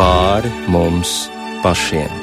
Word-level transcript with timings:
pāri 0.00 0.48
mums 0.72 1.28
pašiem. 1.62 2.19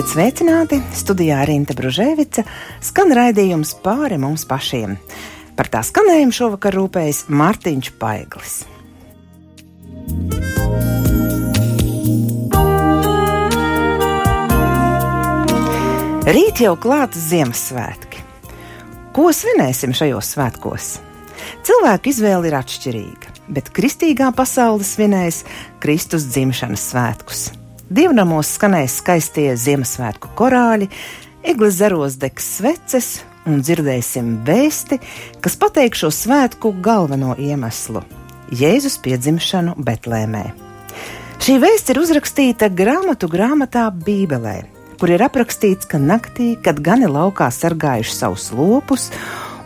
Esiet 0.00 0.14
sveicināti! 0.14 0.78
Studijā 0.96 1.42
Rīta 1.44 1.74
Bružēvica 1.76 2.40
skan 2.80 3.10
raidījums 3.12 3.74
pāri 3.84 4.16
mums 4.16 4.46
pašiem. 4.48 4.94
Par 5.58 5.68
tā 5.68 5.82
skanējumu 5.84 6.32
šovakar 6.32 6.72
rūpējas 6.78 7.26
Mārtiņš 7.28 7.90
Paiglis. 8.00 8.54
Rīt 16.32 16.64
jau 16.64 16.72
klāts 16.80 17.20
Ziemassvētki. 17.28 18.24
Ko 19.12 19.28
svinēsim 19.36 19.92
šajos 19.92 20.32
svētkos? 20.32 20.90
Cilvēku 21.60 22.14
izvēle 22.16 22.48
ir 22.48 22.56
atšķirīga, 22.64 23.38
bet 23.52 23.68
kristīgā 23.76 24.32
pasaule 24.32 24.80
svinēs 24.80 25.44
Kristus 25.84 26.30
dzimšanas 26.32 26.92
svētkus. 26.94 27.50
Dievnamos 27.90 28.46
skanēs 28.54 29.00
skaistie 29.00 29.48
Ziemassvētku 29.58 30.28
korāļi, 30.38 30.86
eglis 31.42 31.80
zaros 31.80 32.14
degs 32.22 32.44
sveces 32.60 33.08
un 33.50 33.64
dzirdēsim 33.66 34.28
vēsti, 34.46 35.00
kas 35.42 35.56
pateiks 35.58 36.04
šo 36.04 36.10
svētku 36.14 36.70
galveno 36.84 37.34
iemeslu- 37.34 38.04
Jēzus 38.60 38.94
piedzimšanu 39.02 39.74
Betlēmē. 39.74 40.42
Šī 41.42 41.56
vēsts 41.64 41.90
ir 41.90 41.98
uzrakstīta 41.98 42.68
grāmatu 42.70 43.26
grāmatā 43.26 43.88
Bībelē, 43.90 44.62
kur 45.00 45.10
ir 45.10 45.26
aprakstīts, 45.26 45.88
ka 45.88 45.98
naktī, 45.98 46.62
kad 46.62 46.78
gani 46.78 47.10
laukā 47.10 47.50
sargājuši 47.50 48.14
savus 48.14 48.52
lopus, 48.52 49.10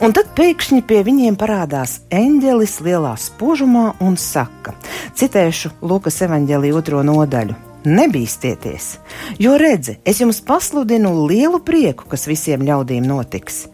un 0.00 0.16
tad 0.16 0.32
pēkšņi 0.34 0.80
pie 0.86 1.04
viņiem 1.04 1.36
parādās 1.36 2.00
eņģelis 2.08 2.80
lielā 2.80 3.18
spožumā 3.20 4.00
un 4.00 4.16
saka: 4.16 4.72
Citēšu 5.12 5.72
Lukas 5.82 6.22
evanģēlī 6.22 6.72
otro 6.72 7.02
nodaļu 7.02 7.73
Nebīsties, 7.84 8.94
jo 9.36 9.58
redzi, 9.60 9.98
es 10.08 10.22
jums 10.22 10.38
pasludinu 10.40 11.10
lielu 11.28 11.58
prieku, 11.60 12.06
kas 12.08 12.24
visiem 12.24 12.62
ļaudīm 12.64 13.04
notiks. 13.04 13.66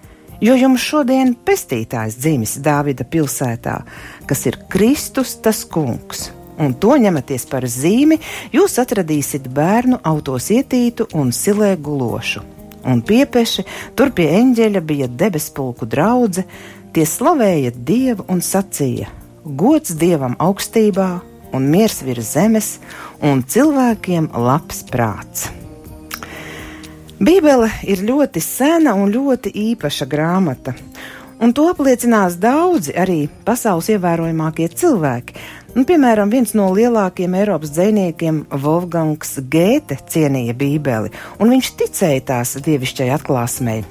Jo 0.43 0.57
jums 0.59 0.83
šodien 0.83 1.37
pestītājs 1.47 2.17
dzimis 2.19 2.57
Dāvida 2.65 3.07
pilsētā, 3.07 3.77
kas 4.27 4.43
ir 4.51 4.59
Kristus 4.73 5.37
tas 5.45 5.63
kungs. 5.63 6.33
Un 6.59 6.75
to 6.75 6.97
ņematies 6.99 7.47
par 7.53 7.69
zīmi, 7.71 8.19
jūs 8.51 8.81
atradīsiet 8.83 9.47
bērnu 9.55 10.01
autos 10.03 10.51
ietītu 10.51 11.07
un 11.15 11.31
silē 11.31 11.77
gulošu. 11.79 12.43
Un 12.91 13.05
piepeši 13.07 13.63
tur 13.95 14.11
pie 14.17 14.27
eņģeļa 14.41 14.87
bija 14.91 15.07
debespulku 15.23 15.87
draudzene, 15.87 16.49
tie 16.91 17.07
slavēja 17.07 17.77
Dievu 17.77 18.27
un 18.27 18.43
sacīja: 18.43 19.07
Gods 19.45 19.95
Dievam 19.95 20.35
augstībā 20.43 21.11
un 21.53 21.67
miers 21.71 22.01
virs 22.07 22.35
zemes, 22.35 22.79
un 23.23 23.43
cilvēkiem 23.45 24.31
labs 24.35 24.85
prāts. 24.91 25.49
Bībele 27.21 27.69
ir 27.85 28.01
ļoti 28.09 28.41
sena 28.41 28.95
un 28.97 29.11
ļoti 29.13 29.53
īpaša 29.73 30.07
grāmata, 30.09 30.73
un 31.41 31.53
to 31.53 31.67
apliecinās 31.69 32.39
daudzi 32.41 32.95
arī 32.97 33.27
pasaules 33.45 33.91
ievērojamākie 33.93 34.71
cilvēki. 34.73 35.37
Un, 35.77 35.85
piemēram, 35.87 36.33
viens 36.33 36.51
no 36.59 36.67
lielākajiem 36.75 37.37
Eiropas 37.39 37.71
dziniekiem, 37.77 38.41
Wolfgangs 38.51 39.37
Gēte, 39.53 40.01
cienīja 40.11 40.57
Bībeli, 40.59 41.13
un 41.39 41.53
viņš 41.55 41.71
ticēja 41.79 42.25
tās 42.33 42.57
dievišķai 42.65 43.13
atklāsmei. 43.15 43.85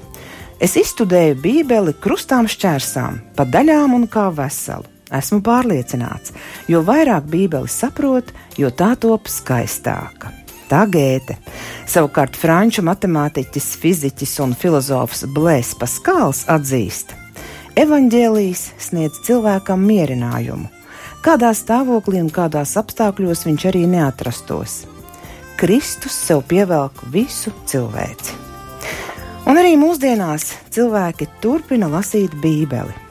Es 0.60 0.76
izstudēju 0.76 1.38
Bībeli 1.40 1.94
krustām 1.96 2.50
šķērsām, 2.50 3.22
pa 3.38 3.46
daļām 3.48 3.94
un 3.96 4.10
kā 4.12 4.26
veselu. 4.34 4.99
Esmu 5.10 5.40
pārliecināts, 5.42 6.30
jo 6.70 6.84
vairāk 6.86 7.26
Bībeli 7.30 7.70
saprot, 7.70 8.30
jo 8.58 8.70
tā 8.70 8.92
top 9.00 9.26
skaistāka. 9.30 10.30
Tā 10.70 10.84
gēte. 10.86 11.34
Savukārt 11.90 12.36
franču 12.38 12.84
matemātiķis, 12.86 13.72
fiziķis 13.82 14.36
un 14.44 14.54
filozofs 14.54 15.24
Blēs 15.34 15.72
Paskāls 15.80 16.44
atzīst, 16.46 17.16
evaņģēlijas 17.74 18.62
sniedz 18.86 19.18
cilvēkam 19.26 19.82
mierinājumu, 19.90 20.70
kādā 21.26 21.50
stāvoklī 21.58 22.22
un 22.22 22.30
kādās 22.30 22.76
apstākļos 22.78 23.42
viņš 23.50 23.66
arī 23.72 23.82
neatrastos. 23.90 24.84
Kristus 25.58 26.14
sev 26.14 26.46
pievelk 26.48 27.02
visu 27.10 27.50
cilvēci. 27.66 28.38
Un 29.50 29.58
arī 29.58 29.74
mūsdienās 29.80 30.52
cilvēki 30.70 31.26
turpina 31.42 31.90
lasīt 31.90 32.38
Bībeli 32.38 33.09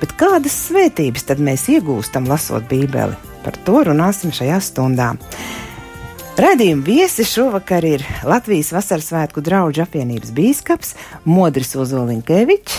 Bet 0.00 0.14
kādas 0.20 0.54
svētības 0.68 1.26
tad 1.28 1.42
mēs 1.44 1.66
iegūstam 1.72 2.28
lasot 2.30 2.64
Bībeli? 2.70 3.18
Par 3.44 3.56
to 3.66 3.82
runāsim 3.88 4.32
šajā 4.32 4.60
stundā. 4.64 5.12
Radījuma 6.40 6.86
viesi 6.86 7.24
šovakar 7.28 7.84
ir 7.84 8.04
Latvijas 8.24 8.70
Vasaras 8.72 9.10
svētku 9.10 9.42
draugu 9.44 9.82
apvienības 9.84 10.30
bīskaps 10.32 10.94
Modris 11.28 11.74
Ozoliņkevičs. 11.76 12.78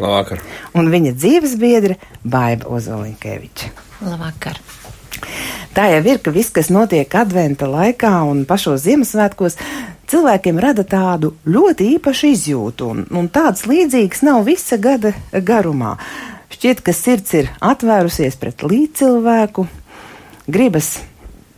Labvakar. 0.00 0.40
Un 0.74 0.88
viņa 0.90 1.12
dzīves 1.18 1.58
biedra 1.60 1.98
Baiva 2.24 2.72
Ozoliņkeviča. 2.78 3.68
Labvakar. 4.08 4.60
Tā 5.74 5.88
jau 5.90 6.00
ir, 6.06 6.20
ka 6.22 6.32
viss, 6.34 6.52
kas 6.54 6.70
notiek 6.72 7.14
adventa 7.18 7.68
laikā 7.70 8.12
un 8.30 8.44
pašos 8.48 8.84
Ziemassvētkos, 8.86 9.58
cilvēkiem 10.10 10.60
rada 10.62 10.84
tādu 10.86 11.34
ļoti 11.44 11.88
īpašu 11.96 12.30
izjūtu, 12.30 12.90
un, 12.92 13.04
un 13.10 13.28
tādas 13.32 13.66
līdzīgas 13.66 14.22
nav 14.26 14.44
visa 14.46 14.78
gada 14.78 15.14
garumā. 15.34 15.96
Šķiet, 16.54 16.84
ka 16.86 16.92
sirds 16.94 17.34
ir 17.34 17.48
atvērusies 17.64 18.36
pret 18.38 18.62
līdzcilvēku, 18.62 19.64
gribas 20.46 20.92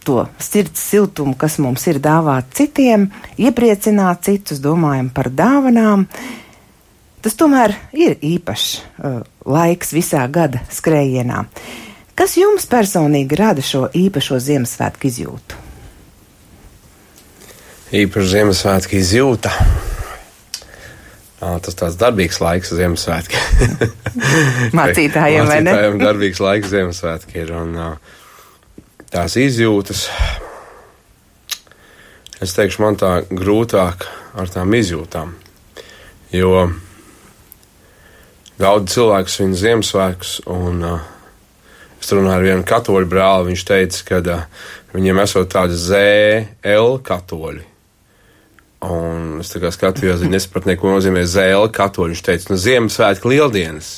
to 0.06 0.22
sirds 0.40 0.80
siltumu, 0.80 1.34
kas 1.36 1.58
mums 1.60 1.84
ir 1.90 1.98
dāvāts 2.00 2.56
citiem, 2.56 3.10
iepriecināt 3.36 4.24
citus, 4.24 4.62
domājam 4.64 5.10
par 5.12 5.28
dāvanām. 5.34 6.06
Tas 7.20 7.36
tomēr 7.36 7.74
ir 7.92 8.14
īpašs 8.24 8.68
uh, 8.78 9.18
laiks 9.44 9.92
visā 9.92 10.22
gada 10.32 10.62
skrējienā. 10.72 11.42
Kas 12.16 12.38
jums 12.40 12.64
personīgi 12.70 13.36
rada 13.36 13.60
šo 13.60 13.90
īpašo 13.92 14.38
Ziemassvētku 14.40 15.10
izjūtu? 15.10 15.60
Īpaša 18.00 18.32
Ziemassvētku 18.32 18.96
izjūta. 19.02 19.52
Tas 21.62 21.76
tāds 21.78 21.96
darbīgs 22.00 22.38
laiks, 22.42 22.72
Ziemassvētki. 22.76 23.40
Mācītājiem, 24.78 25.46
vai 25.48 25.60
ne? 25.62 25.72
Mācītājiem 25.72 25.98
darbīgs 26.00 26.40
laiks 26.42 26.72
Ziemassvētki 26.72 27.42
ir. 27.42 27.52
Un, 27.56 27.76
tās 29.12 29.36
izjūtas, 29.40 30.06
es 32.42 32.56
teikšu, 32.56 32.82
man 32.84 32.98
tā 33.00 33.12
grūtāk 33.30 34.08
ar 34.36 34.50
tām 34.52 34.74
izjūtām. 34.76 35.36
Jo 36.34 36.66
daudz 38.60 38.96
cilvēku 38.96 39.32
svin 39.32 39.54
Ziemassvētkus, 39.56 40.40
un 40.50 40.82
uh, 40.84 41.06
es 42.00 42.12
runāju 42.12 42.40
ar 42.40 42.48
vienu 42.48 42.66
katoļu 42.66 43.12
brāli. 43.12 43.52
Viņš 43.52 43.68
teica, 43.68 44.02
ka 44.10 44.20
uh, 44.24 44.68
viņiem 44.96 45.22
esot 45.22 45.52
tādi 45.52 45.78
ZL 45.78 47.00
katoļi 47.06 47.75
Un 48.84 49.38
es 49.40 49.54
skatījos, 49.54 50.20
viņa 50.20 50.34
nesaprata, 50.34 50.76
ko 50.76 50.92
nozīmē 50.92 51.22
zēle. 51.28 51.70
Katoļi 51.72 52.12
viņš 52.12 52.24
teica, 52.26 52.50
nu, 52.52 52.58
Ziemassvētku 52.60 53.32
lieldienas. 53.32 53.94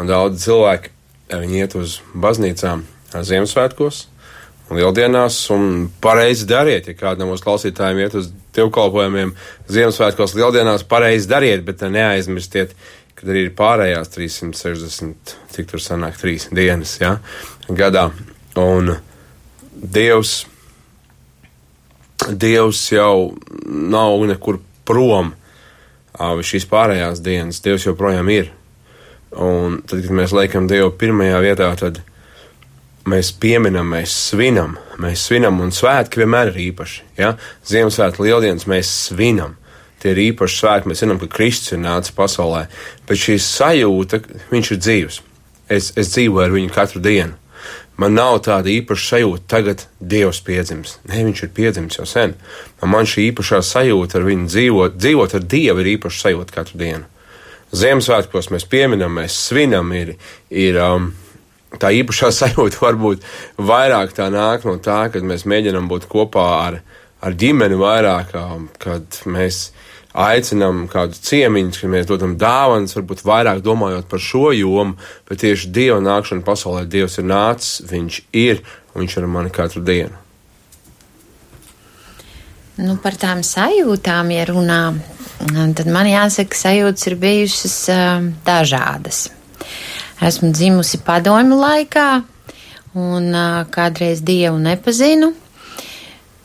Un 0.00 0.08
daudz 0.08 0.46
cilvēki 0.46 0.92
viņi 1.32 1.60
iet 1.60 1.76
uz 1.78 2.00
baznīcām 2.16 2.86
Ziemassvētkos 3.12 4.06
un 4.72 4.80
lieldienās, 4.80 5.36
un 5.52 5.90
pareizi 6.02 6.48
dariet. 6.48 6.88
Ja 6.88 6.96
kādam 6.96 7.28
no 7.28 7.34
mūsu 7.34 7.44
klausītājiem 7.44 8.00
iet 8.00 8.16
uz 8.16 8.30
dievkalpojumiem 8.56 9.34
Ziemassvētkos, 9.72 10.36
lieldienās, 10.38 10.86
pareizi 10.88 11.28
dariet, 11.28 11.64
bet 11.66 11.84
neaizmirstiet, 11.84 12.72
ka 13.18 13.28
arī 13.28 13.46
ir 13.46 13.56
pārējās 13.58 14.12
360, 14.16 15.36
cik 15.52 15.68
tur 15.72 15.84
sanāk, 15.84 16.16
trīs 16.20 16.48
dienas 16.54 16.96
ja, 17.02 17.18
gadā. 17.68 18.08
Un 18.60 18.94
Dievs 19.72 20.42
Dievs 22.30 22.84
jau 22.92 23.32
nav 23.66 24.22
nekur 24.28 24.60
prom 24.86 25.32
šīs 26.18 26.66
pārējās 26.70 27.22
dienas. 27.24 27.62
Dievs 27.64 27.86
joprojām 27.88 28.28
ir. 28.32 28.50
Un 29.32 29.80
tad, 29.88 30.02
kad 30.04 30.12
mēs 30.12 30.34
liekam 30.36 30.68
Dievu 30.68 30.92
pirmajā 31.00 31.38
vietā, 31.40 31.70
tad 31.80 32.02
mēs 33.08 33.32
pieminam, 33.40 33.88
mēs 33.94 34.12
svinam, 34.28 34.76
mēs 35.00 35.26
svinam, 35.26 35.60
un 35.64 35.72
svētki 35.74 36.22
vienmēr 36.22 36.52
ir 36.52 36.60
īpaši. 36.68 37.02
Ja? 37.18 37.34
Ziemassvētku 37.66 38.26
lieldienas 38.26 38.68
mēs 38.70 38.92
svinam. 39.08 39.56
Tie 40.02 40.12
ir 40.12 40.20
īpaši 40.32 40.58
svētki, 40.58 40.90
mēs 40.90 41.02
zinām, 41.04 41.20
ka 41.22 41.30
Kristus 41.30 41.76
ir 41.76 41.82
nācis 41.82 42.14
pasaulē, 42.14 42.66
bet 43.08 43.20
šī 43.22 43.38
sajūta, 43.40 44.20
viņš 44.50 44.72
ir 44.74 44.80
dzīves. 44.82 45.20
Es, 45.72 45.92
es 45.96 46.10
dzīvoju 46.12 46.44
ar 46.44 46.54
viņu 46.54 46.72
katru 46.74 47.02
dienu. 47.02 47.38
Man 48.02 48.16
nav 48.18 48.40
tāda 48.42 48.70
īpaša 48.72 49.04
sajūta, 49.12 49.44
tagad 49.52 49.84
Dievs 50.00 50.40
piedzims. 50.42 50.96
Nē, 51.06 51.20
viņš 51.28 51.42
ir 51.46 51.50
piedzimis 51.54 52.00
jau 52.00 52.06
sen. 52.08 52.32
Man 52.82 53.06
šī 53.06 53.28
īpašā 53.28 53.60
sajūta 53.62 54.18
ar 54.18 54.26
viņu 54.26 54.48
dzīvot, 54.50 54.96
dzīvot 54.98 55.36
ar 55.38 55.44
Dievu 55.54 55.84
ir 55.84 55.90
īpaša 55.92 56.24
sajūta 56.24 56.56
katru 56.56 56.80
dienu. 56.80 57.06
Ziemassvētkos 57.72 58.50
mēs 58.52 58.66
pieminam, 58.68 59.14
mēs 59.20 59.36
svinam, 59.46 59.92
ir, 59.96 60.16
ir 60.50 60.80
um, 60.82 61.12
tā 61.78 61.92
īpašā 62.00 62.32
sajūta 62.40 62.82
varbūt 62.82 63.28
vairāk 63.70 64.16
tā 64.18 64.26
nāk 64.34 64.66
no 64.66 64.76
tā, 64.82 65.04
kad 65.14 65.22
mēs 65.22 65.46
mēģinam 65.46 65.86
būt 65.92 66.08
kopā 66.10 66.48
ar, 66.66 66.80
ar 67.22 67.38
ģimeni 67.38 67.78
vairāk, 67.80 68.34
um, 68.40 68.66
kad 68.82 69.22
mēs 69.30 69.68
aicinām 70.12 70.86
kādu 70.92 71.16
ciemiņu, 71.16 71.74
kad 71.80 71.92
mēs 71.92 72.08
dodam 72.08 72.34
dāvanas, 72.40 72.96
varbūt 72.96 73.24
vairāk 73.26 73.62
domājot 73.64 74.08
par 74.10 74.20
šo 74.20 74.50
jomu, 74.56 74.98
bet 75.28 75.42
tieši 75.44 75.70
Dieva 75.72 76.00
nākšana 76.04 76.44
pasaulē 76.46 76.84
Dievs 76.86 77.18
ir 77.20 77.28
nācis, 77.30 77.80
Viņš 77.88 78.20
ir, 78.36 78.62
un 78.92 79.02
Viņš 79.02 79.16
ir 79.16 79.26
ar 79.26 79.32
mani 79.38 79.52
katru 79.54 79.84
dienu. 79.84 80.18
Nu, 82.82 82.96
par 82.96 83.16
tām 83.20 83.42
sajūtām, 83.44 84.30
ja 84.32 84.46
runā, 84.48 84.80
tad 85.76 85.88
man 85.92 86.08
jāsaka, 86.08 86.56
sajūtas 86.56 87.08
ir 87.10 87.18
bijušas 87.20 87.76
uh, 87.92 88.28
dažādas. 88.46 89.26
Esmu 90.24 90.52
dzimusi 90.56 91.02
padomju 91.04 91.58
laikā, 91.60 92.08
un 92.96 93.28
uh, 93.28 93.62
kādreiz 93.72 94.22
dievu 94.24 94.56
nepazinu. 94.62 95.32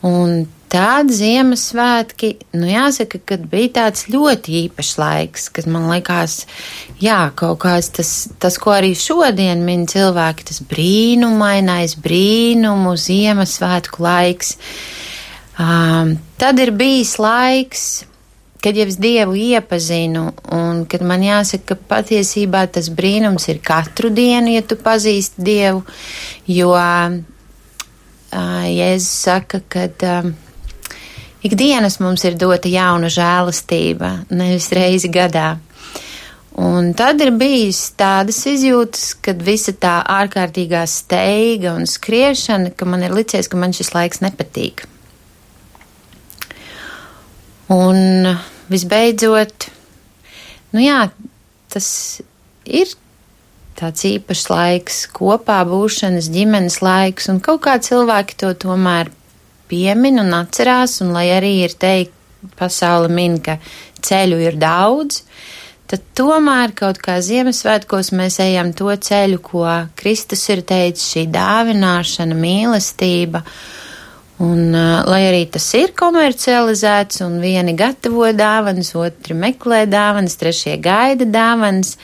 Un 0.04 0.44
Tādi 0.68 1.14
Ziemassvētki, 1.16 2.28
nu 2.60 2.66
jāsaka, 2.68 3.16
kad 3.30 3.44
bija 3.48 3.70
tāds 3.78 4.04
ļoti 4.12 4.52
īpašs 4.66 4.96
laiks, 5.00 5.46
kad 5.56 5.68
man 5.70 5.86
likās, 5.88 6.42
jā, 7.00 7.30
kaut 7.38 7.62
kāds 7.62 7.88
tas, 7.96 8.10
tas 8.36 8.58
ko 8.60 8.74
arī 8.76 8.90
šodien 8.98 9.62
min 9.64 9.86
cilvēki, 9.88 10.44
tas 10.50 10.60
brīnumainais 10.68 11.94
brīnumu 12.04 12.92
Ziemassvētku 13.00 14.04
laiks. 14.04 14.58
Um, 15.58 16.18
tad 16.36 16.60
ir 16.60 16.74
bijis 16.76 17.14
laiks, 17.16 17.86
kad 18.60 18.76
jau 18.76 18.84
es 18.90 18.98
Dievu 19.00 19.38
iepazinu, 19.40 20.26
un 20.52 20.82
kad 20.90 21.00
man 21.06 21.24
jāsaka, 21.24 21.78
ka 21.78 21.94
patiesībā 21.94 22.66
tas 22.74 22.90
brīnums 22.92 23.48
ir 23.48 23.62
katru 23.64 24.12
dienu, 24.12 24.52
ja 24.52 24.66
tu 24.66 24.76
pazīsti 24.76 25.46
Dievu, 25.48 25.80
jo 26.44 26.76
uh, 26.76 27.16
Jēzus 28.68 29.16
saka, 29.24 29.62
ka 29.64 29.88
uh, 29.88 30.28
ikdienas 31.46 31.98
mums 32.02 32.24
ir 32.26 32.36
dota 32.38 32.70
jauna 32.70 33.10
žēlastība, 33.12 34.12
nevis 34.30 34.70
reizi 34.74 35.10
gadā. 35.12 35.56
Un 36.58 36.90
tad 36.98 37.20
ir 37.22 37.30
bijis 37.38 37.84
tādas 37.94 38.40
izjūtas, 38.50 39.12
kad 39.22 39.42
visa 39.46 39.70
tā 39.78 40.00
ārkārtīgā 40.10 40.82
steiga 40.90 41.76
un 41.78 41.86
skriešana, 41.86 42.72
ka 42.74 42.88
man 42.88 43.04
ir 43.06 43.14
licies, 43.14 43.46
ka 43.46 43.60
man 43.60 43.74
šis 43.76 43.92
laiks 43.94 44.24
nepatīk. 44.24 44.82
Un 47.70 48.26
visbeidzot, 48.72 49.68
nu 50.74 50.82
jā, 50.82 51.04
tas 51.70 51.88
ir 52.66 52.90
tāds 53.78 54.02
īpašs 54.08 54.48
laiks, 54.50 54.98
kopā 55.14 55.60
būšanas, 55.68 56.30
ģimenes 56.34 56.80
laiks, 56.82 57.28
un 57.30 57.38
kaut 57.44 57.62
kā 57.68 57.76
cilvēki 57.78 58.38
to 58.40 58.50
tomēr 58.66 59.12
piemin 59.68 60.20
un 60.22 60.34
atcerās, 60.36 60.98
un 61.04 61.14
lai 61.16 61.28
arī 61.36 61.58
ir 61.66 61.76
teikt, 61.78 62.14
pasaule 62.58 63.10
min, 63.12 63.38
ka 63.42 63.58
ceļu 64.04 64.38
ir 64.42 64.58
daudz, 64.60 65.22
tad 65.88 66.04
tomēr 66.18 66.74
kaut 66.76 67.00
kā 67.02 67.18
Ziemassvētkos 67.24 68.12
mēs 68.16 68.38
ejam 68.44 68.74
to 68.76 68.92
ceļu, 68.92 69.40
ko 69.42 69.64
Kristus 69.98 70.44
ir 70.52 70.62
teicis, 70.68 71.08
šī 71.14 71.26
dāvināšana, 71.34 72.36
mīlestība. 72.38 73.42
Un, 74.38 74.68
uh, 74.70 75.00
lai 75.08 75.24
arī 75.26 75.40
tas 75.50 75.64
ir 75.74 75.90
komercializēts, 75.98 77.24
un 77.26 77.40
vieni 77.42 77.74
gatavo 77.74 78.28
dāvanas, 78.30 78.92
otri 78.94 79.34
meklē 79.34 79.80
dāvanas, 79.90 80.38
trešie 80.38 80.76
gaida 80.78 81.26
dāvanas, 81.26 81.96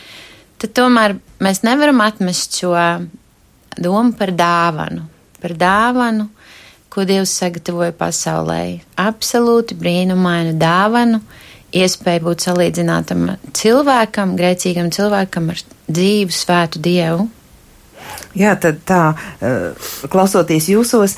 tad 0.58 0.75
tomēr 0.75 1.14
mēs 1.44 1.62
nevaram 1.62 2.02
atmest 2.02 2.58
šo 2.58 2.75
domu 3.78 4.17
par 4.19 4.34
dāvanu. 4.34 5.06
Par 5.44 5.55
dāvanu, 5.60 6.26
ko 6.94 7.05
Dievs 7.08 7.32
sagatavoja 7.41 7.93
pasaulē. 7.99 8.61
Absolūti 9.02 9.76
brīnumainu 9.79 10.55
dāvanu, 10.61 11.20
iespēju 11.75 12.26
būt 12.29 12.46
salīdzinātam 12.46 13.26
cilvēkam, 13.56 14.37
grēcīgam 14.38 14.93
cilvēkam 14.94 15.50
ar 15.55 15.62
dzīvu, 15.91 16.35
svētu 16.35 16.82
Dievu. 16.85 17.26
Jā, 18.34 18.56
tad 18.58 18.81
tā, 18.82 19.14
eh, 19.38 19.90
klausoties 20.10 20.66
jūsos, 20.66 21.14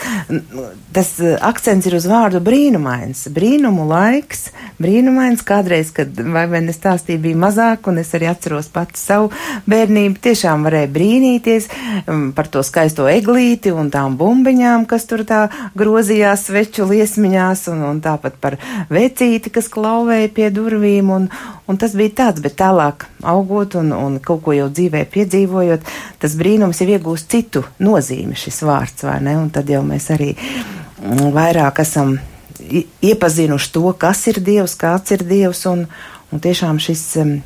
tas 0.93 1.09
eh, 1.25 1.37
akcents 1.41 1.87
ir 1.89 1.95
uz 1.97 2.05
vārdu 2.11 2.43
brīnumains. 2.45 3.23
Brīnumu 3.33 3.87
laiks, 3.89 4.51
brīnumains 4.77 5.41
kādreiz, 5.47 5.95
kad 5.97 6.13
vai 6.13 6.45
vien 6.53 6.69
es 6.69 6.77
stāstīju, 6.77 7.23
bija 7.25 7.39
mazāk, 7.41 7.89
un 7.89 8.03
es 8.03 8.13
arī 8.17 8.29
atceros 8.29 8.69
pats 8.73 9.01
savu 9.09 9.31
bērnību, 9.65 10.21
tiešām 10.27 10.67
varēja 10.69 10.91
brīnīties 10.93 11.71
mm, 12.03 12.27
par 12.37 12.51
to 12.53 12.61
skaisto 12.67 13.09
eglīti 13.09 13.73
un 13.73 13.89
tām 13.95 14.19
bumbiņām, 14.21 14.85
kas 14.85 15.09
tur 15.09 15.25
tā 15.25 15.47
grozījās 15.73 16.45
sveču 16.51 16.85
liesmiņās, 16.91 17.65
un, 17.73 17.81
un 17.95 18.05
tāpat 18.05 18.37
par 18.45 18.59
vecīti, 18.93 19.55
kas 19.57 19.73
klauvēja 19.73 20.29
pie 20.37 20.53
durvīm, 20.53 21.15
un, 21.17 21.31
un 21.65 21.81
tas 21.81 21.97
bija 21.97 22.13
tāds, 22.21 22.45
bet 22.45 22.61
tālāk 22.61 23.09
augot 23.25 23.81
un, 23.81 23.97
un 23.97 24.21
kaut 24.21 24.45
ko 24.45 24.53
jau 24.53 24.69
dzīvē 24.69 25.07
piedzīvojot, 25.17 25.97
tas 26.21 26.37
brīnums 26.37 26.85
jau 26.85 27.06
iegūst 27.07 27.31
citu 27.31 27.63
nozīmi 27.79 28.35
šis 28.35 28.65
vārds, 28.67 29.05
vai 29.07 29.21
ne? 29.23 29.37
Un 29.39 29.51
tad 29.51 29.69
jau 29.71 29.83
mēs 29.87 30.11
arī 30.11 30.35
mm, 30.35 31.31
vairāk 31.35 31.81
esam 31.81 32.19
iepazinuši 32.59 33.73
to, 33.73 33.93
kas 33.99 34.27
ir 34.27 34.41
Dievs, 34.43 34.75
kāds 34.75 35.13
ir 35.15 35.23
Dievs, 35.23 35.67
un, 35.71 35.87
un 36.33 36.43
tiešām 36.43 36.81
šis 36.83 37.05
um, 37.23 37.37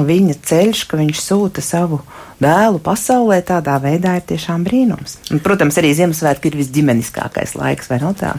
viņa 0.00 0.38
ceļš, 0.46 0.84
ka 0.88 0.96
viņš 0.96 1.20
sūta 1.20 1.60
savu 1.60 2.00
dēlu 2.40 2.80
pasaulē, 2.80 3.42
tādā 3.44 3.76
veidā 3.82 4.16
ir 4.16 4.24
tiešām 4.24 4.64
brīnums. 4.64 5.18
Un, 5.30 5.42
protams, 5.44 5.76
arī 5.76 5.92
Ziemassvētki 5.98 6.48
ir 6.48 6.60
visģimeniskākais 6.62 7.58
laiks, 7.60 7.90
vai 7.90 8.00
ne 8.00 8.14
tā? 8.16 8.36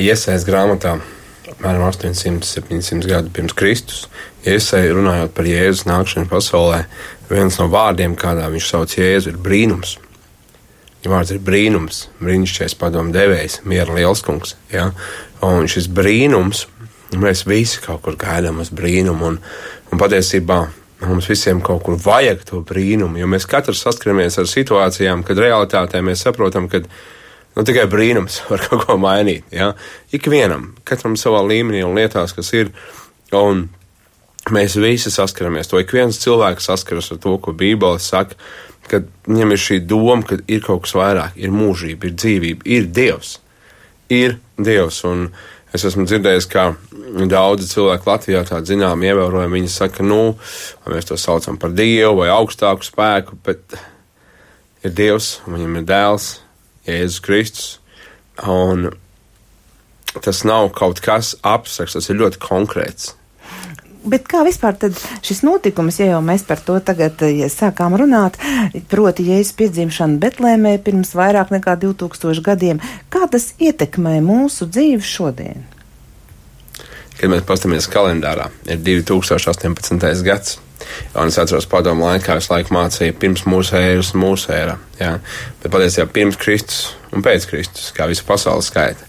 Iesaist 0.00 0.48
grāmatā 0.48 0.98
apmēram 1.56 1.86
800-700 1.88 3.08
gadu 3.08 3.32
pirms 3.32 3.54
Kristus. 3.56 4.06
Iesai 4.46 4.86
runājot 4.94 5.32
par 5.34 5.48
Jēzus 5.48 5.86
nākšanu 5.88 6.28
pasaulē, 6.30 6.84
viens 7.30 7.56
no 7.58 7.68
vārdiem, 7.72 8.14
kādā 8.18 8.46
viņš 8.52 8.68
sauc 8.70 8.96
Jēzu, 8.98 9.32
ir 9.32 9.40
brīnums. 9.42 9.96
Ja 11.04 11.12
vārds 11.12 11.32
ir 11.34 11.42
brīnums, 11.42 12.06
brīnišķīgais 12.20 12.76
padomu 12.78 13.14
devējs, 13.14 13.60
miera 13.64 13.94
lielskungs. 13.94 14.56
Ja? 14.72 14.90
Un 15.44 15.68
šis 15.70 15.88
brīnums, 15.92 16.66
mēs 17.16 17.44
visi 17.46 17.82
kaut 17.84 18.02
kur 18.04 18.18
gaidām 18.18 18.60
uz 18.62 18.72
brīnumu, 18.74 19.32
un, 19.32 19.40
un 19.90 20.02
patiesībā 20.02 20.60
mums 21.06 21.28
visiem 21.30 21.60
kaut 21.64 21.84
kur 21.86 21.98
vajag 22.00 22.42
to 22.48 22.62
brīnumu, 22.66 23.20
jo 23.20 23.28
mēs 23.30 23.46
katrs 23.48 23.84
saskaramies 23.84 24.38
ar 24.40 24.48
situācijām, 24.50 25.22
kad 25.26 25.38
realitātē 25.40 26.02
mēs 26.04 26.24
saprotam, 26.26 26.70
ka 26.72 26.82
nu, 27.56 27.64
tikai 27.66 27.88
brīnums 27.90 28.42
var 28.50 28.62
kaut 28.68 28.86
ko 28.86 28.98
mainīt. 29.00 29.48
Ja? 29.54 29.72
Ikvienam, 30.14 30.74
katram 30.86 31.16
savā 31.20 31.42
līmenī 31.46 31.82
un 31.86 31.96
lietās, 31.98 32.36
kas 32.36 32.52
ir. 32.56 32.70
Un 33.34 33.66
Mēs 34.54 34.76
visi 34.78 35.10
saskaramies 35.10 35.66
to. 35.66 35.80
Ik 35.82 35.90
viens 35.90 36.20
cilvēks 36.22 36.68
saskaras 36.68 37.10
ar 37.10 37.18
to, 37.18 37.32
ko 37.42 37.50
Bībele 37.50 37.98
saka, 37.98 38.36
kad 38.86 39.08
viņam 39.26 39.54
ir 39.56 39.58
šī 39.58 39.80
doma, 39.82 40.22
ka 40.22 40.38
ir 40.46 40.62
kaut 40.62 40.84
kas 40.84 40.94
vairāk, 40.94 41.34
ir 41.34 41.50
mūžība, 41.50 42.06
ir 42.06 42.14
dzīvība, 42.14 42.68
ir 42.76 42.86
Dievs. 42.94 43.32
Ir 44.14 44.36
Dievs. 44.54 45.00
Un 45.08 45.26
es 45.74 45.82
esmu 45.90 46.06
dzirdējis, 46.06 46.46
ka 46.52 46.68
daudzi 47.26 47.66
cilvēki 47.72 48.10
Latvijā 48.12 48.44
tādu 48.46 48.70
zinām, 48.70 49.02
ievērojami 49.02 49.58
viņi 49.58 49.72
saka, 49.74 50.06
nu, 50.06 50.36
vai 50.84 50.94
mēs 50.94 51.10
to 51.10 51.18
saucam 51.18 51.58
par 51.58 51.74
Dievu 51.74 52.20
vai 52.20 52.30
augstāku 52.30 52.86
spēku, 52.86 53.40
bet 53.42 53.74
ir 54.86 54.94
Dievs, 54.94 55.40
viņam 55.50 55.80
ir 55.80 55.90
dēls, 55.90 56.30
Jēzus 56.86 57.20
Kristus. 57.24 57.68
Un 58.46 58.90
tas 60.22 60.42
nav 60.48 60.70
kaut 60.76 61.00
kas 61.04 61.34
abstrakts, 61.44 61.96
tas 61.96 62.10
ir 62.10 62.20
ļoti 62.20 62.40
konkrēts. 62.42 63.14
Bet 64.06 64.28
kā 64.30 64.44
vispār 64.46 64.76
šis 65.24 65.40
notikums, 65.42 65.96
ja 65.98 66.12
jau 66.12 66.20
mēs 66.22 66.44
par 66.46 66.60
to 66.62 66.76
tagad 66.78 67.24
ja 67.26 67.48
sākām 67.50 67.96
runāt, 67.98 68.38
proti 68.90 69.26
Jēzus 69.26 69.56
piedzimšana 69.58 70.20
Betlēmē 70.22 70.76
pirms 70.86 71.10
vairāk 71.18 71.50
nekā 71.54 71.74
2000 71.82 72.44
gadiem, 72.46 72.82
kā 73.10 73.26
tas 73.32 73.50
ietekmē 73.58 74.20
mūsu 74.22 74.68
dzīvi 74.70 75.02
šodien? 75.02 75.66
Kad 77.16 77.32
mēs 77.32 77.42
paskatāmies 77.48 77.90
kalendārā, 77.90 78.50
ir 78.68 78.78
2018. 78.84 80.22
gads. 80.22 80.60
Un 81.16 81.30
es 81.30 81.38
atceros 81.40 81.66
padomu 81.70 82.06
laikā, 82.06 82.36
es 82.40 82.50
laiku 82.50 82.74
mācīju 82.76 83.16
pirms 83.20 83.46
mūsu 83.48 83.76
ēras 83.78 84.12
un 84.14 84.22
mūsu 84.22 84.52
ēra. 84.54 84.76
Jā. 85.00 85.16
Bet 85.62 85.72
patiesībā 85.74 86.08
pirms 86.12 86.38
Kristus 86.40 86.80
un 87.14 87.24
pēc 87.24 87.48
Kristus, 87.50 87.90
kā 87.96 88.08
visa 88.10 88.24
pasaule 88.26 88.64
skaita. 88.64 89.08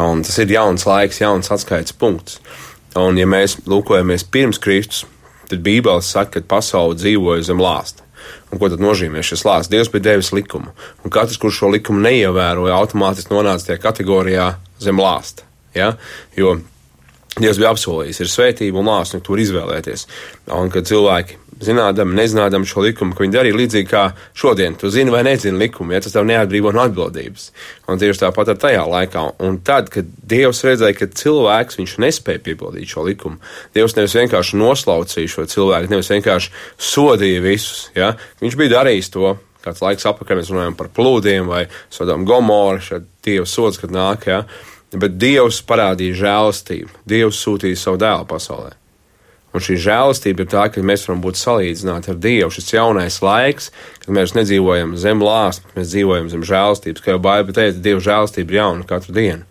Un 0.00 0.24
tas 0.26 0.38
ir 0.42 0.54
jauns 0.54 0.86
laiks, 0.88 1.20
jauns 1.22 1.52
atskaites 1.54 1.94
punkts. 1.96 2.40
Un 2.98 3.18
ja 3.18 3.26
mēs 3.26 3.58
lūkojamies 3.66 4.26
pirms 4.30 4.60
Kristus, 4.62 5.04
tad 5.50 5.62
Bībele 5.64 6.02
saka, 6.02 6.40
ka 6.40 6.48
pasaule 6.56 6.98
dzīvoja 6.98 7.46
zem 7.50 7.62
lāsta. 7.62 8.04
Un 8.52 8.60
ko 8.60 8.70
tad 8.72 8.82
nozīmē 8.82 9.22
šis 9.26 9.42
lāsts? 9.44 9.70
Dievs 9.72 9.90
bija 9.92 10.10
devis 10.10 10.30
likumu, 10.32 10.70
un 11.04 11.12
katrs, 11.12 11.40
kurš 11.42 11.58
šo 11.60 11.72
likumu 11.74 12.04
neievēroja, 12.06 12.76
automātiski 12.78 13.34
nonāca 13.34 13.68
tajā 13.68 13.82
kategorijā 13.82 14.46
zem 14.80 15.02
lāsta. 15.02 15.44
Ja? 15.74 15.92
Jo 16.38 16.56
Dievs 17.34 17.58
bija 17.58 17.72
apsolījis, 17.74 18.20
ir 18.22 18.30
svētība 18.30 18.78
un 18.78 18.86
lāsma, 18.86 19.18
tur 19.24 19.40
izvēlēties. 19.42 20.04
Un 20.54 20.68
kad 20.70 20.86
cilvēki 20.86 21.40
zinādami, 21.64 22.14
nezinādami 22.18 22.66
šo 22.68 22.84
likumu, 22.84 23.14
ka 23.14 23.24
viņi 23.24 23.34
darīja 23.34 23.56
līdzīgi 23.58 23.88
kā 23.90 24.04
šodien, 24.38 24.76
tu 24.78 24.90
zini 24.92 25.10
vai 25.10 25.24
nezini 25.26 25.58
likumu, 25.58 25.94
ja 25.94 26.02
tas 26.04 26.14
tev 26.14 26.26
neatbrīvo 26.28 26.72
no 26.74 26.84
atbildības. 26.84 27.48
Un 27.90 28.00
tieši 28.00 28.22
tāpat 28.24 28.52
ar 28.52 28.60
tajā 28.62 28.84
laikā. 28.90 29.24
Un 29.46 29.58
tad, 29.66 29.90
kad 29.94 30.08
Dievs 30.30 30.62
redzēja, 30.66 30.96
ka 30.98 31.08
cilvēks 31.22 31.80
viņš 31.80 31.96
nespēja 32.04 32.42
piepildīt 32.44 32.90
šo 32.94 33.06
likumu, 33.08 33.40
Dievs 33.74 33.96
nevis 33.98 34.14
vienkārši 34.18 34.60
noslaucīja 34.60 35.32
šo 35.34 35.46
cilvēku, 35.50 35.90
nevis 35.92 36.12
vienkārši 36.14 36.54
sodīja 36.78 37.42
visus, 37.44 37.88
ja? 37.98 38.14
viņš 38.42 38.60
bija 38.60 38.78
darījis 38.78 39.10
to. 39.14 39.34
Kāds 39.64 39.80
laiks 39.80 40.04
apakaļ 40.04 40.42
mēs 40.42 40.50
runājam 40.52 40.74
par 40.76 40.90
plūdiem 40.92 41.48
vai 41.48 41.62
sodām 41.92 42.26
gomoru, 42.28 42.82
šādi 42.84 43.08
Dieva 43.24 43.48
sods, 43.48 43.80
kad 43.80 43.94
nāk, 43.94 44.28
ja? 44.28 44.42
Bet 44.94 45.18
Dievs 45.18 45.60
parādīja 45.66 46.20
žēlastību. 46.22 47.02
Dievs 47.08 47.40
sūtīja 47.42 47.78
savu 47.80 47.98
dēlu 48.02 48.26
pasaulē. 48.30 48.74
Un 49.54 49.62
šī 49.62 49.76
žēlastība 49.78 50.42
ir 50.42 50.50
tā, 50.50 50.64
ka 50.70 50.82
mēs 50.82 51.04
varam 51.06 51.20
būt 51.22 51.38
salīdzināti 51.38 52.10
ar 52.10 52.16
Dievu. 52.18 52.50
Šis 52.50 52.72
jaunais 52.74 53.20
laiks, 53.22 53.70
kad 54.02 54.14
mēs 54.16 54.34
nedzīvojam 54.34 54.96
zem 54.98 55.22
lāsta, 55.22 55.68
mēs 55.76 55.92
dzīvojam 55.92 56.30
zem 56.32 56.46
žēlastības. 56.46 57.02
Kā 57.04 57.14
jau 57.14 57.20
Bāba 57.22 57.54
teica, 57.54 57.78
Dieva 57.82 58.02
žēlastība 58.02 58.50
ir 58.50 58.58
jauna 58.58 58.86
katru 58.88 59.14
dienu. 59.14 59.46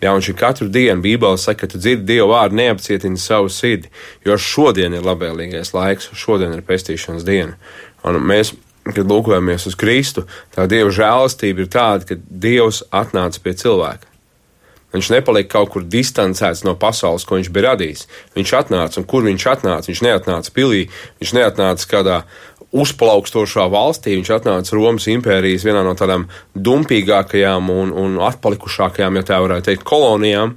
Jā, 0.00 0.14
un 0.16 0.22
šī 0.24 0.32
katru 0.38 0.70
dienu 0.72 1.02
Bībele 1.04 1.36
saka, 1.36 1.66
ka 1.66 1.74
tu 1.74 1.80
dzirdi 1.82 2.06
Dievu 2.08 2.30
vārdu, 2.30 2.56
neapcietini 2.56 3.18
savu 3.20 3.50
sirdi, 3.52 3.90
jo 4.24 4.38
šodien 4.38 4.94
ir 4.96 5.04
labvēlīgais 5.04 5.74
laiks, 5.74 6.08
šodien 6.16 6.54
ir 6.56 6.62
pestīšanas 6.64 7.26
diena. 7.26 7.58
Un 8.06 8.16
mēs, 8.30 8.54
kad 8.86 9.02
lūkojamies 9.02 9.66
uz 9.68 9.76
Kristu, 9.76 10.24
tā 10.54 10.64
Dieva 10.70 10.94
žēlastība 10.94 11.66
ir 11.66 11.74
tāda, 11.74 12.06
ka 12.06 12.16
Dievs 12.22 12.80
atnāca 12.94 13.42
pie 13.42 13.58
cilvēka. 13.60 14.09
Viņš 14.90 15.10
nepalika 15.14 15.52
kaut 15.54 15.70
kur 15.74 15.84
distancēts 15.86 16.64
no 16.66 16.74
pasaules, 16.78 17.24
ko 17.26 17.38
viņš 17.38 17.50
bija 17.54 17.70
radījis. 17.70 18.06
Viņš 18.34 18.54
atnāca, 18.58 18.98
un 18.98 19.06
kur 19.10 19.22
viņš 19.26 19.44
atnāca? 19.52 19.86
Viņš 19.90 20.02
neatnāca 20.06 20.54
pilī, 20.54 20.86
viņš 21.22 21.34
neatnāca 21.36 21.90
kādā 21.90 22.16
uzplaukstošā 22.74 23.66
valstī. 23.70 24.16
Viņš 24.18 24.32
atnāca 24.40 24.74
Romas 24.74 25.06
impērijas 25.10 25.66
vienā 25.66 25.84
no 25.86 25.94
tādām 25.98 26.26
dumpīgākajām 26.54 27.70
un, 27.74 27.92
un 27.94 28.18
atpalikušākajām, 28.30 29.20
ja 29.20 29.28
tā 29.30 29.38
varētu 29.42 29.70
teikt, 29.70 29.86
kolonijām. 29.86 30.56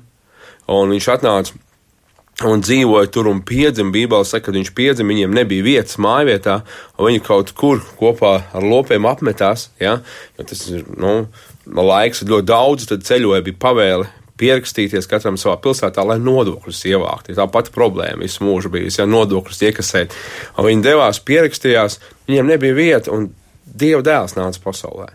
Un 0.74 0.96
viņš 0.96 1.10
atnāca 1.13 1.62
un 2.50 2.66
dzīvoja 2.66 3.12
tur 3.13 3.30
un 3.30 3.44
piedzima. 3.46 3.94
Bībeli 3.94 4.25
saka, 4.25 4.48
ka 4.48 4.56
viņš 4.58 4.74
piedzima, 4.74 5.13
viņiem 5.13 5.38
nebija 5.38 5.66
vietas 5.66 6.02
mājvietā, 6.02 6.62
un 6.98 7.12
viņi 7.12 7.22
kaut 7.30 7.54
kur 7.58 7.86
kopā 8.00 8.34
ar 8.50 8.66
lopiem 8.66 9.06
apmetās. 9.06 9.70
Ja? 9.82 10.00
Jo 10.40 10.50
tas 10.50 10.66
ir 10.74 10.90
nu, 10.98 11.16
laiks 11.70 12.25
ļoti 12.25 12.50
daudz, 12.50 12.90
tad 12.90 13.06
ceļoja 13.06 13.46
bija 13.46 13.62
pavēle 13.62 14.10
pierakstīties 14.42 15.08
katram 15.10 15.38
savā 15.40 15.58
pilsētā, 15.62 16.04
lai 16.08 16.18
nodokļus 16.22 16.82
ievāktu. 16.90 17.36
Tā 17.38 17.46
pati 17.52 17.74
problēma 17.75 18.25
visu 18.25 18.46
mūžu 18.46 18.72
bijusi, 18.74 19.02
ja 19.02 19.08
nodokļus 19.10 19.62
iekasēt. 19.70 20.18
Un 20.58 20.70
viņi 20.70 20.86
devās, 20.86 21.22
pierakstījās, 21.25 22.00
viņiem 22.30 22.54
nebija 22.56 22.78
vieta, 22.78 23.13
un 23.13 23.32
Dieva 23.74 24.04
dēls 24.06 24.36
nāca 24.38 24.60
pasaulē. 24.62 25.08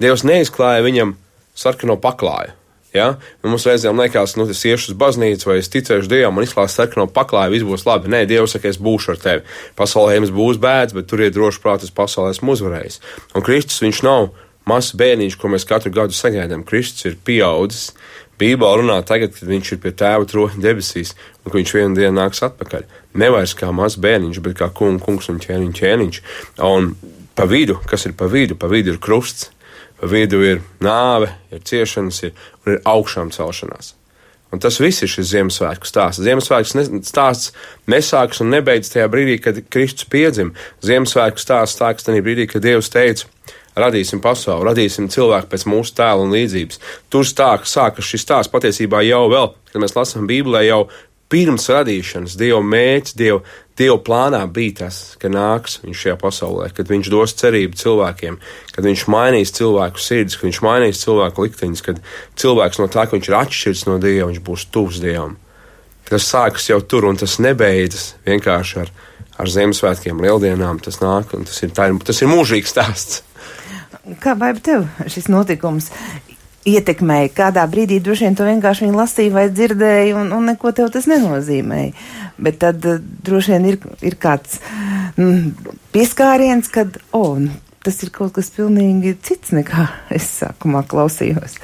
Dievs 0.00 0.22
neizklāja 0.24 0.84
viņam 0.86 1.16
sarkano 1.58 1.98
paklāju. 2.00 2.54
Ja? 2.94 3.08
Un 3.44 3.52
mums 3.52 3.66
reizēm 3.68 3.98
liekas, 4.00 4.36
nu, 4.38 4.46
es 4.48 4.62
iešu 4.64 4.92
uz 4.92 4.98
baznīcu, 4.98 5.50
vai 5.50 5.58
es 5.60 5.68
ticēšu 5.72 6.08
Dievam, 6.08 6.38
man 6.38 6.46
izklāst 6.46 6.78
sarkano 6.78 7.08
paklāju, 7.12 7.52
viss 7.56 7.66
būs 7.68 7.84
labi. 7.88 8.10
Nē, 8.12 8.22
Dievs 8.30 8.54
saka, 8.56 8.70
es 8.70 8.80
būšu 8.80 9.14
ar 9.14 9.22
tevi. 9.22 9.56
Pasaulē 9.78 10.16
jums 10.16 10.32
būs 10.34 10.60
bēdas, 10.62 10.96
bet 10.96 11.10
turiet 11.10 11.36
droši 11.36 11.62
prāt, 11.64 11.84
es 11.84 11.94
pasaulē 11.94 12.32
esmu 12.32 12.54
uzvarējis. 12.56 13.00
Un 13.36 13.44
Kristus 13.44 13.82
viņš 13.84 14.02
nav 14.06 14.30
mazs 14.68 14.96
bērniņš, 15.00 15.36
ko 15.40 15.52
mēs 15.52 15.68
katru 15.68 15.92
gadu 15.94 16.16
sagaidām. 16.16 16.64
Kristus 16.68 17.10
ir 17.10 17.18
pieaudzis, 17.24 17.92
Bībelē 18.38 18.80
runā 18.80 18.96
tagad, 19.06 19.34
kad 19.34 19.50
viņš 19.50 19.72
ir 19.74 19.82
pie 19.82 19.92
tēva 19.98 20.26
troņa 20.28 20.62
debesīs, 20.62 21.14
un 21.42 21.50
ka 21.50 21.58
viņš 21.58 21.74
vienu 21.74 21.98
dienu 21.98 22.14
nāks 22.20 22.44
atpakaļ. 22.46 22.86
Nevairs 23.18 23.56
kā 23.58 23.70
mazs 23.74 23.98
bērniņš, 24.02 24.40
bet 24.44 24.58
kā 24.60 24.70
kungs, 24.74 25.02
kungs 25.04 25.30
un 25.32 25.42
ķēniņš, 25.42 25.78
ķēniņš. 25.80 26.22
Un 26.68 26.92
pa 27.38 27.48
vidu, 27.50 27.78
kas 27.90 28.06
ir 28.06 28.16
pa 28.18 28.30
vidu, 28.30 28.58
pa 28.58 28.70
vidu 28.70 28.94
ir 28.94 29.02
krusts, 29.02 29.50
pa 29.98 30.10
vidu 30.10 30.42
ir 30.46 30.62
nāve, 30.84 31.32
ir 31.50 31.62
ciešanas, 31.66 32.24
ir, 32.28 32.34
un 32.64 32.76
ir 32.76 32.82
augšām 32.86 33.34
celšanās. 33.34 33.94
Un 34.48 34.62
tas 34.64 34.78
viss 34.80 35.04
ir 35.04 35.10
šis 35.12 35.28
Ziemassvētku 35.34 35.88
stāsts. 35.88 36.22
Ziemassvētku 36.24 37.02
stāsts 37.04 37.50
nesākas 37.90 38.40
un 38.40 38.54
nebeidzas 38.54 38.94
tajā 38.94 39.08
brīdī, 39.12 39.36
kad 39.44 39.58
Kristus 39.68 40.08
piedzima. 40.08 40.54
Ziemassvētku 40.84 41.42
stāsts 41.42 41.76
sākas 41.82 42.06
tajā 42.06 42.24
brīdī, 42.24 42.46
kad 42.48 42.64
Dievs 42.64 42.88
teica, 42.94 43.28
radīsim 43.82 44.22
pasauli, 44.24 44.66
radīsim 44.70 45.08
cilvēku 45.12 45.50
pēc 45.52 45.66
mūsu 45.70 45.94
tēla 45.98 46.24
un 46.24 46.34
līdzības. 46.34 46.80
Tur 47.12 47.26
stākas, 47.28 47.74
sākas 47.76 48.08
šis 48.08 48.26
stāsts 48.26 48.52
patiesībā 48.52 49.02
jau 49.06 49.26
vēl, 49.32 49.52
kad 49.72 49.82
mēs 49.82 49.96
lasām 49.96 50.28
Bībelē, 50.30 50.64
jau 50.68 50.82
pirms 51.32 51.68
radīšanas 51.72 52.36
Dieva 52.40 52.60
mēģis, 52.64 53.16
Dieva, 53.18 53.40
Dieva 53.78 53.98
plānā 54.02 54.40
bija 54.50 54.84
tas, 54.84 55.00
ka 55.20 55.30
nāks 55.30 55.78
viņš 55.84 56.04
šajā 56.04 56.14
pasaulē, 56.20 56.70
kad 56.74 56.88
viņš 56.90 57.10
dos 57.12 57.36
cerību 57.38 57.78
cilvēkiem, 57.78 58.38
kad 58.74 58.88
viņš 58.88 59.04
mainīs 59.12 59.52
cilvēku 59.58 60.02
sirdis, 60.02 60.38
kad 60.38 60.48
viņš 60.48 60.62
mainīs 60.64 61.02
cilvēku 61.04 61.44
likteņus, 61.44 61.84
kad 61.86 62.00
cilvēks 62.40 62.80
no 62.82 62.88
tā, 62.90 63.04
ka 63.06 63.18
viņš 63.18 63.28
ir 63.30 63.38
atšķirts 63.42 63.84
no 63.90 64.00
Dieva, 64.02 64.32
viņš 64.32 64.42
būs 64.48 64.66
tuvs 64.74 65.02
Dievam. 65.04 65.36
Tas 66.08 66.24
sākas 66.24 66.70
jau 66.70 66.80
tur, 66.80 67.04
un 67.04 67.18
tas 67.20 67.36
nebeidzas 67.44 68.14
vienkārši 68.24 68.78
ar, 68.80 68.92
ar 69.38 69.50
Ziemassvētkiem, 69.52 70.22
Lieldienām. 70.24 70.80
Tas 70.80 71.02
nāk, 71.02 71.34
un 71.36 71.44
tas 71.44 71.60
ir, 71.60 71.74
tā, 71.76 71.90
tas 72.04 72.22
ir 72.24 72.30
mūžīgs 72.32 72.72
stāsts. 72.72 73.20
Kā 74.22 74.34
vai 74.38 74.54
tev 74.64 74.86
šis 75.10 75.28
notikums 75.32 75.90
ietekmēja? 76.68 77.32
Kādā 77.36 77.64
brīdī 77.70 77.98
droši 78.04 78.26
vien 78.26 78.38
to 78.38 78.46
vienkārši 78.48 78.88
lasīja 78.94 79.34
vai 79.34 79.46
dzirdēja, 79.52 80.16
un, 80.20 80.32
un 80.36 80.48
neko 80.52 80.72
tev 80.76 80.90
tas 80.94 81.08
nenozīmēja. 81.10 81.92
Bet 82.40 82.60
tad 82.64 82.84
uh, 82.88 83.02
droši 83.26 83.54
vien 83.56 83.68
ir, 83.72 83.78
ir 84.04 84.16
kāds 84.20 84.60
mm, 85.16 85.74
pieskāriens, 85.94 86.70
kad, 86.72 87.00
oh, 87.16 87.36
tas 87.84 88.00
ir 88.04 88.12
kaut 88.14 88.34
kas 88.38 88.50
pilnīgi 88.54 89.16
cits 89.24 89.54
nekā 89.56 89.88
es 90.16 90.30
sākumā 90.40 90.84
klausījos. 90.88 91.58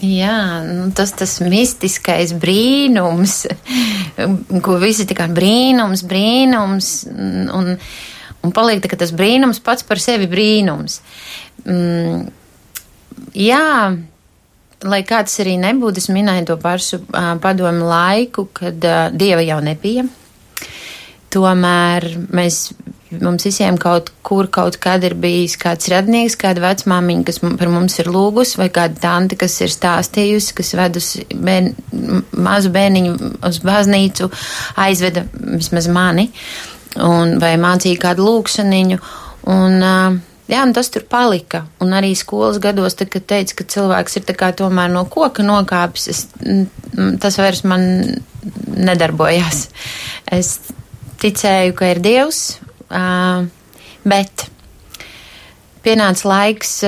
Jā, 0.00 0.62
nu, 0.64 0.86
tas 0.96 1.10
tas 1.12 1.34
mistiskais 1.44 2.32
brīnums, 2.40 3.42
ko 4.64 4.78
visi 4.80 5.04
kā 5.12 5.26
brīnums, 5.28 6.06
brīnums, 6.08 6.94
un, 7.10 7.50
un 7.52 7.74
paliek 8.48 8.82
tā, 8.82 8.96
tas 8.96 9.12
brīnums 9.16 9.60
pats 9.64 9.84
par 9.86 10.00
sevi 10.02 10.28
brīnums. 10.30 11.00
Mm, 11.66 12.28
jā, 13.36 13.66
lai 14.84 15.02
kāds 15.06 15.40
arī 15.42 15.58
nebūtu, 15.60 16.00
es 16.00 16.08
minēju 16.12 16.48
to 16.52 16.56
pašu 16.60 17.02
uh, 17.02 17.34
padomu 17.42 17.88
laiku, 17.90 18.48
kad 18.56 18.80
uh, 18.86 19.10
dieva 19.12 19.44
jau 19.44 19.60
nebija. 19.64 20.06
Tomēr 21.30 22.06
mēs, 22.34 22.72
mums 23.20 23.44
visiem 23.46 23.76
kaut 23.78 24.08
kur 24.26 24.48
kaut 24.50 24.80
kad 24.82 25.04
ir 25.06 25.14
bijis 25.20 25.54
kāds 25.60 25.86
radnieks, 25.92 26.34
kāda 26.40 26.64
vecmāmiņa, 26.64 27.26
kas 27.28 27.38
par 27.44 27.70
mums 27.70 28.00
ir 28.02 28.10
lūgus, 28.10 28.56
vai 28.58 28.66
kāda 28.74 28.98
tante, 29.04 29.38
kas 29.38 29.54
ir 29.62 29.70
stāstījusi, 29.70 30.56
kas 30.58 30.74
vedusi 30.80 31.28
bērn, 31.30 31.70
mazu 32.34 32.72
bērniņu 32.74 33.14
uz 33.46 33.62
baznīcu, 33.62 34.30
aizveda 34.80 35.28
vismaz 35.36 35.86
mani, 35.92 36.30
un, 36.96 37.36
vai 37.42 37.54
mācīja 37.60 38.02
kādu 38.08 38.26
lūkšaniņu. 38.26 39.00
Un, 39.50 40.20
Jā, 40.50 40.64
un 40.66 40.72
tas 40.74 40.88
tur 40.90 41.04
palika. 41.06 41.62
Un 41.78 41.92
arī 41.94 42.10
skolas 42.18 42.58
gados, 42.62 42.96
tad, 42.98 43.12
kad 43.12 43.22
teica, 43.30 43.54
ka 43.60 43.66
cilvēks 43.70 44.18
ir 44.18 44.24
tomēr 44.58 44.90
no 44.90 45.04
koka 45.06 45.44
nokāpis, 45.46 46.08
es, 46.10 46.24
tas 47.22 47.38
vairs 47.38 47.62
man 47.62 47.84
nedarbojās. 48.74 49.68
Es 50.26 50.56
ticēju, 51.22 51.76
ka 51.78 51.92
ir 51.92 52.00
Dievs, 52.02 52.40
bet 54.02 54.48
pienāca 55.86 56.32
laiks, 56.32 56.80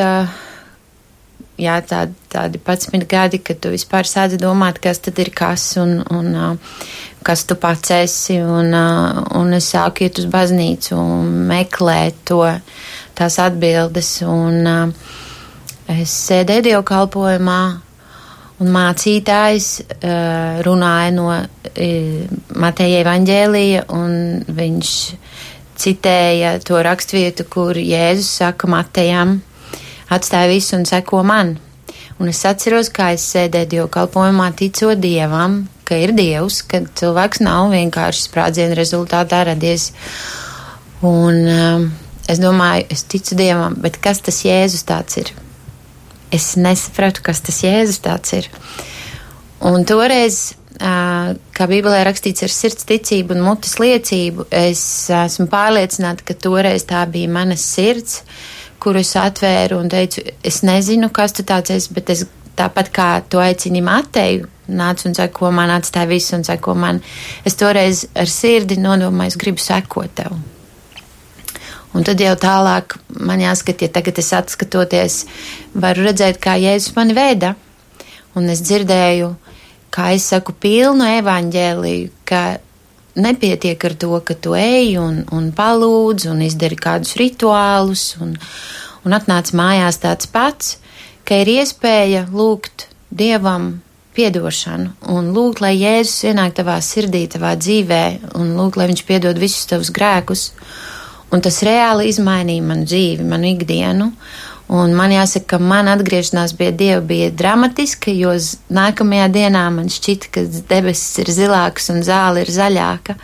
jā, 1.63 1.79
tādi, 1.87 2.19
tādi 2.33 2.59
11 2.59 3.07
gadi, 3.07 3.39
kad 3.47 3.63
tu 3.63 3.71
vispār 3.71 4.09
sāc 4.11 4.35
domāt, 4.43 4.83
kas 4.83 5.05
tad 5.07 5.23
ir 5.23 5.31
kas 5.31 5.77
un, 5.79 6.01
un 6.11 6.35
uh, 6.35 6.77
kas 7.25 7.45
tu 7.49 7.57
pats 7.61 7.95
esi, 7.97 8.39
un, 8.43 8.73
un 8.75 9.55
es 9.57 9.71
sāku 9.75 10.07
iet 10.07 10.21
uz 10.23 10.27
baznīcu 10.31 10.97
un 10.99 11.31
meklēt 11.51 12.23
to 12.29 12.43
tās 13.19 13.39
atbildes. 13.43 14.11
Un, 14.27 14.93
es 15.93 16.15
sēdēju 16.29 16.67
dievkalpojumā, 16.69 17.63
un 18.63 18.71
mācītājs 18.77 19.71
runāja 20.67 21.15
no 21.17 21.29
Mateja 22.63 23.03
evaņģēlija, 23.03 23.87
un 23.97 24.45
viņš 24.47 24.95
citēja 25.83 26.57
to 26.63 26.79
raksturvietu, 26.85 27.47
kur 27.51 27.79
Jēzus 27.79 28.31
saka 28.43 28.71
Matejam, 28.71 29.41
atstāja 30.13 30.51
visu 30.53 30.77
un 30.79 30.87
seko 30.89 31.23
man. 31.27 31.57
Un 32.21 32.31
es 32.31 32.43
atceros, 32.47 32.93
kā 32.95 33.13
es 33.17 33.25
sēdēju 33.33 33.71
dievkalpojumā, 33.73 34.53
ticot 34.55 35.01
dievam, 35.03 35.65
ka 35.93 36.01
ir 36.01 36.15
dievs, 36.17 36.63
ka 36.65 36.81
cilvēks 37.01 37.43
nav 37.45 37.69
vienkārši 37.75 38.25
sprādzienu 38.31 38.79
rezultātā 38.79 39.43
radies. 39.51 39.91
Un 41.05 41.43
um, 41.53 41.87
es 42.31 42.41
domāju, 42.41 42.89
es 42.95 43.05
ticu 43.05 43.37
dievam, 43.37 43.77
bet 43.85 44.01
kas 44.01 44.25
tas 44.25 44.41
Jēzus 44.47 44.87
tāds 44.89 45.21
ir? 45.21 45.35
Es 46.33 46.55
nesapratu, 46.57 47.21
kas 47.27 47.45
tas 47.45 47.61
Jēzus 47.67 48.01
tāds 48.03 48.33
ir. 48.39 48.49
Un 49.63 49.85
toreiz 49.87 50.55
kā 50.83 51.67
Bībelē 51.69 52.01
rakstīts 52.07 52.43
ar 52.43 52.51
sirds 52.51 52.87
ticību 52.89 53.37
un 53.37 53.45
mutes 53.45 53.77
liecību, 53.79 54.49
es 54.51 54.83
esmu 55.15 55.47
pārliecināta, 55.53 56.25
ka 56.27 56.35
toreiz 56.35 56.87
tā 56.89 57.05
bija 57.11 57.31
mana 57.31 57.59
sirds, 57.61 58.23
kuru 58.83 59.03
es 59.03 59.13
atvēru 59.19 59.79
un 59.79 59.93
teicu, 59.93 60.25
es 60.43 60.63
nezinu, 60.67 61.13
kas 61.15 61.37
tu 61.37 61.45
tāds 61.47 61.71
esi, 61.71 61.93
bet 61.95 62.11
es 62.11 62.25
tāpat 62.59 62.91
kā 62.95 63.11
tu 63.31 63.39
aicini 63.39 63.85
Mateju, 63.85 64.49
nāc 64.73 65.05
un 65.09 65.15
seko 65.19 65.53
man, 65.55 65.71
atstāja 65.75 66.11
visu 66.11 66.37
un 66.39 66.47
seko 66.47 66.75
man, 66.79 67.03
es 67.45 67.59
toreiz 67.61 68.07
ar 68.19 68.31
sirdi 68.31 68.81
nodomāju, 68.81 69.35
es 69.35 69.39
gribu 69.41 69.63
sekot 69.63 70.15
tev. 70.19 70.35
Un 71.93 72.07
tad 72.09 72.21
jau 72.25 72.33
tālāk 72.41 72.97
man 73.21 73.43
jāskat, 73.43 73.85
ja 73.85 73.93
tagad 73.93 74.19
es 74.23 74.33
atskatoties, 74.33 75.19
varu 75.77 76.07
redzēt, 76.07 76.41
kā 76.41 76.57
Jēzus 76.61 76.97
mani 76.97 77.17
veda. 77.17 77.53
Un 78.33 78.49
es 78.49 78.63
dzirdēju, 78.65 79.35
kā 79.93 80.15
es 80.17 80.31
saku, 80.33 80.55
pilnu 80.57 81.05
evaņģēliju, 81.19 82.13
ka 82.25 82.43
nepietiek 83.15 83.85
ar 83.85 83.97
to, 84.01 84.13
ka 84.25 84.35
tu 84.35 84.55
ej 84.57 84.97
un, 85.03 85.21
un 85.37 85.51
palūdz 85.53 86.31
un 86.33 86.41
izdari 86.47 86.79
kādus 86.81 87.19
rituālus 87.21 88.07
un, 88.25 88.39
un 89.05 89.17
atnāc 89.17 89.53
mājās 89.57 90.01
tāds 90.01 90.31
pats, 90.33 90.79
ka 91.29 91.43
ir 91.43 91.53
iespēja 91.59 92.27
lūgt 92.33 92.89
Dievam 93.13 93.83
piedošanu 94.17 94.93
un 95.13 95.33
lūgt, 95.35 95.63
lai 95.65 95.75
Jēzus 95.77 96.29
ienāk 96.31 96.57
tavā 96.59 96.79
sirdī, 96.85 97.25
tavā 97.33 97.55
dzīvē 97.59 98.05
un 98.39 98.55
lūgt, 98.59 98.79
lai 98.81 98.89
Viņš 98.91 99.05
piedod 99.09 99.41
visus 99.41 99.69
tavus 99.71 99.93
grēkus. 99.95 100.51
Un 101.33 101.41
tas 101.41 101.63
reāli 101.65 102.11
izmainīja 102.11 102.65
manu 102.67 102.85
dzīvi, 102.89 103.25
manu 103.25 103.49
ikdienu. 103.55 104.11
Un 104.73 104.95
man 104.97 105.13
jāsaka, 105.13 105.55
ka 105.55 105.59
man 105.61 105.89
atgriešanās 105.93 106.55
pie 106.57 106.71
Dieva 106.77 107.01
bija 107.05 107.33
dramatiska, 107.35 108.13
jo 108.15 108.33
nākamajā 108.73 109.27
dienā 109.33 109.65
man 109.75 109.91
šķita, 109.93 110.31
ka 110.33 110.45
debesis 110.71 111.19
ir 111.25 111.33
zilākas 111.33 111.91
un 111.93 112.01
zāle 112.07 112.45
ir 112.45 112.53
zaļāka. 112.53 113.17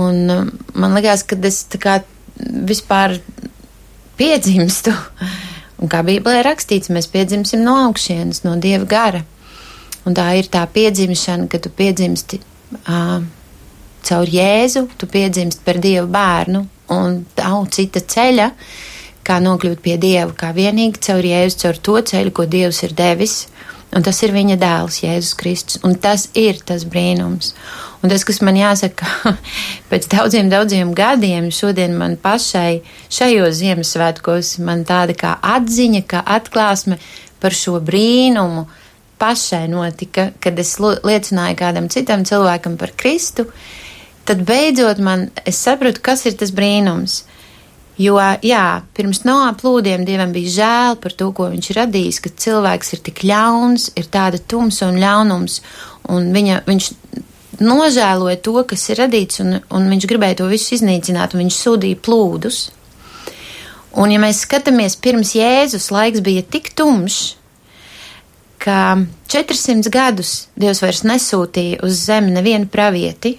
Un 0.00 0.30
um, 0.32 0.48
man 0.74 0.96
liekas, 0.96 1.24
ka 1.28 1.36
es 1.48 1.64
tā 1.72 1.80
kā 1.82 1.98
vispār 2.38 3.18
piedzimstu. 4.18 4.94
Un 5.82 5.90
kā 5.90 6.00
Bībelē 6.06 6.44
rakstīts, 6.46 6.92
mēs 6.92 7.10
piedzimsim 7.12 7.64
no 7.64 7.76
augšienes, 7.88 8.44
no 8.46 8.56
Dieva 8.60 8.88
gara. 8.88 9.24
Un 10.04 10.16
tā 10.16 10.26
ir 10.38 10.50
tā 10.52 10.64
piedzimšana, 10.68 11.48
ka 11.48 11.60
tu 11.62 11.72
piedzimsti 11.72 12.40
uh, 12.84 13.22
caur 14.04 14.28
Jēzu, 14.28 14.88
tu 15.00 15.08
piedzimsti 15.10 15.64
par 15.64 15.80
Dieva 15.80 16.06
bērnu, 16.18 16.64
un 16.92 17.22
nav 17.38 17.62
cita 17.72 18.02
ceļa, 18.14 18.50
kā 19.24 19.38
nokļūt 19.40 19.80
pie 19.84 19.96
Dieva, 20.00 20.32
kā 20.36 20.52
vienīgi 20.56 21.00
caur 21.08 21.24
Jēzu, 21.24 21.62
caur 21.64 21.80
to 21.88 21.96
ceļu, 22.12 22.34
ko 22.36 22.48
Dievs 22.50 22.84
ir 22.84 22.96
devis. 22.96 23.44
Un 23.94 24.02
tas 24.02 24.18
ir 24.26 24.32
viņa 24.34 24.56
dēls, 24.58 24.96
Jēzus 25.04 25.36
Kristus. 25.38 25.78
Un 25.86 25.94
tas 26.02 26.26
ir 26.34 26.58
tas 26.66 26.82
brīnums. 26.90 27.52
Un 28.02 28.10
tas, 28.10 28.24
kas 28.26 28.40
man 28.42 28.58
jāsaka, 28.58 29.06
pēc 29.90 30.08
daudziem, 30.10 30.50
daudziem 30.50 30.90
gadiem, 30.98 31.46
šodien 31.54 31.94
man 31.96 32.16
pašai 32.20 32.82
šajos 33.06 33.60
Ziemassvētkos, 33.60 34.56
man 34.66 34.82
tāda 34.88 35.14
kā 35.18 35.36
atziņa, 35.54 36.02
kā 36.10 36.24
atklāsme 36.36 36.98
par 37.40 37.54
šo 37.54 37.78
brīnumu 37.84 38.66
pašai 39.18 39.66
notika, 39.72 40.30
kad 40.40 40.58
es 40.58 40.76
liecināju 40.80 41.58
kādam 41.58 41.88
citam 41.92 42.24
cilvēkam 42.26 42.78
par 42.80 42.94
Kristu. 42.96 43.46
Tad 44.24 44.42
beidzot 44.48 45.00
man 45.04 45.28
es 45.44 45.60
sapratu, 45.60 46.00
kas 46.04 46.24
ir 46.26 46.36
tas 46.40 46.52
brīnums. 46.54 47.22
Jo, 48.00 48.16
jā, 48.42 48.82
pirms 48.96 49.20
Noā 49.22 49.52
plūdiem 49.54 50.02
Dievam 50.06 50.32
bija 50.34 50.54
žēl 50.54 50.96
par 50.98 51.12
to, 51.14 51.28
ko 51.36 51.46
viņš 51.52 51.68
radījis, 51.76 52.18
ka 52.24 52.32
cilvēks 52.44 52.96
ir 52.96 53.02
tik 53.06 53.22
ļauns, 53.28 53.92
ir 53.94 54.08
tāda 54.10 54.40
tumsa 54.42 54.88
un 54.90 54.98
ļaunums, 54.98 55.60
un 56.10 56.32
viņa, 56.34 56.64
viņš 56.66 56.88
nožēloja 57.62 58.40
to, 58.42 58.56
kas 58.66 58.88
ir 58.90 58.98
radīts, 59.04 59.38
un, 59.44 59.60
un 59.70 59.86
viņš 59.92 60.08
gribēja 60.10 60.40
to 60.40 60.48
visu 60.50 60.74
iznīcināt, 60.74 61.36
un 61.36 61.44
viņš 61.44 61.60
sūdīja 61.60 62.00
plūdus. 62.02 62.64
Un, 63.94 64.10
ja 64.10 64.18
mēs 64.18 64.42
skatāmies 64.42 64.98
pirms 64.98 65.36
Jēzus, 65.38 65.92
laiks 65.94 66.24
bija 66.24 66.42
tik 66.42 66.72
tumšs, 66.74 67.36
ka 68.64 68.96
400 69.28 69.92
gadus 69.92 70.32
Dievs 70.56 70.80
vairs 70.84 71.02
nesūtīja 71.04 71.82
uz 71.84 71.98
zemi 72.06 72.32
nevienu 72.32 72.70
pravieti, 72.72 73.36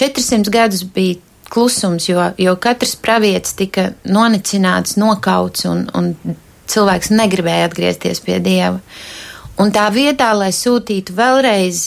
400 0.00 0.50
gadus 0.50 0.82
bija 0.94 1.20
klusums, 1.52 2.08
jo, 2.08 2.22
jo 2.38 2.56
katrs 2.56 2.96
pravietis 2.98 3.54
tika 3.58 3.90
nonicināts, 4.08 4.96
nokauts, 4.98 5.66
un, 5.70 5.84
un 5.94 6.38
cilvēks 6.70 7.12
negribēja 7.14 7.68
atgriezties 7.68 8.22
pie 8.24 8.40
dieva. 8.42 8.80
Un 9.60 9.70
tā 9.74 9.84
vietā, 9.94 10.32
lai 10.34 10.50
sūtītu 10.56 11.14
vēlreiz 11.14 11.84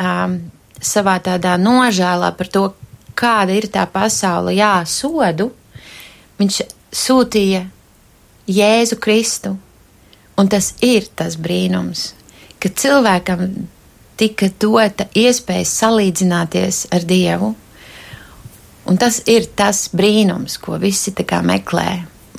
um, 0.00 0.38
savā 0.80 1.18
tādā 1.20 1.58
nožēlā 1.60 2.30
par 2.38 2.48
to, 2.48 2.64
kāda 3.18 3.52
ir 3.58 3.68
tā 3.68 3.84
pasaule, 3.90 4.54
jā, 4.56 4.78
sodu, 4.88 5.50
viņš 6.40 6.62
sūtīja 6.96 7.66
Jēzu 8.50 8.96
Kristu. 9.02 9.58
Un 10.40 10.48
tas 10.48 10.72
ir 10.80 11.04
tas 11.16 11.36
brīnums, 11.36 12.14
ka 12.60 12.70
cilvēkam 12.72 13.44
tika 14.20 14.48
dota 14.60 15.08
iespēja 15.16 15.66
salīdzināties 15.68 16.86
ar 16.96 17.04
Dievu. 17.08 17.54
Un 18.88 18.98
tas 18.98 19.20
ir 19.28 19.46
tas 19.56 19.88
brīnums, 19.92 20.56
ko 20.60 20.78
visi 20.80 21.12
meklē, 21.44 21.88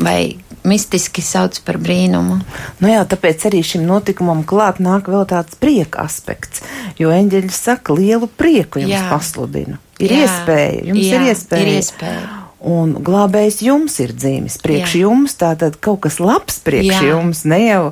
vai 0.01 0.35
mistiski 0.67 1.21
sauc 1.21 1.59
par 1.65 1.77
brīnumu. 1.81 2.39
Nu 2.81 2.89
jā, 2.91 3.05
tāpēc 3.05 3.45
arī 3.49 3.61
šim 3.65 3.85
notikumam 3.87 4.43
klāt 4.43 4.81
nāk 4.81 5.09
vēl 5.09 5.25
tāds 5.29 5.57
prieka 5.61 6.05
aspekts, 6.05 6.61
jo 6.99 7.09
eņģeļi 7.13 7.53
saka, 7.53 7.93
lielu 7.93 8.27
prieku 8.27 8.81
jums 8.83 8.97
jā. 8.97 9.07
pasludinu. 9.09 9.77
Ir 10.01 10.13
jā. 10.13 10.25
iespēja, 10.25 10.85
jums 10.91 11.05
jā, 11.05 11.17
ir 11.17 11.31
iespēja. 11.31 11.65
Ir 11.65 11.73
iespēja. 11.79 12.40
Un 12.61 12.93
glābējs 13.01 13.57
jums 13.65 13.95
ir 14.03 14.11
dzīvis 14.13 14.59
priekš 14.61 14.91
Jā. 14.93 14.99
jums, 15.07 15.33
tātad 15.39 15.79
kaut 15.81 16.03
kas 16.03 16.19
labs 16.21 16.59
priekš 16.61 16.91
Jā. 16.93 16.99
jums, 17.09 17.41
ne 17.49 17.57
jau 17.63 17.87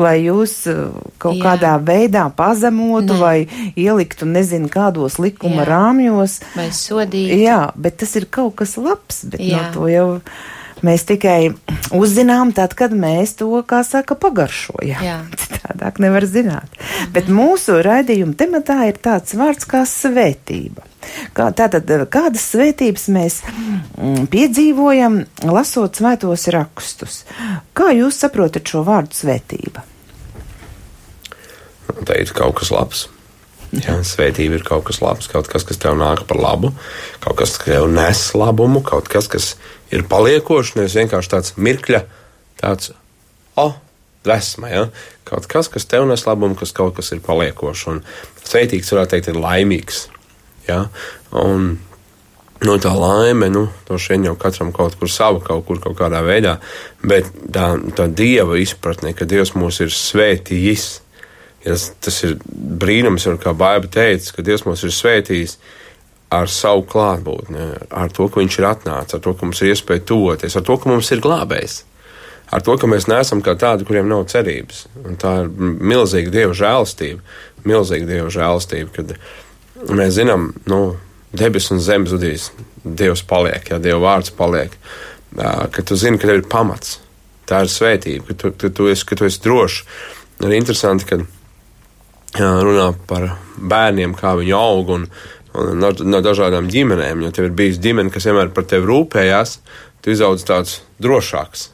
lai 0.00 0.14
jūs 0.24 0.54
uh, 0.72 0.94
kaut 1.20 1.36
Jā. 1.36 1.42
kādā 1.50 1.74
veidā 1.84 2.24
pazemotu 2.32 3.12
ne. 3.12 3.20
vai 3.20 3.36
ieliktu 3.76 4.24
nezinu 4.24 4.70
kādos 4.72 5.18
likuma 5.20 5.60
Jā. 5.60 5.68
rāmjos. 5.68 6.38
Vai 6.56 6.70
sodītu. 6.72 7.36
Jā, 7.44 7.58
bet 7.76 8.00
tas 8.00 8.16
ir 8.16 8.24
kaut 8.32 8.56
kas 8.62 8.78
labs, 8.80 9.26
bet 9.28 9.44
Jā. 9.44 9.60
no 9.60 9.74
to 9.76 9.92
jau 9.92 10.08
mēs 10.84 11.04
tikai 11.08 11.52
uzzinām 11.92 12.54
tad, 12.56 12.72
kad 12.80 12.96
mēs 12.96 13.36
to, 13.40 13.50
kā 13.68 13.82
saka, 13.84 14.16
pagaršojam. 14.16 15.04
Jā. 15.04 15.18
Citādāk 15.44 16.00
nevar 16.00 16.24
zināt. 16.24 16.72
Mhm. 16.80 17.12
Bet 17.12 17.28
mūsu 17.28 17.76
raidījuma 17.84 18.40
tematā 18.40 18.80
ir 18.88 19.04
tāds 19.04 19.36
vārds 19.36 19.68
kā 19.68 19.84
svētība. 19.84 20.88
Kā, 21.36 21.48
tātad, 21.56 21.90
kādas 22.12 22.44
svētības 22.52 23.08
mēs 23.14 23.40
mm, 23.46 24.28
piedzīvojam, 24.32 25.22
lasot 25.48 26.00
svētos 26.00 26.46
rakstus? 26.54 27.22
Kā 27.76 27.90
jūs 27.96 28.20
saprotat 28.24 28.68
šo 28.70 28.84
vārdu 28.86 29.16
svētība? 29.18 29.84
Tā 31.94 32.16
ir 32.18 32.32
kaut 32.34 32.56
kas 32.60 32.72
labs. 32.74 33.06
Jā, 33.74 33.96
svētība 34.06 34.60
ir 34.60 34.66
kaut 34.66 34.84
kas 34.86 35.00
labs, 35.02 35.26
kaut 35.30 35.48
kas, 35.50 35.64
kas 35.66 35.80
tev 35.82 35.96
nāk 35.98 36.22
par 36.28 36.38
labu, 36.38 36.70
kaut 37.24 37.40
kas, 37.40 37.56
kas 37.58 37.72
tev 37.72 37.88
nes 37.90 38.20
labumu, 38.38 38.84
kaut 38.86 39.08
kas, 39.10 39.26
kas 39.30 39.54
ir 39.94 40.04
paliekošs, 40.10 40.76
nevis 40.78 40.94
vienkārši 41.00 41.32
tāds 41.32 41.56
mirkļa, 41.58 42.04
tāds, 42.60 42.92
oh, 43.58 43.74
dvēsma, 44.24 44.70
ja? 44.70 44.84
kaut 45.28 45.48
kas, 45.50 45.70
kas 45.72 45.88
tev 45.90 46.06
nes 46.08 46.22
labumu, 46.28 46.56
kas 46.58 46.74
kaut 46.76 46.96
kas 46.98 47.12
ir 47.14 47.22
paliekošs. 47.24 47.86
Un 47.92 48.02
sveitīgs, 48.44 48.92
varētu 48.94 49.16
teikt, 49.16 49.32
ir 49.32 49.40
laimīgs. 49.40 50.04
Ja? 50.68 50.86
Un, 51.30 51.74
Nu, 52.64 52.78
tā 52.80 52.94
laime, 52.96 53.50
nu, 53.52 53.66
to 53.84 53.98
šeit 54.00 54.22
jau 54.24 54.32
katram 54.40 54.70
kaut 54.72 54.94
kur 54.96 55.10
savu, 55.10 55.40
kaut 55.44 55.66
kur 55.66 55.80
kaut 55.82 55.98
kādā 55.98 56.22
veidā, 56.24 56.54
bet 57.04 57.26
tā, 57.52 57.74
tā 57.98 58.06
dieva 58.08 58.56
izpratne, 58.56 59.12
ka 59.12 59.26
Dievs 59.28 59.52
mūs 59.58 59.82
ir 59.84 59.92
svētījis, 59.92 60.84
ja 61.66 61.76
tas, 61.76 62.20
ir 62.24 62.38
brīnums, 62.48 63.26
kā 63.42 63.52
Bāba 63.58 63.90
teica, 63.90 64.36
ka 64.38 64.46
Dievs 64.46 64.64
mūs 64.64 64.86
ir 64.86 64.94
svētījis 64.96 65.58
ar 66.32 66.48
savu 66.48 66.86
klātbūtni, 66.88 67.68
ar 67.92 68.14
to, 68.14 68.30
ka 68.30 68.40
Viņš 68.40 68.58
ir 68.62 68.70
atnācis, 68.70 69.18
ar 69.18 69.24
to, 69.26 69.34
ka 69.34 69.44
mums 69.44 69.60
ir 69.60 69.74
iespēja 69.74 70.06
tuvoties, 70.08 70.56
ar 70.56 70.64
to, 70.64 70.78
ka 70.80 70.88
mums 70.88 71.12
ir 71.12 71.22
glābējs. 71.24 71.82
Ar 72.54 72.62
to, 72.64 72.78
ka 72.80 72.88
mēs 72.88 73.08
neesam 73.10 73.40
kā 73.44 73.58
tādi, 73.60 73.86
kuriem 73.88 74.08
nav 74.08 74.26
cerības. 74.30 74.84
Un 75.04 75.16
tā 75.20 75.40
ir 75.42 75.52
milzīga 75.90 76.32
dieva 76.32 76.56
žēlastība, 76.56 77.20
milzīga 77.66 78.08
dieva 78.08 78.32
žēlastība, 78.32 78.92
kad 78.94 79.14
mēs 79.90 80.14
zinām, 80.18 80.52
nu, 80.70 80.80
debes 81.36 81.70
un 81.74 81.82
zemes 81.82 82.14
zudīs, 82.14 82.50
Dievs 82.84 83.22
paliek, 83.24 83.70
ja 83.70 83.78
Dieva 83.80 84.00
vārds 84.02 84.32
paliek, 84.36 84.74
ka 85.34 85.84
tu 85.86 85.96
zini, 85.96 86.18
ka 86.20 86.28
tev 86.28 86.42
ir 86.42 86.50
pamats. 86.52 86.98
Tā 87.48 87.62
ir 87.64 87.70
svētība, 87.72 88.28
ka 88.28 88.36
tu, 88.40 88.50
ka 88.60 88.70
tu, 88.72 88.88
esi, 88.92 89.06
ka 89.08 89.16
tu 89.20 89.26
esi 89.28 89.40
drošs. 89.44 89.82
Ir 90.44 90.52
interesanti, 90.56 91.08
ka 91.08 91.20
runā 92.40 92.90
par 93.08 93.34
bērniem, 93.56 94.14
kā 94.18 94.34
viņi 94.38 94.54
aug 94.56 94.92
un, 94.96 95.06
un 95.54 95.80
no, 95.80 95.92
no 96.04 96.22
dažādām 96.24 96.68
ģimenēm. 96.72 97.24
Jo 97.24 97.32
tev 97.34 97.48
ir 97.48 97.56
bijis 97.56 97.80
ģimene, 97.84 98.12
kas 98.12 98.28
vienmēr 98.28 98.52
par 98.56 98.66
tevi 98.68 98.88
rūpējās, 98.90 99.58
tu 100.04 100.12
izaudz 100.14 100.44
tāds 100.48 100.80
drošāks. 101.04 101.70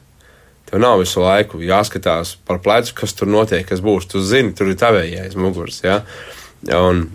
Tev 0.70 0.82
nav 0.82 1.00
visu 1.02 1.22
laiku 1.22 1.58
jāskatās 1.66 2.36
par 2.46 2.60
plecu, 2.62 2.94
kas 3.02 3.14
tur 3.18 3.30
notiek, 3.30 3.64
kas 3.66 3.82
būs. 3.82 4.06
Tu 4.10 4.22
zini, 4.22 4.54
tur 4.54 4.70
ir 4.70 4.78
tavējais 4.78 5.34
muguras. 5.38 5.80
Ja? 5.82 6.02
Un, 6.76 7.08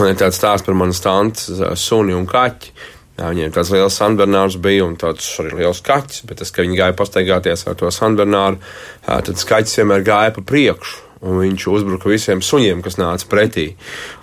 un 0.00 0.08
ir 0.08 0.18
tāds 0.20 0.40
stāsts 0.40 0.66
par 0.66 0.76
manas 0.78 1.02
tantes 1.04 1.62
suni 1.80 2.16
un 2.16 2.26
kaķi. 2.28 2.74
Jā, 3.20 3.28
viņiem 3.28 3.52
tāds 3.52 3.70
liels 3.74 3.96
sanbernārs 4.00 4.56
bija 4.62 4.86
un 4.86 4.96
tāds 4.96 5.26
arī 5.42 5.58
liels 5.60 5.82
kaķis, 5.84 6.22
bet 6.26 6.40
tas, 6.40 6.50
ka 6.50 6.64
viņi 6.64 6.78
gāja 6.78 6.96
pastaigāties 6.96 7.66
ar 7.68 7.76
to 7.78 7.90
sanbernāru, 7.92 8.56
tad 9.04 9.36
skaķis 9.38 9.82
vienmēr 9.82 10.06
gāja 10.06 10.32
pa 10.38 10.44
priekšu 10.48 11.12
un 11.22 11.38
viņš 11.38 11.66
uzbruka 11.70 12.10
visiem 12.10 12.42
suņiem, 12.42 12.82
kas 12.82 12.98
nāca 12.98 13.28
pretī. 13.30 13.68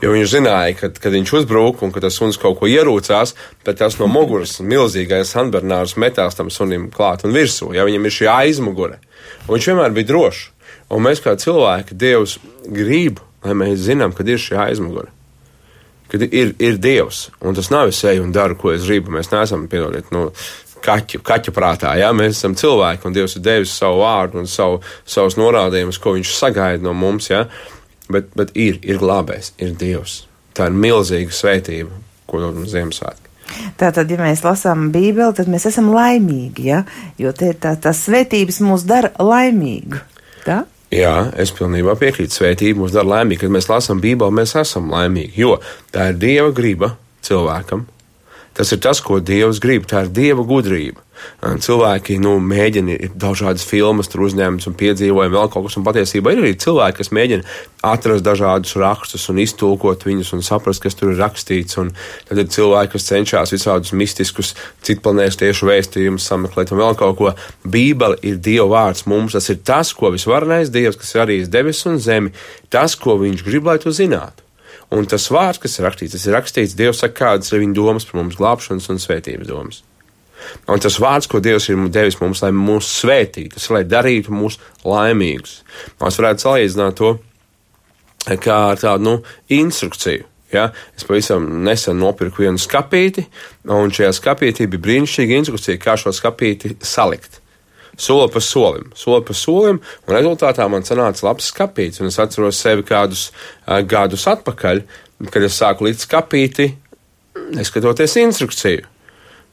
Jo 0.03 0.11
viņš 0.13 0.31
zināja, 0.33 0.75
ka, 0.81 0.89
kad 0.99 1.15
viņš 1.15 1.33
uzbruka 1.41 1.85
un 1.87 1.93
ka 1.95 2.03
tas 2.03 2.17
suns 2.19 2.39
kaut 2.39 2.59
ko 2.59 2.67
ierūcās, 2.67 3.35
tad 3.63 3.79
tas 3.79 3.99
no 4.01 4.09
muguras 4.11 4.57
milzīgais 4.59 5.31
Sanbernārs 5.31 5.95
metās 6.01 6.35
tam 6.35 6.51
sunim 6.51 6.89
klāt 6.91 7.23
un 7.27 7.35
virsū, 7.35 7.71
ja 7.75 7.87
viņam 7.87 8.09
ir 8.09 8.15
šī 8.17 8.27
aizmugure. 8.33 8.99
Un 9.47 9.55
viņš 9.55 9.69
vienmēr 9.71 9.95
bija 9.95 10.11
drošs. 10.11 10.49
Un 10.89 11.05
mēs 11.05 11.21
kā 11.23 11.35
cilvēki, 11.39 11.95
Dievs 12.01 12.39
grib, 12.65 13.21
lai 13.45 13.55
mēs 13.55 13.85
zinām, 13.85 14.11
kad 14.17 14.27
ir 14.27 14.41
šī 14.41 14.57
aizmugure. 14.65 15.13
Kad 16.09 16.25
ir, 16.25 16.55
ir 16.57 16.79
Dievs, 16.81 17.27
un 17.45 17.57
tas 17.57 17.69
nav 17.69 17.91
es 17.91 17.99
eju 18.07 18.23
un 18.25 18.33
daru, 18.33 18.57
ko 18.57 18.73
es 18.73 18.87
gribu. 18.87 19.13
Mēs 19.13 19.29
neesam, 19.29 19.67
piedodiet, 19.69 20.09
nu, 20.15 20.29
kaķu, 20.85 21.21
kaķu 21.25 21.53
prātā. 21.55 21.93
Ja? 21.99 22.09
Mēs 22.15 22.39
esam 22.39 22.55
cilvēki, 22.57 23.05
un 23.05 23.15
Dievs 23.15 23.37
ir 23.37 23.45
devis 23.45 23.75
savu 23.77 24.01
vārdu 24.03 24.41
un 24.41 24.49
savu, 24.49 24.81
savus 25.05 25.37
norādījumus, 25.39 26.01
ko 26.01 26.15
Viņš 26.17 26.33
sagaida 26.39 26.83
no 26.85 26.95
mums. 26.97 27.29
Ja? 27.29 27.45
Bet, 28.09 28.31
bet 28.37 28.55
ir, 28.57 28.79
ir 28.81 29.01
glābējs, 29.01 29.53
ir 29.61 29.75
Dievs. 29.77 30.23
Tā 30.57 30.71
ir 30.71 30.77
milzīga 30.81 31.35
svētība, 31.35 32.01
ko 32.29 32.41
dod 32.41 32.57
mums 32.57 32.73
Ziemassvētki. 32.73 33.27
Tātad, 33.79 34.09
ja 34.09 34.17
mēs 34.21 34.43
lasām 34.45 34.89
Bībeli, 34.93 35.33
tad 35.37 35.49
mēs 35.49 35.65
esam 35.69 35.89
laimīgi, 35.93 36.67
ja? 36.69 36.83
jo 37.21 37.33
tā, 37.37 37.53
tā, 37.57 37.75
tās 37.81 38.03
svētības 38.05 38.61
mūs 38.65 38.85
dara 38.89 39.13
laimīgu. 39.17 40.01
Tā? 40.45 40.63
Jā, 40.93 41.29
es 41.37 41.51
pilnībā 41.53 41.93
piekrītu. 42.01 42.33
Svētība 42.33 42.81
mūs 42.81 42.95
dara 42.95 43.19
laimīgi. 43.19 43.43
Kad 43.43 43.53
mēs 43.53 43.69
lasām 43.69 44.01
Bībeli, 44.01 44.33
mēs 44.39 44.55
esam 44.57 44.89
laimīgi, 44.89 45.37
jo 45.37 45.59
tā 45.93 46.09
ir 46.09 46.17
Dieva 46.21 46.49
griba 46.55 46.95
cilvēkam, 47.25 47.85
Tas 48.59 48.73
ir 48.75 48.81
tas, 48.83 48.99
ko 48.99 49.21
Dievs 49.23 49.61
grib. 49.63 49.85
Tā 49.87 50.01
ir 50.03 50.09
Dieva 50.11 50.43
gudrība. 50.43 50.99
Cilvēki 51.39 52.17
nu, 52.19 52.33
mēģina, 52.43 52.97
dažādas 53.19 53.63
filmas, 53.67 54.09
tur 54.11 54.25
uzņēmums 54.25 54.67
un 54.67 54.75
piedzīvojumi, 54.79 55.35
vēl 55.35 55.51
kaut 55.51 55.65
kas, 55.67 55.77
un 55.79 55.85
patiesībā 55.87 56.33
ir 56.33 56.41
arī 56.41 56.51
cilvēki, 56.59 56.97
kas 56.97 57.11
mēģina 57.15 57.55
atrast 57.87 58.25
dažādus 58.27 58.75
rakstus 58.79 59.29
un 59.31 59.39
iztulkot 59.43 60.03
viņus 60.07 60.33
un 60.35 60.43
saprast, 60.43 60.83
kas 60.83 60.99
tur 60.99 61.13
ir 61.13 61.21
rakstīts. 61.23 61.79
Un 61.79 61.93
tad 62.27 62.43
ir 62.43 62.51
cilvēki, 62.51 62.93
kas 62.97 63.07
cenšas 63.07 63.55
visādus 63.55 63.95
mistiskus, 63.95 64.51
citplanēs 64.83 65.39
tiešu 65.39 65.71
vēstījumus 65.71 66.27
sameklēt 66.27 66.75
un 66.75 66.83
vēl 66.83 66.99
kaut 66.99 67.15
ko. 67.21 67.33
Bībele 67.63 68.19
ir 68.27 68.43
Dieva 68.43 68.67
vārds 68.75 69.07
mums, 69.07 69.39
tas 69.39 69.47
ir 69.55 69.63
tas, 69.63 69.95
ko 69.95 70.11
visvarenais 70.15 70.75
Dievs, 70.75 70.99
kas 70.99 71.15
ir 71.15 71.23
arī 71.23 71.41
debesis 71.47 71.87
un 71.93 72.03
zemi, 72.03 72.35
tas, 72.67 72.99
ko 72.99 73.15
viņš 73.23 73.47
grib, 73.47 73.71
lai 73.71 73.79
tu 73.79 73.95
zinātu. 73.95 74.48
Un 74.95 75.05
tas 75.05 75.27
vārds, 75.29 75.59
kas 75.61 75.77
ir 75.77 75.85
rakstīts, 75.85 76.15
tas 76.15 76.25
ir 76.25 76.33
rakstīts, 76.33 76.77
Dievs 76.77 77.03
saka, 77.03 77.15
kādas 77.19 77.51
ir 77.53 77.61
viņa 77.61 77.75
domas 77.77 78.07
par 78.09 78.21
mums, 78.21 78.37
glābšanas 78.39 78.89
un 78.89 79.01
svētības 79.01 79.49
domas. 79.49 79.83
Un 80.71 80.81
tas 80.81 80.97
vārds, 81.01 81.27
ko 81.29 81.41
Dievs 81.43 81.67
ir 81.69 81.81
devis 81.93 82.17
mums, 82.21 82.41
lai 82.41 82.49
mūs 82.55 82.89
svētītu, 83.03 83.53
tas 83.57 83.67
ir, 83.67 83.75
lai 83.75 83.83
darītu 83.85 84.33
mūs 84.33 84.57
laimīgus. 84.87 85.59
Mēs 86.01 86.17
varētu 86.21 86.45
salīdzināt 86.45 86.97
to 86.97 87.13
kā 88.41 88.57
ar 88.71 88.81
tādu 88.81 89.05
nu, 89.05 89.15
instrukciju. 89.53 90.25
Ja? 90.53 90.69
Es 90.97 91.05
pavisam 91.05 91.45
nesen 91.65 91.99
nopirku 92.01 92.45
vienu 92.45 92.61
skapīti, 92.61 93.27
un 93.69 93.93
šajā 93.93 94.09
skapītī 94.17 94.65
bija 94.71 94.87
brīnišķīga 94.87 95.37
instrukcija, 95.43 95.81
kā 95.81 95.99
šo 96.01 96.15
skapīti 96.15 96.73
salikt 96.81 97.37
soli 97.99 98.29
pa 98.33 98.41
solim, 98.43 98.89
soli 98.97 99.25
pa 99.27 99.35
solim, 99.35 99.81
un 100.07 100.15
rezultātā 100.15 100.67
man 100.71 100.85
sanāca 100.87 101.27
labs 101.27 101.51
skapīts. 101.53 102.01
Un 102.01 102.09
es 102.09 102.19
atceros 102.21 102.59
sevi 102.61 102.85
kādus 102.87 103.29
uh, 103.29 103.79
gadus 103.83 104.27
atpakaļ, 104.31 104.83
kad 105.29 105.45
es 105.45 105.59
sāku 105.59 105.89
līdz 105.89 106.07
skapīti, 106.07 106.71
neskatoties 107.57 108.17
instrukciju. 108.23 108.87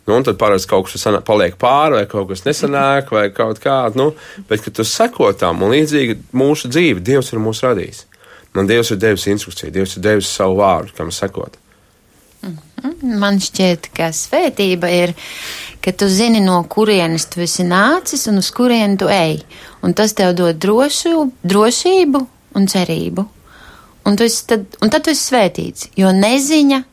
Nu, 0.07 0.15
un 0.15 0.23
tad 0.23 0.39
parasti 0.39 0.71
kaut 0.71 0.87
kas 0.87 1.03
paliek 1.27 1.57
pāri, 1.59 1.97
vai 1.99 2.05
kaut 2.07 2.29
kas 2.31 2.45
nesanāk, 2.47 3.11
vai 3.11 3.27
kaut 3.35 3.59
kāda. 3.63 3.99
Nu, 3.99 4.13
bet, 4.47 4.63
kad 4.63 4.77
tu 4.79 4.87
seko 4.87 5.33
tam, 5.35 5.65
un 5.67 5.75
līdzīgi 5.75 6.21
mūsu 6.37 6.71
dzīve, 6.71 7.03
Dievs 7.03 7.33
ir 7.35 7.43
mūsu 7.43 7.67
radījis. 7.67 8.05
Man 8.55 8.71
Dievs 8.71 8.93
ir 8.95 9.01
devis 9.03 9.27
instrukciju, 9.33 9.75
Dievs 9.75 9.97
ir 9.99 10.05
devis 10.07 10.31
savu 10.31 10.61
vārdu, 10.61 10.95
kam 10.97 11.11
sekot. 11.11 11.59
Mhm. 12.87 13.19
Man 13.21 13.41
šķiet, 13.43 13.91
ka 13.97 14.11
svētība 14.15 14.91
ir, 14.93 15.15
ka 15.85 15.93
tu 15.93 16.09
zini, 16.11 16.41
no 16.45 16.63
kurienes 16.71 17.29
tu 17.31 17.43
esi 17.45 17.67
nācis 17.67 18.27
un 18.31 18.43
uz 18.43 18.51
kurieni 18.55 18.99
tu 18.99 19.11
ej. 19.13 19.41
Un 19.83 19.95
tas 19.95 20.15
tev 20.17 20.35
dod 20.39 20.59
drošu, 20.59 21.31
drošību 21.47 22.27
un 22.57 22.67
cerību. 22.71 23.27
Un, 24.07 24.17
tad, 24.17 24.67
un 24.83 24.91
tad 24.91 25.03
tu 25.03 25.11
esi 25.11 25.33
svētīts, 25.33 25.89
jo 25.99 26.13
neziņa, 26.15 26.85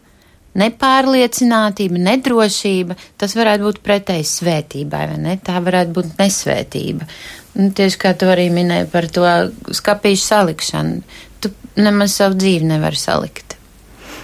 nepārliecinātība, 0.57 2.01
nedrošība, 2.07 2.97
tas 3.21 3.35
varētu 3.37 3.67
būt 3.67 3.81
pretējs 3.85 4.35
svētībai, 4.41 5.05
vai 5.11 5.19
ne? 5.21 5.37
Tā 5.41 5.59
varētu 5.61 5.93
būt 5.97 6.13
nesvētība. 6.19 7.07
Un 7.57 7.73
tieši 7.77 7.99
kā 8.01 8.13
tu 8.17 8.29
arī 8.29 8.47
minēji 8.53 8.89
par 8.93 9.09
to 9.13 9.25
skapīšu 9.77 10.25
salikšanu, 10.25 11.01
tu 11.41 11.53
nemaz 11.77 12.17
savu 12.17 12.37
dzīvi 12.41 12.69
nevari 12.69 12.97
salikt. 12.97 13.52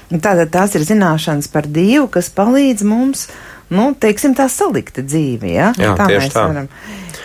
Tātad 0.09 0.49
tās 0.49 0.73
ir 0.73 0.85
zināšanas 0.87 1.49
par 1.53 1.67
Dievu, 1.69 2.07
kas 2.09 2.31
palīdz 2.33 2.85
mums, 2.87 3.27
nu, 3.69 3.91
teiksim, 3.93 4.33
tā 4.37 4.47
salikta 4.49 5.03
dzīve. 5.05 5.51
Ja? 5.53 5.69
Jā, 5.77 5.93
tā 5.99 6.07
tieši 6.09 6.31
tā. 6.33 6.45
Varam, 6.49 6.71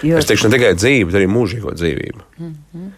jo... 0.04 0.18
Es 0.20 0.28
teikšu 0.28 0.50
ne 0.50 0.58
tikai 0.58 0.74
dzīvi, 0.76 1.06
bet 1.08 1.16
arī 1.20 1.30
mūžīgo 1.32 1.72
dzīvību. 1.78 2.26
Mm 2.38 2.52
-hmm. 2.52 2.92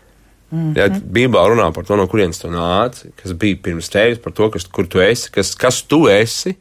Mm 0.51 0.75
-hmm. 0.75 0.79
Ja, 0.79 0.89
Bībelē 0.89 1.49
runā 1.51 1.73
par 1.73 1.85
to, 1.85 1.97
no 1.97 2.07
kurienes 2.07 2.39
tu 2.39 2.49
nāci, 2.49 3.11
kas 3.23 3.33
bija 3.33 3.57
pirms 3.63 3.89
tevis, 3.89 4.19
par 4.19 4.33
to, 4.33 4.51
kas, 4.51 4.65
kur 4.65 4.87
tu 4.87 5.01
esi, 5.01 5.31
kas, 5.31 5.55
kas 5.55 5.83
tu 5.83 6.09
esi. 6.09 6.55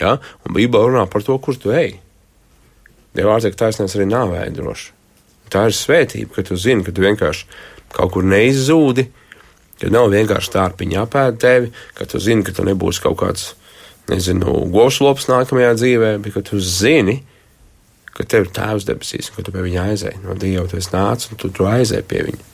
Ja? 0.00 0.18
Un 0.48 0.54
Bībelē 0.54 0.88
runā 0.88 1.06
par 1.06 1.22
to, 1.22 1.38
kur 1.38 1.56
tu 1.56 1.70
ej. 1.70 2.00
Dieva 3.14 3.32
vārds 3.32 3.46
ir 3.46 3.54
taisnīgs 3.54 3.96
arī 3.96 4.06
nāvēja 4.06 4.50
droši. 4.50 4.92
Tā 5.50 5.66
ir 5.66 5.74
svētība, 5.74 6.34
ka 6.34 6.42
tu 6.42 6.56
zini, 6.56 6.84
ka 6.84 6.92
tu 6.92 7.02
vienkārši 7.02 7.46
kaut 7.92 8.12
kur 8.12 8.24
neizzūdi, 8.24 9.06
Ka 9.80 9.88
nav 9.92 10.10
vienkārši 10.12 10.52
tā 10.52 10.66
ar 10.68 10.76
piņu 10.76 11.00
apēd 11.02 11.40
tevi, 11.40 11.72
ka 11.96 12.06
tu 12.08 12.20
zini, 12.20 12.44
ka 12.44 12.52
tu 12.56 12.66
nebūsi 12.68 13.00
kaut 13.04 13.16
kāds, 13.22 13.46
nezinu, 14.10 14.58
govslops 14.74 15.28
nākamajā 15.30 15.72
dzīvē, 15.78 16.10
bet 16.24 16.36
ka 16.36 16.44
tu 16.44 16.60
zini, 16.60 17.20
ka 18.16 18.26
tev 18.28 18.46
ir 18.46 18.52
tēvs 18.56 18.86
debesīs, 18.88 19.30
un 19.30 19.38
ka 19.38 19.46
tu 19.46 19.54
pie 19.54 19.64
viņa 19.64 19.86
aizēji. 19.92 20.22
No 20.26 20.36
Dieva 20.36 20.66
tu 20.68 20.76
esi 20.80 20.92
nācis, 20.92 21.32
un 21.32 21.40
tu 21.40 21.48
tur 21.54 21.70
aizēji 21.72 22.08
pie 22.10 22.26
viņa. 22.28 22.46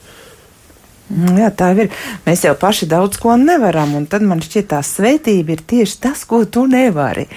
Mm, 1.07 1.37
jā, 1.39 1.51
tā 1.55 1.69
ir. 1.79 1.87
Mēs 2.25 2.43
jau 2.43 2.51
paši 2.59 2.87
daudz 2.91 3.19
ko 3.21 3.37
nevaram, 3.39 3.93
un 3.95 4.07
tad 4.11 4.25
man 4.27 4.41
šķiet, 4.43 4.67
tā 4.73 4.81
svētība 4.83 5.55
ir 5.55 5.63
tieši 5.63 6.01
tas, 6.03 6.25
ko 6.27 6.41
tu 6.45 6.65
nevari. 6.67 7.27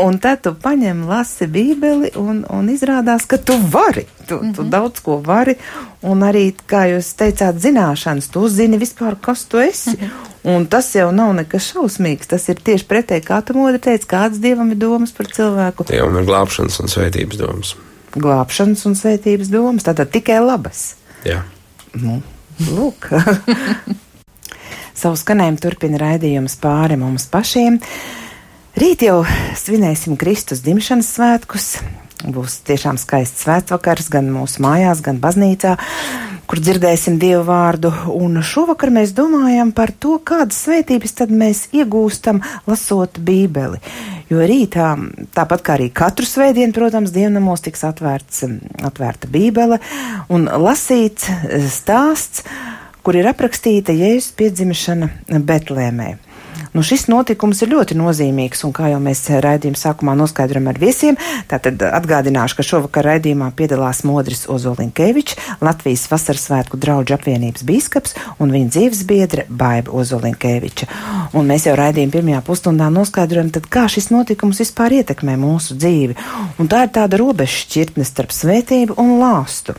Un 0.00 0.16
tad 0.22 0.40
tu 0.46 0.54
paņem, 0.56 1.04
lasi 1.08 1.48
Bībeli, 1.50 2.14
un, 2.16 2.42
un 2.48 2.72
izrādās, 2.72 3.26
ka 3.28 3.36
tu 3.36 3.58
vari. 3.72 4.06
Tu, 4.26 4.34
mm 4.34 4.40
-hmm. 4.40 4.54
tu 4.56 4.62
mhm. 4.62 4.70
daudz 4.70 5.00
ko 5.00 5.20
vari, 5.26 5.54
un 6.02 6.20
arī, 6.20 6.54
kā 6.66 6.86
jūs 6.94 7.12
teicāt, 7.16 7.60
zināšanas, 7.60 8.30
tu 8.30 8.48
zini 8.48 8.78
vispār, 8.78 9.16
kas 9.20 9.44
tu 9.44 9.58
esi. 9.58 9.90
Mm 9.90 9.96
-hmm. 9.96 10.30
Un 10.42 10.66
tas 10.66 10.94
jau 10.94 11.12
nav 11.12 11.34
nekas 11.34 11.72
šausmīgs. 11.72 12.26
Tas 12.26 12.48
ir 12.48 12.54
tieši 12.54 12.84
pretēji, 12.84 13.24
kā 13.26 13.42
tu 13.44 13.54
modri 13.54 13.78
teici, 13.78 14.06
kādas 14.06 14.40
dievam 14.40 14.70
ir 14.70 14.76
domas 14.76 15.12
par 15.12 15.26
cilvēku. 15.26 15.84
Dievam 15.90 16.16
ir 16.16 16.24
glābšanas 16.24 16.80
un 16.80 16.88
svētības 16.88 17.36
domas. 17.36 17.76
Glābšanas 18.16 18.86
un 18.86 18.94
svētības 18.94 19.48
domas, 19.48 19.84
tātad 19.84 20.10
tikai 20.10 20.40
labas. 20.40 20.94
Jā. 21.24 21.42
Nu, 21.92 22.22
Lūk. 22.68 23.08
Savu 25.00 25.16
skanējumu 25.16 25.60
turpina 25.62 26.00
raidījums 26.02 26.58
pāri 26.60 26.98
mums 27.00 27.24
pašiem. 27.32 27.78
Rīt 28.76 29.06
jau 29.06 29.22
svinēsim 29.56 30.18
Kristus 30.20 30.60
dzimšanas 30.66 31.08
svētkus. 31.16 31.70
Būs 32.20 32.58
tiešām 32.68 33.00
skaists 33.00 33.46
svētvakars 33.46 34.10
gan 34.12 34.28
mūsu 34.28 34.60
mājās, 34.60 35.00
gan 35.00 35.22
baznīcā, 35.22 35.78
kur 36.50 36.60
dzirdēsim 36.60 37.16
Dievu 37.22 37.46
vārdu. 37.48 37.94
Un 38.12 38.42
šovakar 38.44 38.92
mēs 38.92 39.14
domājam 39.16 39.72
par 39.72 39.94
to, 39.96 40.18
kādas 40.20 40.60
svētības 40.66 41.16
tad 41.22 41.32
mēs 41.32 41.70
iegūstam 41.72 42.42
lasot 42.68 43.16
Bībeli. 43.24 43.80
Jo 44.30 44.44
rītā, 44.46 44.92
tāpat 45.34 45.62
kā 45.66 45.74
arī 45.74 45.88
katru 45.90 46.26
svētdienu, 46.28 46.70
protams, 46.76 47.10
dievnamos 47.10 47.64
tiks 47.64 47.82
atvērts, 47.88 48.44
atvērta 48.86 49.26
Bībele 49.30 49.80
un 50.30 50.46
lasīts 50.46 51.26
stāsts, 51.74 52.44
kur 53.02 53.18
ir 53.18 53.26
aprakstīta 53.26 53.90
Jēzus 53.96 54.30
piedzimšana 54.38 55.10
Betlēmē. 55.48 56.12
Nu, 56.70 56.84
šis 56.86 57.08
notikums 57.10 57.64
ir 57.64 57.72
ļoti 57.72 57.96
nozīmīgs, 57.98 58.60
un 58.62 58.70
kā 58.74 58.92
jau 58.92 59.00
mēs 59.02 59.24
raidījuma 59.42 59.78
sākumā 59.78 60.12
noskaidrojam 60.20 60.68
ar 60.70 60.76
viesiem, 60.78 61.16
tātad 61.50 61.82
atgādināšu, 61.82 62.60
ka 62.60 62.66
šovakar 62.66 63.08
raidījumā 63.08 63.48
piedalās 63.58 64.04
Modris 64.06 64.44
Ozolinkevičs, 64.46 65.34
Latvijas 65.66 66.06
vasaras 66.12 66.44
svētku 66.46 66.78
draugu 66.78 67.16
apvienības 67.16 67.64
bīskaps 67.66 68.14
un 68.38 68.54
viņa 68.54 68.70
dzīves 68.76 69.00
biedre 69.08 69.46
Baiba 69.50 69.90
Ozolinkeviča. 69.98 70.86
Un 71.34 71.50
mēs 71.50 71.66
jau 71.66 71.74
raidījuma 71.80 72.14
pirmajā 72.14 72.44
pusstundā 72.46 72.86
noskaidrojam, 72.94 73.50
tad 73.56 73.66
kā 73.66 73.88
šis 73.90 74.12
notikums 74.14 74.62
vispār 74.62 75.00
ietekmē 75.00 75.34
mūsu 75.42 75.74
dzīvi. 75.74 76.14
Un 76.62 76.70
tā 76.70 76.84
ir 76.86 76.94
tāda 76.94 77.18
robeža 77.18 77.64
šķirtne 77.64 78.06
starp 78.06 78.30
svētību 78.36 78.94
un 79.02 79.16
lāstu. 79.18 79.74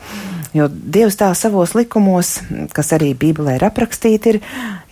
Jo 0.52 0.68
Dievs 0.68 1.16
tā 1.16 1.30
savos 1.32 1.72
likumos, 1.72 2.34
kas 2.76 2.92
arī 2.92 3.14
Bībelē 3.16 3.56
ir 3.56 3.64
aprakstīti, 3.70 4.34
ir, 4.36 4.42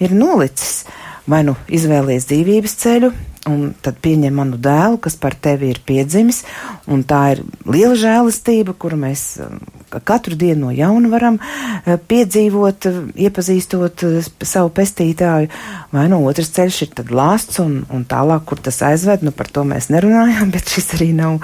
ir 0.00 0.16
nolicis 0.16 0.86
vai 1.30 1.44
nu 1.46 1.56
izvēlies 1.70 2.26
dzīvības 2.30 2.78
ceļu, 2.82 3.10
un 3.48 3.70
tad 3.80 3.98
pieņem 4.04 4.34
manu 4.36 4.58
dēlu, 4.60 4.98
kas 5.00 5.16
par 5.20 5.34
tevi 5.40 5.70
ir 5.72 5.80
piedzimis, 5.86 6.42
un 6.90 7.04
tā 7.08 7.20
ir 7.34 7.42
liela 7.64 7.96
žēlastība, 7.98 8.74
kuru 8.78 8.98
mēs 9.00 9.22
um, 9.40 9.62
katru 10.04 10.36
dienu 10.38 10.66
no 10.66 10.74
jauna 10.76 11.12
varam 11.12 11.38
uh, 11.40 11.94
piedzīvot, 12.10 12.88
uh, 12.90 13.00
iepazīstot 13.16 14.04
uh, 14.06 14.28
savu 14.44 14.72
pestītāju, 14.76 15.48
vai 15.94 16.04
no 16.12 16.20
otrs 16.28 16.52
ceļš 16.56 16.82
ir 16.84 16.92
tad 17.00 17.14
lāsts, 17.14 17.62
un, 17.64 17.80
un 17.88 18.04
tālāk, 18.08 18.44
kur 18.50 18.60
tas 18.60 18.82
aizved, 18.90 19.24
nu 19.24 19.32
par 19.36 19.48
to 19.48 19.64
mēs 19.68 19.88
nerunājam, 19.94 20.52
bet 20.54 20.76
šis 20.76 20.92
arī 20.98 21.10
nav, 21.16 21.40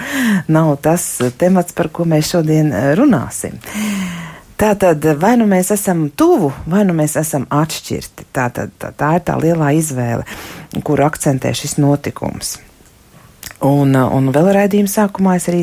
nav 0.52 0.76
tas 0.84 1.08
temats, 1.40 1.76
par 1.76 1.90
ko 1.94 2.08
mēs 2.08 2.34
šodien 2.34 2.72
runāsim. 3.00 3.56
Tā 4.56 4.70
tad 4.80 5.04
vai 5.20 5.34
nu 5.36 5.44
mēs 5.48 5.68
esam 5.74 6.06
tuvu, 6.16 6.48
vai 6.66 6.86
nu 6.88 6.94
mēs 6.96 7.18
esam 7.20 7.44
atšķirti. 7.52 8.24
Tā, 8.32 8.48
tad, 8.56 8.72
tā, 8.80 8.92
tā 8.96 9.10
ir 9.18 9.26
tā 9.28 9.36
lielā 9.40 9.74
izvēle, 9.76 10.24
kuru 10.80 11.04
akcentē 11.04 11.52
šis 11.56 11.76
notikums. 11.76 12.56
Un, 13.64 13.92
un 13.96 14.32
vēl 14.32 14.50
raidījuma 14.56 14.90
sākumā 14.92 15.36
es 15.38 15.46
arī 15.48 15.62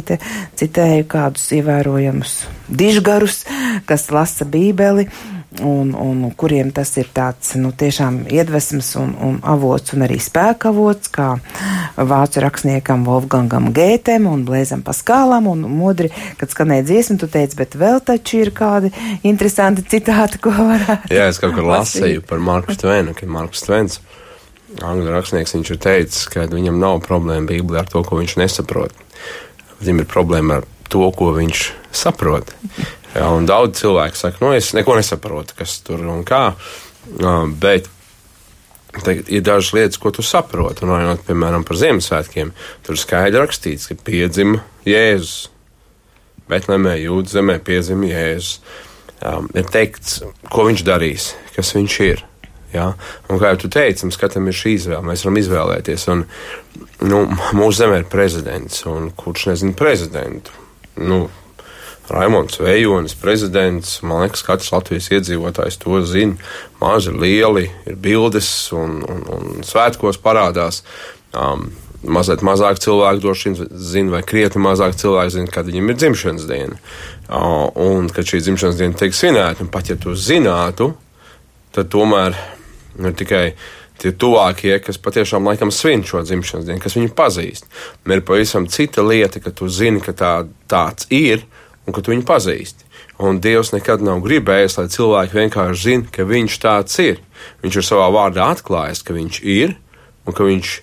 citēju 0.57 1.05
kādus 1.09 1.45
ievērojamus 1.57 2.35
dižgarus, 2.69 3.43
kas 3.89 4.07
lasa 4.13 4.45
Bībeli 4.49 5.07
un, 5.61 5.93
un 5.93 6.23
kuriem 6.37 6.71
tas 6.73 6.89
ir 6.97 7.09
tāds, 7.13 7.53
nu, 7.59 7.71
tiešām 7.77 8.23
iedvesmas 8.33 8.93
un, 8.99 9.13
un 9.21 9.37
avots 9.45 9.93
un 9.93 10.05
arī 10.05 10.17
spēka 10.21 10.71
avots, 10.73 11.11
kā 11.13 11.33
vācu 11.97 12.43
rakstniekam 12.43 13.05
Wolfgangam 13.07 13.69
Gētem 13.75 14.25
un 14.29 14.45
Blēzam 14.47 14.83
Paskālam 14.85 15.49
un 15.51 15.65
modri, 15.69 16.09
kad 16.39 16.51
skanēja 16.53 16.87
dziesmu, 16.89 17.19
tu 17.21 17.29
teici, 17.31 17.57
bet 17.59 17.77
vēl 17.79 18.01
taču 18.05 18.41
ir 18.41 18.53
kādi 18.55 18.93
interesanti 19.27 19.85
citāti, 19.93 20.41
ko 20.43 20.53
varētu. 20.55 21.13
Jā, 21.13 21.29
es 21.29 21.41
kaut 21.41 21.55
kur 21.57 21.69
lasīju 21.69 22.25
par 22.29 22.41
Marku 22.43 22.77
Tvenu, 22.79 23.15
ka 23.17 23.29
Marks 23.29 23.65
Tvens, 23.67 23.99
angļu 24.81 25.13
rakstnieks, 25.13 25.55
viņš 25.57 25.73
ir 25.75 25.81
teicis, 25.83 26.27
ka 26.33 26.47
viņam 26.49 26.81
nav 26.81 27.01
problēma 27.05 27.49
Bībelē 27.51 27.83
ar 27.83 27.91
to, 27.91 28.01
ko 28.07 28.21
viņš 28.21 28.37
nesaprot. 28.41 28.95
Viņam 29.83 30.01
ir 30.01 30.09
problēma 30.09 30.61
ar 30.61 30.67
to, 30.89 31.05
ko 31.15 31.33
viņš 31.35 31.65
saprot. 31.93 32.53
Un 33.21 33.45
daudz 33.45 33.77
cilvēku 33.77 34.17
saka, 34.17 34.39
nu, 34.41 34.53
es 34.57 34.71
neko 34.73 34.95
nesaprotu, 34.97 35.53
kas 35.59 35.77
tur 35.85 36.01
un 36.09 36.23
kā. 36.25 36.47
Bet 37.61 37.89
te, 39.05 39.19
ir 39.27 39.43
dažas 39.45 39.73
lietas, 39.75 39.99
ko 40.01 40.11
tu 40.13 40.25
saproti. 40.25 40.85
Runājot, 40.85 41.25
piemēram, 41.27 41.65
par 41.67 41.77
Ziemassvētkiem, 41.77 42.53
tur 42.85 42.99
skaidri 42.99 43.41
rakstīts, 43.41 43.89
ka 43.91 43.97
piedzima 44.09 44.63
Jēzus. 44.87 45.49
Betlemē, 46.49 46.97
Jūdas 46.99 47.37
zemē 47.37 47.59
piedzima 47.63 48.09
Jēzus. 48.09 48.57
Um, 49.23 49.45
ir 49.55 49.69
teikts, 49.71 50.19
ko 50.51 50.65
viņš 50.67 50.81
darīs, 50.83 51.29
kas 51.55 51.71
viņš 51.77 51.99
ir. 52.03 52.25
Ja? 52.73 52.89
Un, 53.29 53.37
kā 53.37 53.53
jau 53.53 53.61
tu 53.63 53.69
teici, 53.71 54.03
mums 54.03 54.17
katram 54.19 54.49
ir 54.49 54.57
šī 54.57 54.73
izvēle. 54.79 55.05
Mēs 55.07 55.23
varam 55.23 55.39
izvēlēties. 55.39 56.07
Un, 56.11 56.25
nu, 57.05 57.21
mūsu 57.55 57.77
zemē 57.83 58.01
ir 58.01 58.09
prezidents, 58.11 58.83
un 58.89 59.13
kurš 59.15 59.47
nezina 59.53 59.77
prezidentu? 59.77 60.57
Nu, 60.99 61.21
Raimons 62.13 62.59
Vejonis, 62.61 63.15
prezidents. 63.17 64.01
Man 64.05 64.23
liekas, 64.23 64.43
katrs 64.45 64.71
Latvijas 64.73 65.09
iedzīvotājs 65.13 65.79
to 65.81 66.01
zina. 66.05 66.37
Mazi, 66.81 67.13
lieli 67.13 67.69
ir 67.89 67.97
bildes 67.97 68.49
un, 68.75 68.99
un, 69.09 69.23
un 69.33 69.65
svētkos 69.65 70.21
parādās. 70.21 70.83
Um, 71.33 71.71
mazliet 72.03 72.43
mazāk 72.45 72.81
cilvēku 72.83 73.23
droši 73.23 73.49
vien 73.49 73.69
zina, 73.71 74.17
vai 74.17 74.23
krietni 74.27 74.61
mazāk 74.61 74.97
cilvēku 74.99 75.37
zina, 75.37 75.51
kad 75.53 75.69
viņam 75.69 75.89
ir 75.89 75.99
dzimšanas 76.01 76.49
diena. 76.49 76.81
Uh, 77.29 77.69
un 77.81 78.11
kad 78.13 78.27
šī 78.29 78.43
dzimšanas 78.43 78.77
diena 78.77 78.99
tiek 78.99 79.15
svinēta, 79.15 79.63
un 79.65 79.71
pat 79.73 79.89
ja 79.89 79.97
to 79.97 80.13
zinātu, 80.13 80.91
tad 81.73 81.89
tomēr 81.93 82.37
ir 82.99 83.17
tikai 83.17 83.45
tie 84.01 84.11
tuvākie, 84.19 84.75
kas 84.83 84.99
patiešām 85.01 85.47
laikam 85.47 85.71
svin 85.73 86.03
šo 86.05 86.21
dzimšanas 86.27 86.67
dienu, 86.67 86.83
kas 86.83 86.97
viņu 86.97 87.13
pazīst. 87.17 87.69
Un 88.03 88.15
ir 88.15 88.23
pavisam 88.27 88.67
cita 88.69 89.05
lieta, 89.05 89.41
ka 89.41 89.53
tu 89.55 89.69
zini, 89.71 90.03
ka 90.03 90.13
tā, 90.17 90.33
tāds 90.69 91.07
ir 91.13 91.45
un 91.87 91.95
ka 91.95 92.03
tu 92.03 92.13
viņu 92.13 92.25
pazīsti. 92.27 92.87
Un 93.23 93.39
Dievs 93.43 93.73
nekad 93.73 94.01
nav 94.03 94.23
gribējis, 94.25 94.77
lai 94.79 94.87
cilvēki 94.91 95.37
vienkārši 95.37 95.83
zinātu, 95.83 96.13
ka 96.15 96.25
viņš 96.27 96.57
tāds 96.63 96.97
ir. 97.03 97.21
Viņš 97.63 97.77
ir 97.79 97.87
savā 97.87 98.07
vārdā 98.13 98.49
atklājis, 98.53 99.03
ka 99.05 99.15
viņš 99.15 99.39
ir 99.43 99.75
un 100.25 100.35
ka 100.35 100.47
viņš 100.47 100.73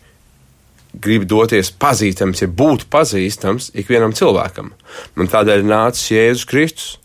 grib 1.00 1.26
doties 1.30 1.70
pazīstams, 1.70 2.42
ja 2.42 2.48
būtu 2.50 2.88
pazīstams 2.90 3.70
ikvienam 3.78 4.14
cilvēkam. 4.16 4.72
Un 5.16 5.30
tādēļ 5.30 5.66
nācis 5.66 6.10
Jēzus 6.14 6.48
Kristus. 6.50 6.96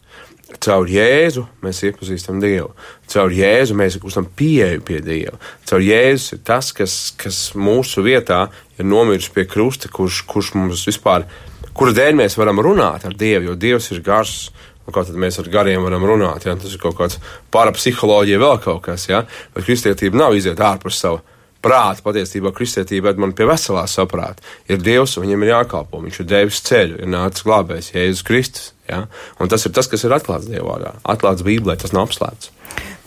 Caur 0.61 0.87
Jēzu 0.87 1.43
mēs 1.65 1.81
iepazīstam 1.83 2.37
Dievu. 2.39 2.69
Caur 3.11 3.33
Jēzu 3.33 3.75
mēs 3.77 3.97
gūstam 4.01 4.27
pieeju 4.39 4.83
pie 4.87 5.01
Dieva. 5.03 5.35
Caur 5.67 5.83
Jēzu 5.83 6.37
ir 6.37 6.41
tas, 6.47 6.69
kas, 6.73 6.95
kas 7.19 7.39
mūsu 7.57 8.05
vietā 8.05 8.45
ir 8.79 8.87
nomiris 8.87 9.27
pie 9.33 9.43
krusta, 9.49 9.89
kurš, 9.91 10.21
kurš 10.29 10.53
mums 10.55 10.85
vispār 10.87 11.25
ir 11.25 11.54
kura 11.77 11.93
dēļ 11.95 12.17
mēs 12.21 12.37
varam 12.39 12.61
runāt 12.63 13.05
ar 13.07 13.15
Dievu, 13.17 13.51
jo 13.51 13.59
Dievs 13.59 13.91
ir 13.93 14.01
gars. 14.05 14.49
Kā 14.85 15.01
tad 15.01 15.15
mēs 15.17 15.39
ar 15.41 15.47
gariem 15.49 15.81
varam 15.81 16.03
runāt? 16.05 16.43
Ja? 16.45 16.53
Tas 16.61 16.75
ir 16.75 16.81
kaut 16.81 16.93
kāds 16.99 17.17
parapsiholoģija, 17.53 18.41
vēl 18.41 18.59
kaut 18.61 18.83
kas. 18.85 19.07
Ja? 19.09 19.23
Bet 19.55 19.65
kristietība 19.65 20.19
nav 20.21 20.35
iziet 20.37 20.61
ārpus 20.61 20.99
savu 21.01 21.23
prātu. 21.65 22.03
Patiesībā 22.05 22.51
kristietība 22.53 23.09
ved 23.09 23.23
man 23.23 23.33
pie 23.33 23.47
veselā 23.49 23.87
saprāta. 23.89 24.45
Ir 24.69 24.83
Dievs, 24.85 25.17
un 25.17 25.25
viņam 25.25 25.45
ir 25.45 25.53
jākalpo. 25.55 26.03
Viņš 26.05 26.21
ir 26.21 26.29
devis 26.29 26.61
ceļu, 26.67 26.99
ir 27.01 27.09
nācis 27.09 27.47
glābējs, 27.47 27.93
Jēzus 27.95 28.25
Kristus. 28.27 28.67
Ja? 28.89 29.07
Un 29.41 29.49
tas 29.49 29.65
ir 29.65 29.73
tas, 29.73 29.89
kas 29.89 30.05
ir 30.05 30.13
atklāts 30.13 30.51
Dievā. 30.51 30.77
Atklāts 31.01 31.45
Bībelē, 31.47 31.79
tas 31.81 31.95
nav 31.95 32.05
apslēpts. 32.11 32.53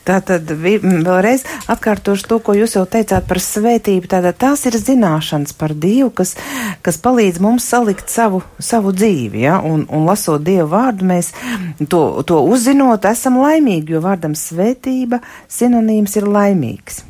Tātad 0.08 0.48
vēlreiz 0.48 1.42
atkārtošu 1.68 2.28
to, 2.30 2.38
ko 2.40 2.54
jūs 2.56 2.78
jau 2.78 2.84
teicāt 2.88 3.26
par 3.28 3.40
svētību. 3.44 4.08
Tātad 4.08 4.38
tās 4.40 4.64
ir 4.68 4.78
zināšanas 4.80 5.52
par 5.58 5.74
Dievu, 5.76 6.08
kas, 6.16 6.32
kas 6.84 6.96
palīdz 7.04 7.42
mums 7.44 7.66
salikt 7.68 8.08
savu, 8.12 8.40
savu 8.56 8.94
dzīvi. 8.96 9.42
Ja? 9.44 9.58
Un, 9.60 9.84
un 9.92 10.08
lasot 10.08 10.44
Dievu 10.46 10.70
vārdu, 10.72 11.08
mēs 11.10 11.34
to, 11.92 12.02
to 12.28 12.40
uzzinot, 12.48 13.04
esam 13.10 13.36
laimīgi, 13.42 13.96
jo 13.96 14.00
vārdam 14.04 14.36
svētība 14.38 15.20
sinonīms 15.58 16.16
ir 16.16 16.28
laimīgs. 16.32 17.02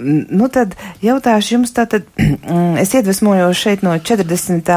Nu, 0.00 0.46
tad 0.48 0.72
jautāšu 1.04 1.58
jums, 1.58 1.74
tātad 1.76 2.06
es 2.82 2.94
iedvesmojos 2.96 3.60
šeit 3.60 3.84
no 3.84 3.92
40. 3.92 4.72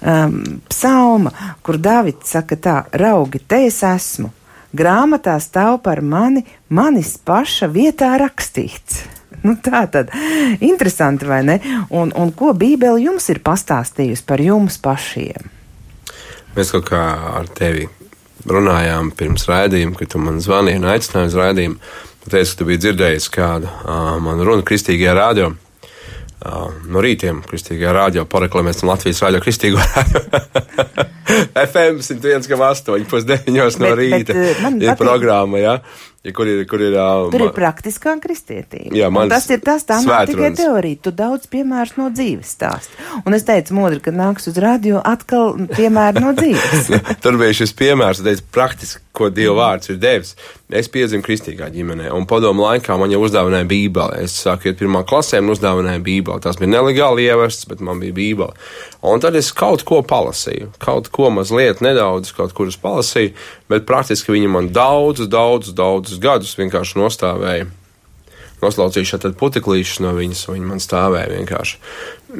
Um, 0.00 0.38
psalma, 0.72 1.34
kur 1.60 1.76
Dāvids 1.76 2.32
saka 2.32 2.56
tā, 2.56 2.78
raugi, 2.96 3.42
te 3.44 3.66
es 3.68 3.82
esmu 3.84 4.32
grāmatā 4.76 5.38
stāv 5.42 5.80
par 5.84 6.02
mani, 6.02 6.44
manis 6.68 7.16
paša 7.18 7.70
vietā 7.72 8.14
rakstīts. 8.20 9.04
Nu, 9.44 9.58
tā 9.60 9.82
tad 9.92 10.12
interesanti, 10.64 11.26
vai 11.28 11.42
ne? 11.44 11.58
Un, 11.92 12.14
un 12.16 12.30
ko 12.32 12.54
Bībele 12.56 13.02
jums 13.02 13.28
ir 13.28 13.42
pastāstījusi 13.44 14.24
par 14.24 14.40
jums 14.40 14.78
pašiem? 14.80 15.50
Mēs 16.54 16.70
kaut 16.72 16.86
kā 16.88 17.02
ar 17.40 17.50
tevi 17.52 17.88
runājām 18.48 19.10
pirms 19.16 19.44
raidījuma, 19.50 19.98
kad 19.98 20.14
tu 20.14 20.20
man 20.22 20.40
zvanīji 20.44 20.80
un 20.80 20.88
aicināji 20.94 21.32
uz 21.32 21.36
raidījumu. 21.40 21.78
Tu 22.24 22.32
teici, 22.32 22.54
ka 22.54 22.60
tu 22.60 22.68
biji 22.70 22.82
dzirdējis 22.86 23.28
kādu 23.34 23.68
uh, 23.68 24.16
manu 24.24 24.48
runu 24.48 24.64
kristīgajā 24.64 25.16
rādio. 25.18 25.50
No 26.90 27.00
rītiem 27.00 27.40
kristīgajā 27.48 27.92
rādio 27.96 28.24
pareklamēsim 28.28 28.90
Latvijas 28.90 29.22
rādio 29.24 29.40
kristīgo. 29.44 29.80
FM 31.70 32.02
101,8 32.04 33.06
pusdeviņos 33.08 33.78
no 33.80 33.92
bet, 33.92 34.00
rīta 34.00 34.36
bet, 34.36 34.58
uh, 34.60 34.74
ir 34.82 34.98
programma, 35.00 35.62
jā. 35.62 35.78
Ja? 35.78 36.12
Ja 36.24 36.32
kur 36.32 36.48
ir, 36.48 36.62
kur 36.64 36.80
ir, 36.80 36.94
uh, 36.96 37.26
Tur 37.28 37.42
ir 37.44 37.50
praktiskā 37.52 38.14
kristietība. 38.16 38.94
Jā, 38.96 39.10
man 39.12 39.28
tas 39.28 39.44
ir 39.52 39.60
tas, 39.60 39.82
tā 39.84 39.98
nav 40.00 40.24
tikai 40.30 40.54
teorija. 40.56 41.02
Tu 41.04 41.12
daudz 41.12 41.50
piemērs 41.52 41.98
no 41.98 42.08
dzīves 42.14 42.54
stāst. 42.56 42.94
Un 43.28 43.36
es 43.36 43.44
teicu, 43.44 43.76
modri, 43.76 44.00
kad 44.00 44.16
nāks 44.16 44.48
uz 44.48 44.56
radio, 44.64 45.02
atkal 45.04 45.52
piemēri 45.76 46.24
no 46.24 46.32
dzīves. 46.38 46.88
Tur 47.24 47.36
bija 47.42 47.58
šis 47.60 47.76
piemērs, 47.76 48.24
teicu, 48.24 48.46
praktiski, 48.56 49.04
ko 49.14 49.28
Dieva 49.28 49.58
vārds 49.58 49.92
ir 49.92 50.00
devis. 50.00 50.32
Es 50.74 50.88
piedzimu 50.90 51.22
kristīgā 51.22 51.68
ģimenē, 51.70 52.08
un 52.16 52.24
padomu 52.26 52.64
laikā 52.64 52.96
man 52.98 53.12
jau 53.12 53.20
uzdāvināja 53.26 53.68
bībeli. 53.68 54.24
Es 54.24 54.38
sāku 54.46 54.70
iet 54.70 54.80
pirmā 54.80 55.04
klasē 55.06 55.42
un 55.44 55.52
uzdāvināja 55.52 56.00
bībeli. 56.02 56.40
Tas 56.42 56.56
bija 56.58 56.72
nelegāli 56.72 57.28
ievests, 57.28 57.68
bet 57.68 57.84
man 57.84 58.00
bija 58.00 58.16
bībeli. 58.16 58.64
Un 59.04 59.20
tad 59.20 59.36
es 59.36 59.50
kaut 59.52 59.82
ko 59.84 60.00
palasīju, 60.06 60.70
kaut 60.80 61.10
ko 61.12 61.28
mazliet, 61.34 61.82
nedaudz, 61.84 62.32
kaut 62.36 62.54
kurus 62.56 62.78
palasīju, 62.80 63.34
bet 63.68 63.84
praktiski 63.88 64.32
viņi 64.32 64.48
man 64.48 64.70
daudzus, 64.72 65.28
daudzus, 65.28 65.76
daudzus 65.76 66.22
gadus 66.22 66.54
vienkārši 66.56 67.00
nostāvēja. 67.02 67.66
Noslaucīšu 68.64 69.20
tad 69.20 69.36
puteklīšus 69.36 70.00
no 70.00 70.14
viņas, 70.16 70.46
viņa 70.48 70.70
man 70.70 70.80
stāvēja 70.80 71.34
vienkārši. 71.34 71.82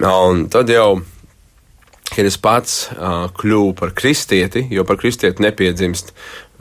Un 0.00 0.46
tad 0.52 0.72
jau 0.72 1.02
kad 2.14 2.26
es 2.28 2.36
pats 2.38 2.88
uh, 2.92 3.26
kļuvu 3.34 3.74
par 3.78 3.92
kristieti, 3.96 4.64
jo 4.70 4.84
par 4.86 4.98
kristieti 5.00 5.42
nepiedzimst 5.42 6.12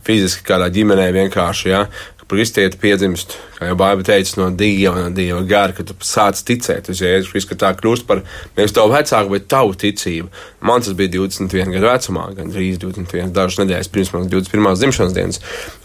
fiziski 0.04 0.44
kādā 0.48 0.68
ģimenē 0.74 1.08
vienkārši, 1.16 1.70
ja, 1.70 1.86
kristieti 2.34 2.80
piedzimst, 2.82 3.36
kā 3.56 3.70
jau 3.70 3.76
Bāba 3.80 4.04
teica, 4.06 4.36
no 4.40 4.50
Dieva, 4.58 5.06
no 5.06 5.14
Dieva 5.16 5.40
gara, 5.48 5.76
ka 5.76 5.86
tu 5.88 5.96
sāc 6.04 6.42
ticēt 6.46 6.90
uz 6.92 7.02
Jēzus 7.04 7.30
Kristu, 7.32 7.54
ka 7.54 7.60
tā 7.62 7.70
kļūst 7.80 8.08
par 8.10 8.24
nevis 8.58 8.76
tavu 8.76 8.92
vecāku, 8.94 9.32
bet 9.36 9.48
tavu 9.52 9.76
ticību. 9.80 10.32
Man 10.66 10.84
tas 10.84 10.98
bija 10.98 11.14
21 11.16 11.74
gadu 11.76 11.90
vecumā, 11.90 12.26
gan 12.38 12.52
drīz 12.54 12.82
21, 12.82 13.32
dažas 13.36 13.62
nedēļas 13.62 13.92
pirms 13.94 14.14
manas 14.16 14.32
21. 14.34 14.74
dzimšanas 14.82 15.16
dienas. 15.16 15.42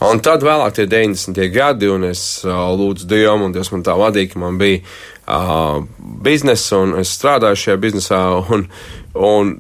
Un 0.09 0.25
tad 0.25 0.47
vēlāk 0.47 0.77
tie 0.79 0.89
90. 0.91 1.45
gadi, 1.55 1.93
un 1.93 2.09
es 2.09 2.25
lūdzu 2.47 3.09
Dievam, 3.11 3.47
un 3.47 3.57
Dievs 3.57 3.73
man 3.75 3.87
tā 3.87 3.97
vadīja, 3.99 4.33
ka 4.33 4.43
man 4.43 4.61
bija 4.61 4.83
uh, 5.29 5.83
biznesa, 6.25 6.83
un 6.85 6.97
es 7.03 7.13
strādāju 7.19 7.63
šajā 7.65 7.81
biznesā, 7.83 8.23
un, 8.55 8.69
un 9.15 9.53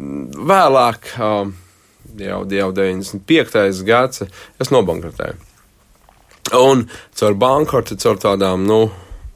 vēlāk, 0.48 1.12
uh, 1.18 1.52
jau, 2.18 2.40
jau 2.60 2.70
95. 2.72 3.84
gads, 3.86 4.24
es 4.58 4.72
nobankrotēju. 4.74 5.44
Un 6.56 6.86
caur 7.18 7.34
bankrotu, 7.36 7.96
caur 8.00 8.20
tādām, 8.20 8.64
nu, 8.68 8.86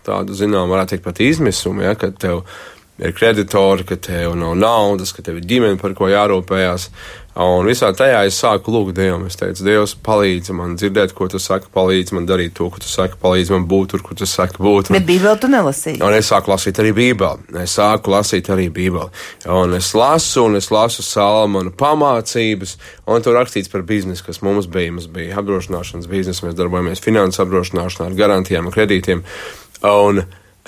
tādu, 0.07 0.37
zinām, 0.37 0.71
varētu 0.73 0.95
teikt, 0.95 1.05
pat 1.05 1.21
izmisumu, 1.21 1.85
ja, 1.85 1.97
kad 1.99 2.17
tev 2.21 2.45
ir 3.03 3.15
kreditori, 3.17 3.87
ka 3.89 3.99
tev 4.01 4.37
nav 4.39 4.55
naudas, 4.59 5.13
ka 5.13 5.25
tev 5.25 5.41
ir 5.41 5.49
ģimene, 5.51 5.81
par 5.81 5.97
ko 5.99 6.09
jārūpējās. 6.13 6.89
Un 7.33 7.65
visā 7.65 7.89
tajā 7.97 8.19
es 8.29 8.37
sāku 8.37 8.75
lūgt 8.75 8.93
Dievam. 8.99 9.23
Es 9.25 9.39
teicu, 9.41 9.65
Dievs, 9.65 9.95
palīdzi 10.05 10.53
man 10.57 10.75
dzirdēt, 10.77 11.15
ko 11.17 11.31
tu 11.33 11.39
saki, 11.41 11.71
palīdzi 11.73 12.17
man 12.19 12.27
darīt 12.29 12.53
to, 12.59 12.67
ko 12.69 12.83
tu 12.83 12.91
saki, 12.91 13.17
palīdzi 13.23 13.55
man 13.55 13.65
būt 13.71 13.95
tur, 13.95 14.03
kur 14.05 14.19
tu 14.21 14.29
saki 14.29 14.61
būt. 14.61 14.91
Bet 14.93 15.07
Bībeli 15.09 15.41
tu 15.41 15.49
nelasīji. 15.49 16.03
Un 16.05 16.13
es 16.13 16.29
sāku 16.29 16.53
lasīt 16.53 16.83
arī 16.83 16.93
Bībeli. 16.99 17.49
Es 17.63 17.79
sāku 17.79 18.13
lasīt 18.13 18.53
arī 18.53 18.69
Bībeli. 18.69 19.09
Un 19.49 19.73
es 19.79 19.95
lasu, 19.97 20.45
un 20.45 20.61
es 20.61 20.69
lasu 20.75 21.05
Salmanu 21.07 21.73
pamācības, 21.73 22.77
un 23.09 23.25
tur 23.25 23.39
rakstīts 23.41 23.73
par 23.73 23.87
biznesu, 23.89 24.29
kas 24.29 24.45
mums 24.45 24.69
bija. 24.69 24.93
Mums 24.93 25.09
bija 25.09 25.41
apdrošināšanas 25.41 26.13
biznesa, 26.13 26.45
mēs 26.45 26.59
darbojamies 26.59 27.01
finanses 27.01 27.41
apdrošināšanā 27.47 28.11
ar 28.11 28.19
garantijām 28.19 28.69
un 28.69 28.77
kredītiem. 28.77 29.25
Un 29.89 30.27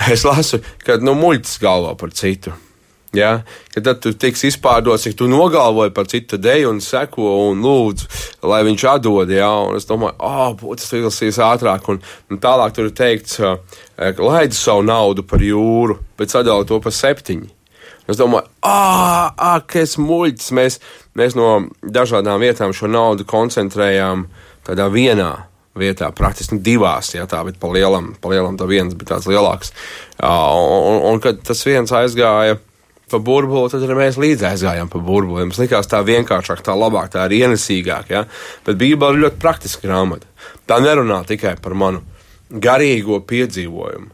es 0.09 0.25
lasu, 0.25 0.65
ka 0.81 0.97
nu, 1.05 1.13
muļķis 1.19 1.61
galvo 1.61 1.93
par 2.01 2.17
citu. 2.17 2.57
Ja? 3.17 3.33
Kad 3.75 3.87
tad 3.87 4.03
tu 4.05 4.13
tiks 4.19 4.45
izpārdots, 4.51 5.07
cik 5.07 5.17
tu 5.19 5.29
nogalvoji 5.31 5.95
par 5.95 6.09
citu 6.11 6.39
deju 6.41 6.73
un 6.75 6.81
seko 6.85 7.31
un 7.49 7.63
lūdzu, 7.65 8.09
lai 8.51 8.63
viņš 8.67 8.87
atdod. 8.95 9.33
Ja? 9.35 9.51
Un 9.69 9.79
es 9.79 9.89
domāju, 9.89 10.17
ah, 10.19 10.47
oh, 10.49 10.57
būtu 10.61 10.83
tas 10.83 10.97
ilgsīs 10.99 11.41
ātrāk. 11.43 11.89
Un, 11.93 12.03
un 12.31 12.43
tālāk 12.43 12.77
tur 12.77 12.91
ir 12.91 12.97
teikts, 12.99 13.41
laidi 14.19 14.59
savu 14.59 14.85
naudu 14.87 15.27
par 15.27 15.43
jūru, 15.45 15.99
bet 16.19 16.35
sadali 16.35 16.69
to 16.69 16.81
par 16.85 16.95
septiņu. 16.95 17.51
Es 18.11 18.21
domāju, 18.21 18.45
ah, 18.69 19.33
ah 19.33 19.59
kas 19.65 19.97
muļķis. 19.97 20.53
Mēs, 20.57 20.79
mēs 21.17 21.37
no 21.39 21.71
dažādām 21.83 22.43
vietām 22.43 22.75
šo 22.77 22.91
naudu 22.93 23.25
koncentrējām 23.29 24.27
tādā 24.67 24.91
vienā 24.93 25.33
vietā, 25.79 26.11
praktiski 26.15 26.61
divās, 26.63 27.11
ja 27.17 27.27
tā, 27.31 27.41
bet 27.47 27.59
pa 27.61 27.71
lielam, 27.73 28.13
pa 28.23 28.31
lielam 28.31 28.59
tā 28.59 28.69
viens 28.71 28.95
bija 28.95 29.15
tāds 29.15 29.27
lielāks. 29.31 29.73
Un, 30.23 30.69
un, 30.93 31.01
un 31.11 31.23
kad 31.23 31.41
tas 31.47 31.65
viens 31.67 31.91
aizgāja 31.91 32.61
pa 33.11 33.21
burbuli, 33.21 33.71
tad 33.73 33.85
arī 33.85 33.99
mēs 33.99 34.19
līdzi 34.21 34.49
aizgājām 34.49 34.91
pa 34.93 35.01
burbuli. 35.05 35.45
Mums 35.47 35.61
likās 35.61 35.89
tā 35.91 36.01
vienkāršāk, 36.07 36.65
tā 36.65 36.77
labāk, 36.79 37.13
tā 37.15 37.27
ir 37.29 37.37
ienesīgāk. 37.43 38.11
Ja? 38.15 38.25
Bet 38.67 38.81
Bībele 38.81 39.19
ir 39.19 39.25
ļoti 39.27 39.41
praktiska 39.43 39.87
grāmata. 39.89 40.29
Tā 40.69 40.81
nerunā 40.83 41.23
tikai 41.29 41.57
par 41.63 41.77
manu 41.79 42.05
garīgo 42.51 43.21
piedzīvojumu. 43.29 44.13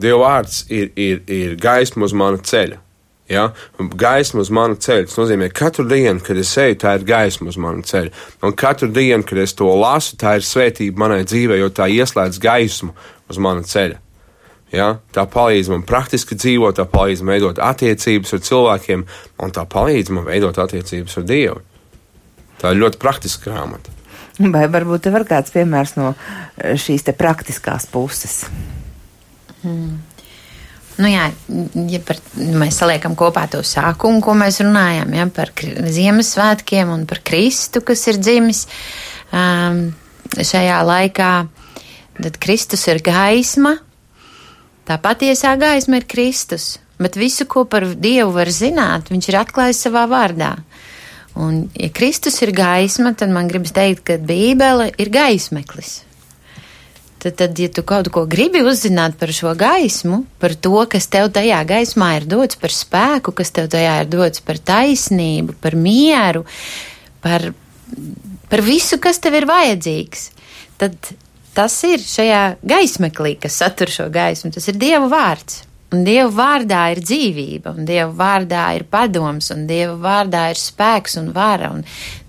Dieva 0.00 0.20
vārds 0.22 0.64
ir, 0.72 0.92
ir, 0.96 1.20
ir 1.28 1.58
gaisma 1.60 2.08
uz 2.08 2.14
mana 2.16 2.40
ceļa. 2.40 2.80
Ja? 3.30 3.50
Gaisma 3.78 4.42
uz 4.42 4.50
mana 4.54 4.78
ceļa. 4.80 5.06
Tas 5.10 5.18
nozīmē, 5.20 5.50
ka 5.52 5.66
katru 5.66 5.86
dienu, 5.90 6.22
kad 6.24 6.40
es 6.40 6.50
eju, 6.58 6.78
tā 6.80 6.96
ir 6.98 7.06
gaisma 7.08 7.52
uz 7.52 7.58
mana 7.60 7.84
ceļa. 7.86 8.12
Un 8.46 8.56
katru 8.58 8.88
dienu, 8.90 9.26
kad 9.28 9.42
es 9.44 9.54
to 9.58 9.68
lasu, 9.76 10.16
tā 10.20 10.38
ir 10.40 10.46
svētība 10.46 11.04
manai 11.04 11.22
dzīvei, 11.28 11.60
jo 11.60 11.68
tā 11.74 11.90
ieslēdz 11.92 12.40
gaismu 12.42 12.94
uz 13.30 13.42
mana 13.42 13.66
ceļa. 13.66 14.00
Ja? 14.74 14.90
Tā 15.14 15.26
palīdz 15.30 15.72
man 15.72 15.86
praktiski 15.86 16.38
dzīvot, 16.38 16.78
tā 16.78 16.86
palīdz 16.90 17.24
man 17.24 17.34
veidot 17.34 17.62
attiecības 17.70 18.36
ar 18.36 18.44
cilvēkiem, 18.46 19.06
un 19.42 19.54
tā 19.54 19.64
palīdz 19.70 20.12
man 20.14 20.28
veidot 20.28 20.60
attiecības 20.62 21.18
ar 21.18 21.26
Dievu. 21.26 21.62
Tā 22.60 22.74
ir 22.74 22.82
ļoti 22.82 23.00
praktiska 23.00 23.50
grāmata. 23.50 23.96
Vai 24.40 24.66
varbūt 24.72 25.04
te 25.04 25.12
var 25.12 25.26
kāds 25.28 25.52
piemērs 25.52 25.96
no 25.98 26.12
eh, 26.14 26.76
šīs 26.80 27.04
te 27.04 27.16
praktiskās 27.16 27.88
puses? 27.90 28.44
Hmm. 29.60 29.98
Nu 31.00 31.08
jā, 31.08 31.30
ja 31.88 32.00
par, 32.04 32.18
mēs 32.36 32.76
saliekam 32.82 33.14
kopā 33.16 33.46
to 33.48 33.62
sākumu, 33.64 34.20
ko 34.24 34.34
mēs 34.36 34.60
runājam, 34.60 35.14
ja, 35.16 35.24
par 35.32 35.52
Ziemassvētkiem 35.56 36.92
un 36.92 37.06
par 37.08 37.22
Kristu, 37.24 37.80
kas 37.84 38.04
ir 38.10 38.18
dzimis 38.20 38.66
um, 39.32 39.86
šajā 40.36 40.80
laikā, 40.84 41.30
tad 42.20 42.36
Kristus 42.42 42.84
ir 42.92 43.00
gaisma, 43.06 43.78
Tā 44.90 44.96
patiesā 44.98 45.52
gaisma 45.54 46.00
ir 46.00 46.04
Kristus, 46.10 46.80
bet 46.98 47.14
visu, 47.14 47.44
ko 47.46 47.62
par 47.62 47.84
Dievu 47.94 48.32
var 48.34 48.48
zināt, 48.50 49.12
viņš 49.14 49.28
ir 49.30 49.36
atklājis 49.38 49.84
savā 49.86 50.02
vārdā. 50.10 50.56
Un, 51.38 51.68
ja 51.78 51.92
Kristus 51.94 52.40
ir 52.42 52.50
gaisma, 52.50 53.12
tad 53.14 53.30
man 53.30 53.46
gribas 53.46 53.70
teikt, 53.76 54.02
ka 54.08 54.16
Bībele 54.18 54.88
ir 54.98 55.12
gaismeklis. 55.14 56.00
Tad, 57.22 57.36
tad, 57.38 57.54
ja 57.62 57.70
tu 57.70 57.84
kaut 57.86 58.10
ko 58.10 58.24
gribi 58.26 58.64
uzzināt 58.66 59.14
par 59.20 59.30
šo 59.36 59.54
gaismu, 59.54 60.24
par 60.42 60.56
to, 60.58 60.74
kas 60.90 61.06
tev 61.12 61.30
tajā 61.38 61.62
gaismā 61.70 62.10
ir 62.18 62.26
dots, 62.26 62.58
par 62.58 62.74
spēku, 62.74 63.36
kas 63.36 63.54
tev 63.54 63.70
tajā 63.70 63.94
ir 64.02 64.10
dots, 64.10 64.42
par 64.42 64.58
taisnību, 64.58 65.54
par 65.62 65.78
mieru, 65.78 66.42
par, 67.22 67.52
par 68.50 68.66
visu, 68.66 68.98
kas 68.98 69.22
tev 69.22 69.38
ir 69.38 69.46
vajadzīgs, 69.52 70.30
tad 70.82 71.14
tas 71.56 71.74
ir 71.88 72.02
šajā 72.04 72.42
gaismeklī, 72.66 73.34
kas 73.40 73.58
satur 73.62 73.90
šo 73.92 74.08
gaismu. 74.12 74.52
Tas 74.54 74.68
ir 74.70 74.78
Dieva 74.80 75.08
vārds. 75.10 75.64
Un 75.90 76.04
Dieva 76.06 76.28
vārdā 76.30 76.84
ir 76.92 77.00
dzīvība, 77.02 77.72
un 77.74 77.86
Dieva 77.88 78.10
vārdā 78.14 78.62
ir 78.76 78.84
padoms, 78.86 79.48
un 79.50 79.64
Dieva 79.66 79.96
vārdā 79.98 80.44
ir 80.52 80.58
spēks 80.60 81.16
un 81.18 81.30
vara, 81.34 81.72
un 81.74 81.80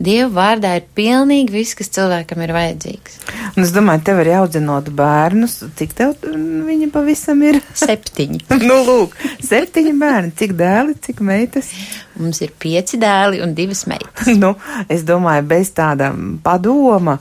Dieva 0.01 0.31
vārdā 0.33 0.71
ir 0.79 0.87
pilnīgi 0.97 1.53
viss, 1.53 1.75
kas 1.77 1.91
cilvēkam 1.93 2.41
ir 2.41 2.53
vajadzīgs. 2.55 3.19
Un 3.51 3.61
es 3.61 3.73
domāju, 3.75 4.01
tev 4.07 4.21
arī 4.23 4.33
audzinot 4.39 4.89
bērnus, 4.97 5.59
cik 5.77 5.93
tev 5.97 6.15
viņi 6.25 6.89
pavisam 6.93 7.43
ir? 7.45 7.59
Septiņi. 7.77 8.41
nu, 8.69 8.79
lūk, 8.87 9.13
septiņi 9.45 9.93
bērni, 10.01 10.33
cik 10.41 10.55
dēli, 10.57 10.95
cik 11.05 11.21
meitas? 11.27 11.69
Mums 12.17 12.41
ir 12.41 12.55
pieci 12.57 12.97
dēli 13.01 13.43
un 13.45 13.53
divas 13.57 13.83
meitas. 13.91 14.31
nu, 14.41 14.55
es 14.89 15.05
domāju, 15.05 15.45
bez 15.53 15.69
tāda 15.77 16.09
padoma, 16.41 17.19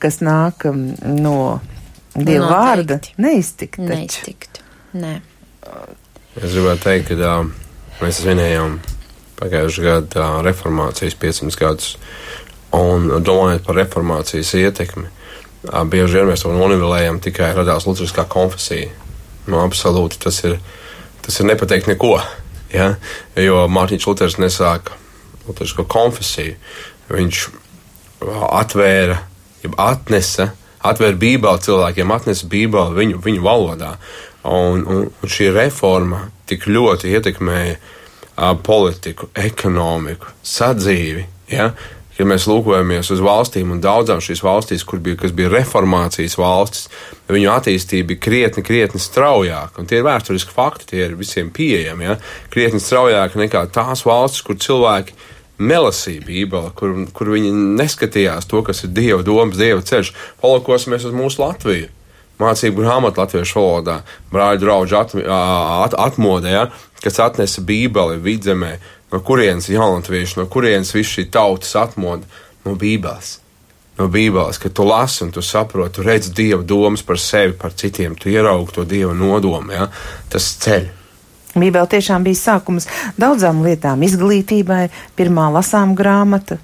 kas 0.00 0.22
nāk 0.24 0.64
no 0.72 1.36
Dieva 2.16 2.48
Noteikti. 2.48 2.48
vārda, 2.48 2.98
neiztikt. 3.24 3.84
Neiztikt. 3.84 4.64
Nē. 4.96 5.12
Es 5.62 6.54
gribētu 6.54 6.82
teikt, 6.86 7.12
ka 7.20 7.42
mēs 8.02 8.22
svinējām 8.22 8.78
pagājušā 9.40 9.84
gada 9.84 10.28
reformācijas 10.46 11.18
500 11.20 11.60
gadus. 11.60 11.96
Un 12.72 13.10
domājot 13.20 13.66
par 13.66 13.76
reformācijas 13.76 14.54
ietekmi, 14.56 15.10
bieži 15.92 16.18
vien 16.18 16.30
mēs 16.30 16.44
to 16.46 16.54
nonivelējam 16.54 17.20
tikai 17.22 17.52
radās 17.58 17.84
Lutriskā 17.86 18.24
konfesija. 18.32 18.88
Nu, 19.46 19.58
absolūti 19.60 20.20
tas 20.22 20.38
ir, 20.46 20.56
tas 21.22 21.38
ir 21.40 21.50
nepateikt 21.50 21.90
neko. 21.90 22.16
Ja? 22.72 22.94
Jo 23.36 23.66
Mārtiņš 23.68 24.08
Luters 24.08 24.38
nesāka 24.40 24.96
Lutrisko 25.46 25.84
konfesiju. 25.90 26.56
Viņš 27.12 27.44
atvēra, 28.22 29.18
atnesa, 29.82 30.52
atvēra 30.80 31.18
Bībeli 31.18 31.64
cilvēkiem, 31.66 32.14
atnesa 32.14 32.48
Bībeli 32.50 32.98
viņu, 32.98 33.22
viņu 33.24 33.44
valodā. 33.44 33.96
Un, 34.42 34.82
un, 34.82 35.04
un 35.06 35.30
šī 35.30 35.52
reforma 35.54 36.24
tik 36.50 36.66
ļoti 36.66 37.12
ietekmēja 37.14 37.76
uh, 37.78 38.54
politiku, 38.58 39.28
ekonomiku, 39.38 40.32
sadzīvi. 40.42 41.26
Ja? 41.52 41.72
Ja 42.18 42.26
mēs 42.28 42.44
lūkojamies 42.44 43.08
uz 43.14 43.22
valstīm 43.24 43.70
un 43.72 43.80
daudzām 43.82 44.20
šīs 44.22 44.42
valstīs, 44.44 44.82
kur 44.84 45.00
bija, 45.02 45.30
bija 45.32 45.48
reformācijas 45.54 46.36
valstis, 46.36 46.90
viņu 47.30 47.48
attīstība 47.54 48.10
bija 48.10 48.22
krietni, 48.26 48.64
krietni 48.66 49.00
straujāka. 49.00 49.86
Tie 49.88 50.00
ir 50.02 50.06
vēsturiski 50.06 50.52
fakti, 50.52 50.90
tie 50.92 51.06
ir 51.06 51.16
visiem 51.16 51.48
pieejami. 51.54 52.10
Ja? 52.10 52.18
Krietni 52.52 52.82
straujāka 52.82 53.40
nekā 53.40 53.64
tās 53.72 54.04
valstis, 54.06 54.44
kur 54.44 54.60
cilvēki 54.60 55.16
nelasīja 55.62 56.26
Bībeli, 56.26 56.74
kur, 56.76 56.94
kur 57.14 57.32
viņi 57.32 57.54
neskatījās 57.80 58.50
to, 58.50 58.60
kas 58.66 58.84
ir 58.84 58.92
Dieva 58.92 59.22
domas, 59.24 59.56
Dieva 59.60 59.80
ceļš. 59.86 60.12
Palūkosimies 60.42 61.08
uz 61.08 61.16
mūsu 61.16 61.44
Latviju 61.46 61.90
mācību 62.42 62.82
grāmatu 62.82 63.22
latviešu 63.22 63.58
valodā, 63.58 64.00
brāļu 64.32 64.62
draugu 64.62 64.98
at, 64.98 65.14
at, 65.16 65.98
atmodē, 65.98 66.56
ja, 66.56 66.64
kas 67.02 67.20
atnesa 67.22 67.64
Bībeli 67.66 68.20
vidzemē, 68.22 68.72
no 69.12 69.20
kurienes 69.24 69.68
jaunatvieši, 69.72 70.40
no 70.40 70.48
kurienes 70.50 70.94
viss 70.94 71.18
šī 71.18 71.28
tautas 71.32 71.74
atmoda 71.78 72.28
no 72.64 72.76
Bībeles. 72.78 73.38
no 73.98 74.08
Bībeles, 74.08 74.58
ka 74.58 74.70
tu 74.72 74.86
lasi 74.88 75.24
un 75.24 75.30
tu 75.30 75.42
saproti, 75.44 75.94
tu 75.98 76.02
redz 76.06 76.30
Dieva 76.32 76.62
domas 76.62 77.02
par 77.02 77.18
sevi, 77.20 77.52
par 77.52 77.74
citiem, 77.76 78.16
tu 78.16 78.30
ieraugi 78.32 78.72
to 78.72 78.84
Dieva 78.88 79.12
nodomu, 79.14 79.72
ja? 79.72 79.88
tas 80.32 80.48
ceļ. 80.64 81.01
Bībele 81.52 81.84
tiešām 81.90 82.24
bija 82.24 82.38
sākums 82.38 82.86
daudzām 83.20 83.60
lietām, 83.64 84.00
izglītībai, 84.06 84.86
pirmā 85.18 85.50
lasām 85.52 85.92
grāmata, 85.98 86.56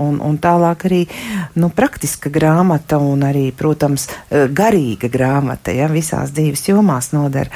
un, 0.00 0.16
un 0.24 0.38
tālāk 0.40 0.86
arī 0.88 1.02
nu, 1.60 1.68
praktiska 1.76 2.32
grāmata, 2.32 2.98
un 3.04 3.26
arī, 3.28 3.50
protams, 3.56 4.08
garīga 4.30 5.12
grāmata, 5.12 5.74
ja 5.76 5.90
visās 5.92 6.32
dzīves 6.36 6.68
jomās 6.70 7.12
nodara. 7.12 7.52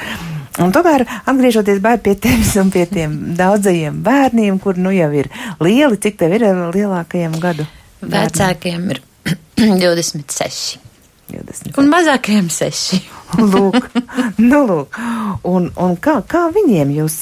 Un 0.61 0.71
tomēr, 0.71 1.03
atgriežoties 1.27 1.81
pie 2.03 2.15
tevis 2.15 2.53
un 2.61 2.69
pie 2.71 2.85
tiem 2.87 3.17
daudzajiem 3.41 3.99
bērniem, 4.05 4.61
kur 4.63 4.77
nu 4.77 4.93
jau 4.95 5.11
ir 5.11 5.31
lieli, 5.59 5.99
cik 5.99 6.21
tev 6.21 6.37
ir 6.37 6.47
lielākajiem 6.75 7.41
gadu? 7.41 7.67
Vecākajiem 8.05 8.89
ir 8.93 9.03
26. 9.81 10.84
20. 11.31 11.73
Un 11.81 11.89
mazākajiem 11.89 12.49
6. 12.53 12.99
lūk, 13.53 13.87
nu 14.37 14.59
lūk. 14.69 14.97
Un, 15.49 15.67
un 15.81 15.95
kā, 16.01 16.17
kā 16.29 16.45
viņiem 16.53 16.91
jūs 16.95 17.17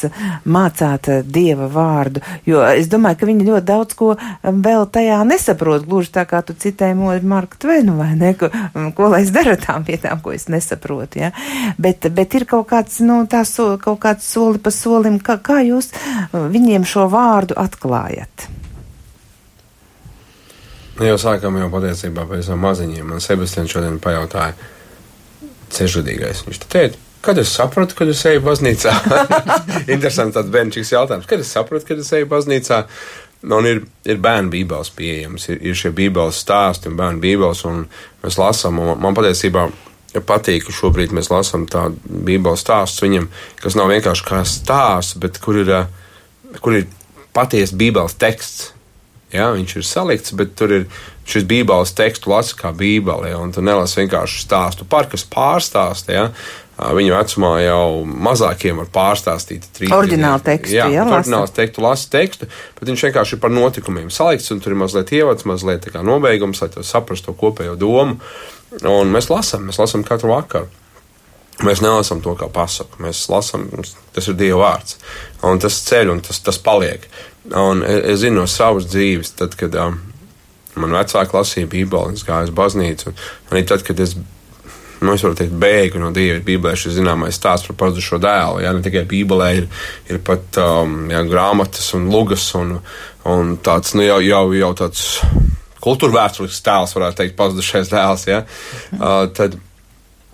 mācāt 0.50 1.10
dieva 1.24 1.68
vārdu? 1.72 2.24
Jo 2.48 2.64
es 2.68 2.90
domāju, 2.92 3.20
ka 3.22 3.30
viņi 3.30 3.48
ļoti 3.48 3.68
daudz 3.68 3.98
ko 4.00 4.12
vēl 4.44 4.88
tajā 4.94 5.22
nesaprot, 5.28 5.86
gluži 5.88 6.14
tā 6.18 6.26
kā 6.30 6.44
tu 6.46 6.56
citēji 6.58 7.22
Marku 7.24 7.60
Tvenu, 7.60 7.98
vai 8.00 8.12
ne? 8.20 8.34
Ko, 8.38 8.52
ko 8.98 9.12
lai 9.14 9.24
es 9.26 9.32
daru 9.36 9.56
tām 9.60 9.88
vietām, 9.88 10.22
ko 10.24 10.36
es 10.36 10.50
nesaprotu, 10.52 11.24
ja? 11.24 11.32
Bet, 11.78 12.10
bet 12.14 12.36
ir 12.38 12.48
kaut 12.50 12.68
kāds, 12.74 13.00
nu, 13.06 13.24
tā 13.30 13.46
so, 13.48 13.74
kaut 13.82 14.02
kāds 14.04 14.28
soli 14.28 14.62
pa 14.64 14.74
solim, 14.74 15.22
kā, 15.24 15.40
kā 15.44 15.62
jūs 15.66 15.94
viņiem 16.34 16.88
šo 16.88 17.08
vārdu 17.14 17.58
atklājat? 17.60 18.50
Nu, 21.00 21.08
jau 21.08 21.18
sākām 21.18 21.58
jau 21.58 21.72
patiesībā 21.74 22.28
tam 22.46 22.62
maziņiem. 22.62 23.08
Man 23.10 23.24
Sebastians 23.24 23.74
šodien 23.74 23.98
pajautāja, 24.02 24.54
cežudīgais. 25.74 26.44
Viņš 26.46 26.60
teica, 26.70 27.00
kad 27.26 27.40
es 27.42 27.54
sapratu, 27.56 27.98
kad 27.98 28.12
es 28.12 28.22
eju 28.30 28.44
baznīcā. 28.46 28.94
Interesants 29.94 30.38
tāds 30.38 30.54
bērnišķīgs 30.54 30.94
jautājums. 30.94 31.30
Kad 31.30 31.42
es 31.42 31.54
sapratu, 31.56 31.88
kad 31.90 32.04
es 32.04 32.12
eju 32.14 32.30
baznīcā? 32.30 32.84
Nu, 33.44 33.58
un 33.58 33.68
ir, 33.68 33.82
ir 34.08 34.22
bērnu 34.24 34.54
bībeles 34.54 34.94
pieejams, 34.96 35.50
ir, 35.52 35.58
ir 35.68 35.76
šie 35.76 35.92
bībeles 35.96 36.38
stāsti 36.46 36.88
un 36.88 37.00
bērnu 37.00 37.20
bībeles, 37.24 37.66
un 37.68 37.82
mēs 38.24 38.38
lasām, 38.40 38.80
un 38.80 39.02
man 39.04 39.18
patiesībā 39.18 39.66
patīk, 40.24 40.68
ka 40.68 40.76
šobrīd 40.78 41.12
mēs 41.16 41.32
lasām 41.34 41.66
tādu 41.68 41.98
bībeles 42.28 42.64
stāstu 42.64 43.08
viņam, 43.08 43.28
kas 43.60 43.76
nav 43.80 43.90
vienkārši 43.92 44.28
kā 44.30 44.44
stāsts, 44.48 45.18
bet 45.20 45.42
kur 45.44 45.60
ir, 45.60 45.74
kur 46.62 46.78
ir 46.78 46.88
patiesa 47.36 47.76
bībeles 47.80 48.16
teksts. 48.22 48.70
Ja, 49.34 49.50
viņš 49.56 49.78
ir 49.80 49.86
salikts, 49.88 50.34
bet 50.38 50.54
tur 50.60 50.72
ir 50.76 50.84
šis 51.30 51.46
bībeles 51.50 51.96
teksts, 51.98 52.28
lasa 52.30 52.58
kā 52.60 52.74
bībeli, 52.76 53.32
ja, 53.32 53.40
un 53.42 53.54
tu 53.56 53.64
nelasi 53.66 54.04
vienkārši 54.04 54.44
stāstu 54.44 54.86
par, 54.90 55.10
kas 55.10 55.26
pārstāsta. 55.30 56.14
Ja. 56.14 56.28
Viņa 56.74 57.20
vecumā 57.20 57.52
jau 57.62 57.88
mazākiem 58.04 58.80
var 58.82 58.88
pārstāstīt 58.94 59.68
trīs 59.78 59.94
oriģinālu 59.94 60.42
tekstu. 60.46 60.74
Jā, 60.74 60.88
jā 60.90 61.04
oriģināls 61.06 61.54
tekstu, 61.54 61.84
lasa 61.86 62.10
tekstu, 62.16 62.50
bet 62.80 62.90
viņš 62.90 63.06
vienkārši 63.08 63.38
ir 63.38 63.42
par 63.44 63.54
notikumiem 63.54 64.10
salikts, 64.14 64.50
un 64.54 64.62
tur 64.62 64.74
ir 64.74 64.82
mazliet 64.82 65.14
ievads, 65.14 65.46
mazliet 65.50 65.86
tā 65.86 65.94
kā 65.94 66.02
nobeigums, 66.06 66.64
lai 66.64 66.72
tu 66.74 66.86
saprastu 66.86 67.30
to 67.30 67.38
kopējo 67.38 67.78
domu. 67.80 68.18
Un 68.82 69.14
mēs 69.14 69.30
lasām, 69.30 69.70
mēs 69.70 69.78
lasām 69.82 70.06
katru 70.08 70.34
vakaru. 70.34 70.83
Mēs 71.62 71.84
nelasām 71.84 72.22
to 72.24 72.34
kā 72.38 72.48
pasaku, 72.50 73.04
mēs 73.06 73.28
lasām, 73.30 73.68
tas 74.16 74.28
ir 74.28 74.38
Dieva 74.40 74.64
vārds. 74.64 74.98
Un 75.46 75.62
tas 75.62 75.78
ceļ 75.86 76.10
un 76.16 76.24
tas, 76.26 76.40
tas 76.42 76.58
paliek. 76.58 77.06
Un 77.54 77.84
es, 77.86 78.00
es 78.16 78.22
zinu 78.24 78.42
no 78.42 78.48
savas 78.50 78.88
dzīves, 78.90 79.36
tad, 79.38 79.54
kad 79.60 79.76
um, 79.78 80.00
man 80.80 80.96
vecāki 80.98 81.38
lasīja 81.38 81.70
Bībeli, 81.70 82.18
es 82.18 82.26
gāju 82.26 82.50
uz 82.50 82.56
baznīcu. 82.58 83.14
Arī 83.52 83.64
tad, 83.70 83.86
kad 83.86 84.02
es, 84.02 84.16
nu, 84.18 85.14
es 85.14 85.26
varu 85.26 85.38
teikt, 85.38 85.54
bēgu 85.62 86.02
no 86.02 86.10
Dieva, 86.16 86.40
ir 86.40 86.46
Bībelē 86.48 86.74
šis 86.80 86.98
zināmais 86.98 87.38
stāsts 87.38 87.70
par 87.70 87.78
pazudušo 87.84 88.18
dēlu. 88.24 88.64
Jā, 88.66 88.74
ne 88.74 88.86
tikai 88.86 89.06
Bībelē 89.14 89.50
ir, 89.60 89.68
ir 90.10 90.24
pat 90.26 90.58
um, 90.64 91.04
jā, 91.14 91.22
grāmatas 91.30 91.92
un 92.00 92.10
lugas 92.14 92.48
un, 92.58 92.80
un 93.30 93.54
tāds, 93.64 93.94
nu, 93.94 94.08
jau, 94.08 94.18
jau, 94.26 94.48
jau 94.58 94.72
tāds 94.82 95.06
kultūra 95.84 96.24
vēsturisks 96.24 96.66
tēls, 96.66 96.96
varētu 96.98 97.22
teikt, 97.22 97.38
pazudušais 97.38 97.94
dēls. 97.94 98.26
Jā. 98.32 98.42
Uh, 98.94 99.26
tad, 99.36 99.56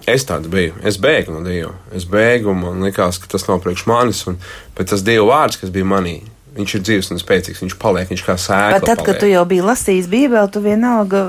Es 0.10 0.26
tāds 0.28 0.49
biju. 0.51 0.76
Es 0.86 0.97
bēgu 1.01 1.36
no 1.36 1.43
Dieva. 1.45 1.74
Es 1.95 2.07
bēgu, 2.10 2.53
man 2.57 2.84
likās, 2.86 3.20
ka 3.22 3.30
tas 3.32 3.45
nav 3.49 3.62
priekš 3.64 3.86
manis, 3.89 4.24
un, 4.30 4.39
bet 4.78 4.91
tas 4.91 5.05
Dieva 5.05 5.28
vārds, 5.30 5.60
kas 5.62 5.74
bija 5.76 5.88
manī, 5.88 6.18
viņš 6.57 6.76
ir 6.76 6.84
dzīves 6.88 7.14
un 7.14 7.22
spēcīgs. 7.22 7.62
Viņš 7.66 7.78
paliek, 7.82 8.10
viņš 8.12 8.26
kā 8.26 8.36
sēkla. 8.39 8.80
Bet 8.80 8.88
tad, 8.88 9.03
paliek. 9.03 9.07
kad 9.12 9.24
tu 9.24 9.32
jau 9.32 9.45
biji 9.49 9.68
lasījis 9.70 10.10
Bībeli, 10.12 10.51
tu 10.53 10.64
vienalga 10.66 11.24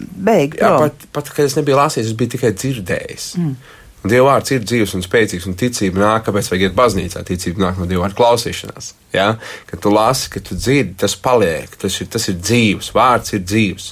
beigi. 0.00 0.60
Jā, 0.60 0.72
pat, 0.84 1.10
pat, 1.16 1.34
kad 1.34 1.50
es 1.50 1.58
nebiju 1.58 1.78
lasījis, 1.80 2.12
es 2.12 2.18
biju 2.18 2.34
tikai 2.36 2.54
dzirdējis. 2.56 3.28
Mm. 3.40 3.76
Dieva 4.00 4.30
vārds 4.30 4.54
ir 4.54 4.62
dzīves 4.64 4.94
un 4.96 5.02
spēcīgs, 5.04 5.44
un 5.50 5.58
ticība 5.60 6.00
nāk, 6.00 6.22
kāpēc 6.24 6.46
vajag 6.48 6.62
iet 6.70 6.76
baznīcā. 6.76 7.20
Ticība 7.28 7.66
nāk 7.66 7.80
no 7.80 7.88
Dieva 7.88 8.06
vārda 8.06 8.16
klausīšanās. 8.16 8.94
Ja? 9.12 9.34
Kad 9.68 9.82
tu 9.84 9.92
lasi, 9.92 10.30
kad 10.32 10.46
tu 10.48 10.56
dzirdi, 10.56 10.94
tas 11.02 11.18
paliek, 11.20 11.74
tas 11.82 11.98
ir, 12.00 12.08
tas 12.08 12.24
ir 12.32 12.38
dzīves, 12.40 12.94
vārds 12.96 13.36
ir 13.36 13.44
dzīves. 13.44 13.90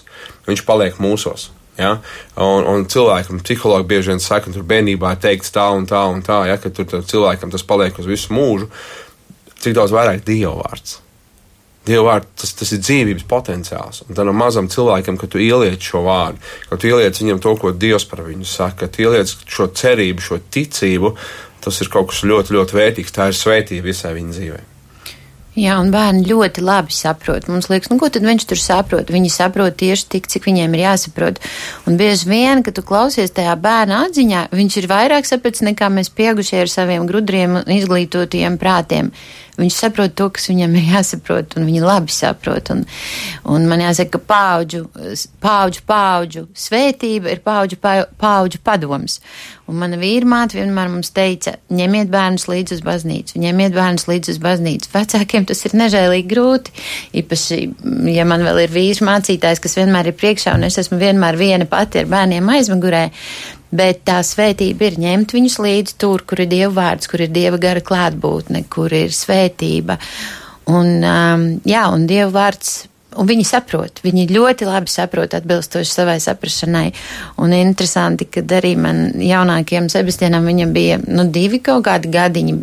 Viņš 0.48 0.64
paliek 0.64 0.96
mūsos. 1.04 1.50
Ja? 1.78 1.96
Un, 2.34 2.66
un 2.66 2.86
cilvēkam, 2.90 3.38
psihologi 3.46 3.86
bieži 3.90 4.10
vien 4.12 4.22
saka, 4.22 4.50
ka 4.50 4.64
bērnībā 4.66 5.14
ir 5.14 5.20
teikts 5.22 5.54
tā 5.54 5.68
un 5.74 5.86
tā 5.86 6.00
un 6.10 6.24
tā, 6.26 6.42
ja? 6.50 6.58
ka 6.58 6.74
tur 6.74 7.04
cilvēkam 7.06 7.54
tas 7.54 7.66
paliek 7.66 7.98
uz 8.02 8.10
visu 8.10 8.34
mūžu 8.34 8.66
cik 9.62 9.76
daudz 9.76 9.94
vairāk 9.94 10.24
Dieva 10.26 10.54
vārds. 10.60 10.98
Dieva 11.88 12.04
vārds, 12.10 12.30
tas, 12.42 12.54
tas 12.60 12.72
ir 12.74 12.82
dzīvības 12.84 13.26
potenciāls. 13.28 14.02
Un 14.06 14.18
tam 14.18 14.30
mazam 14.36 14.68
cilvēkam, 14.70 15.18
kad 15.20 15.32
tu 15.32 15.42
ieliec 15.42 15.82
šo 15.84 16.04
vārdu, 16.06 16.40
kad 16.68 16.82
tu 16.82 16.90
ieliec 16.90 17.18
viņam 17.20 17.42
to, 17.44 17.54
ko 17.60 17.72
Dievs 17.72 18.06
par 18.08 18.24
viņu 18.26 18.48
saka, 18.48 18.86
kad 18.86 19.00
ieliec 19.02 19.32
šo 19.48 19.70
cerību, 19.80 20.24
šo 20.24 20.40
ticību, 20.54 21.14
tas 21.64 21.80
ir 21.82 21.92
kaut 21.92 22.12
kas 22.12 22.24
ļoti, 22.28 22.54
ļoti 22.58 22.78
vērtīgs. 22.78 23.14
Tā 23.14 23.30
ir 23.30 23.38
svētība 23.38 23.90
visai 23.90 24.14
viņa 24.18 24.36
dzīvei. 24.36 24.66
Jā, 25.56 25.78
un 25.80 25.88
bērni 25.90 26.26
ļoti 26.28 26.62
labi 26.62 26.94
saprot. 26.94 27.48
Mums 27.50 27.66
liekas, 27.70 27.90
nu, 27.90 27.96
ko 27.98 28.10
tad 28.12 28.26
viņš 28.26 28.44
tur 28.50 28.60
saprot? 28.60 29.08
Viņi 29.10 29.30
saprot 29.32 29.74
tieši 29.80 30.06
tik, 30.12 30.28
cik 30.30 30.46
viņiem 30.46 30.76
ir 30.76 30.84
jāsaprot. 30.84 31.40
Un 31.88 31.96
bieži 31.98 32.28
vien, 32.30 32.62
kad 32.62 32.76
tu 32.76 32.84
klausies 32.86 33.34
tajā 33.34 33.56
bērna 33.58 34.04
atziņā, 34.06 34.44
viņš 34.54 34.78
ir 34.82 34.88
vairāk 34.90 35.26
sapratis 35.26 35.64
nekā 35.66 35.90
mēs 35.90 36.12
pieaugušie 36.14 36.62
ar 36.62 36.70
saviem 36.70 37.08
grudriem 37.08 37.58
un 37.62 37.74
izglītotiem 37.74 38.60
prātiem. 38.60 39.10
Viņš 39.58 39.74
saprot 39.74 40.14
to, 40.14 40.28
kas 40.34 40.46
viņam 40.50 40.76
ir 40.78 40.92
jāsaprot, 40.92 41.56
un 41.58 41.66
viņi 41.66 41.82
labi 41.82 42.14
saprot. 42.14 42.70
Un, 42.74 42.84
un 43.50 43.66
man 43.70 43.82
jāsaka, 43.82 44.14
ka 44.14 44.20
paudžu, 44.30 44.84
paudžu, 45.42 45.82
paudžu 45.88 46.44
svētība 46.54 47.32
ir 47.34 47.42
paudžu, 47.42 47.80
paudžu 47.82 48.62
padoms. 48.62 49.18
Un 49.68 49.76
mana 49.82 49.98
vīrmāte 50.00 50.56
vienmēr 50.56 50.88
mums 50.88 51.10
teica, 51.12 51.58
ņemiet 51.74 52.08
bērnus 52.12 52.46
līdzi 52.48 52.78
uz 52.78 52.84
baznīcu, 52.86 53.36
ņemiet 53.42 53.74
bērnus 53.76 54.06
līdzi 54.08 54.32
uz 54.32 54.38
baznīcu. 54.40 54.88
Vecākiem 54.94 55.44
tas 55.50 55.60
ir 55.66 55.74
nežēlīgi 55.76 56.30
grūti, 56.30 56.72
īpaši, 57.20 57.58
ja 58.14 58.24
man 58.28 58.46
vēl 58.46 58.62
ir 58.64 58.72
vīrs 58.72 59.02
mācītājs, 59.04 59.60
kas 59.60 59.76
vienmēr 59.76 60.08
ir 60.08 60.16
priekšā, 60.16 60.54
un 60.56 60.64
es 60.70 60.78
esmu 60.80 60.96
vienmēr 61.02 61.36
viena 61.36 61.68
pati 61.68 62.00
ar 62.00 62.08
bērniem 62.08 62.48
aizmugurē, 62.54 63.08
Bet 63.68 64.04
tā 64.08 64.22
svētība 64.24 64.88
ir 64.88 65.00
ņemt 65.02 65.34
viņus 65.36 65.58
līdzi 65.60 65.96
tur, 66.00 66.24
kur 66.24 66.40
ir 66.40 66.48
Dieva 66.48 66.72
vārds, 66.78 67.10
kur 67.10 67.20
ir 67.20 67.32
Dieva 67.32 67.58
gara 67.60 67.84
klātbūtne, 67.84 68.64
kur 68.72 68.94
ir 68.96 69.12
svētība. 69.12 69.98
Un, 70.68 70.94
um, 71.04 71.50
jā, 71.68 71.88
un 71.92 72.06
Dieva 72.08 72.30
vārds 72.32 72.88
Un 73.18 73.26
viņi 73.26 73.44
saprot, 73.48 74.02
viņi 74.04 74.28
ļoti 74.30 74.66
labi 74.68 74.92
saprot, 74.92 75.32
atbilstoši 75.34 75.90
savai 75.90 76.18
saprašanai. 76.22 76.90
Un 77.42 77.54
interesanti, 77.56 78.28
ka 78.28 78.44
arī 78.58 78.74
man 78.78 79.08
jaunākajam 79.24 79.88
Sebastianam 79.90 80.46
viņam 80.46 80.74
bija 80.76 80.98
nu, 81.06 81.24
divi 81.32 81.62
kaut 81.64 81.86
kādi 81.88 82.12
gadiņi 82.12 82.54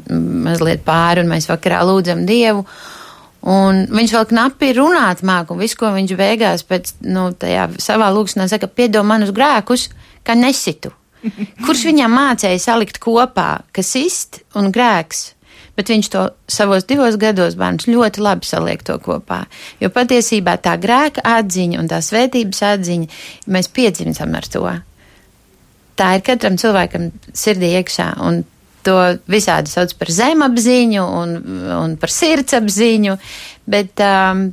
mazliet 0.45 0.85
pāri, 0.85 1.25
un 1.25 1.33
mēs 1.33 1.49
vakarā 1.49 1.81
lūdzam 1.89 2.23
Dievu. 2.29 2.63
Un 3.45 3.83
viņš 3.93 4.13
vēl 4.15 4.29
knapi 4.29 4.71
runāt 4.77 5.25
māk, 5.25 5.51
un 5.53 5.59
visu, 5.61 5.79
ko 5.81 5.91
viņš 5.93 6.15
beigās 6.17 6.63
pēc, 6.65 6.95
nu, 7.09 7.27
tajā 7.37 7.67
savā 7.81 8.07
lūgšanā 8.13 8.47
saka, 8.49 8.69
piedod 8.69 9.05
manus 9.05 9.33
grēkus, 9.35 9.89
ka 10.25 10.35
nesitu. 10.37 10.91
Kurš 11.65 11.87
viņam 11.89 12.13
mācīja 12.13 12.59
salikt 12.61 12.99
kopā, 13.01 13.63
kas 13.73 13.95
ist 13.97 14.43
un 14.57 14.69
grēks? 14.73 15.31
Bet 15.75 15.89
viņš 15.91 16.09
to 16.13 16.21
savos 16.47 16.85
divos 16.87 17.17
gados 17.19 17.57
bērns 17.59 17.89
ļoti 17.89 18.21
labi 18.23 18.47
saliek 18.47 18.83
to 18.85 18.95
kopā. 19.03 19.41
Jo 19.81 19.89
patiesībā 19.91 20.55
tā 20.63 20.77
grēka 20.79 21.23
atziņa 21.35 21.81
un 21.81 21.89
tā 21.91 21.99
svētības 22.05 22.61
atziņa, 22.69 23.09
mēs 23.51 23.71
piedzimstam 23.75 24.37
ar 24.39 24.47
to. 24.51 24.63
Tā 25.99 26.11
ir 26.15 26.23
katram 26.27 26.55
cilvēkam 26.59 27.09
sirdī 27.35 27.73
iekšā, 27.79 28.07
un 28.23 28.43
to 28.85 28.95
visādi 29.31 29.71
sauc 29.71 29.95
par 29.99 30.11
zemapziņu 30.13 31.03
un, 31.19 31.35
un 31.75 31.95
par 31.99 32.13
sirdsapziņu, 32.13 33.17
bet 33.71 34.03
um, 34.05 34.47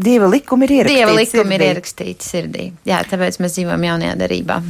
Dieva 0.00 0.28
likumi 0.32 0.64
ir 0.66 0.74
ierakstīti. 0.78 0.96
Dieva 0.96 1.16
likumi 1.16 1.42
sirdī. 1.44 1.56
ir 1.56 1.64
ierakstīti 1.66 2.26
sirdī. 2.26 2.66
Jā, 2.88 3.00
tāpēc 3.10 3.40
mēs 3.42 3.56
dzīvojam 3.56 3.88
jaunajā 3.88 4.14
darībā. 4.20 4.60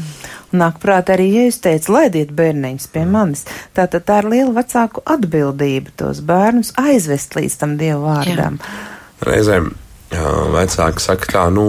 Nāk 0.59 0.81
prāt 0.83 1.12
arī, 1.14 1.28
ja 1.37 1.45
es 1.51 1.61
teicu, 1.62 1.93
laidiet 1.95 2.33
bērniņus 2.35 2.89
pie 2.91 3.05
manis, 3.07 3.45
tātad 3.76 4.07
tā 4.09 4.18
ir 4.24 4.31
liela 4.33 4.57
vecāku 4.57 5.05
atbildība 5.07 5.95
tos 6.01 6.24
bērnus 6.26 6.72
aizvest 6.81 7.37
līdz 7.39 7.61
tam 7.61 7.76
Dieva 7.78 8.16
vārdām. 8.16 8.59
Jā. 8.59 8.89
Reizēm 9.31 9.70
vecāki 10.11 11.05
saka 11.05 11.31
tā, 11.31 11.45
nu, 11.55 11.66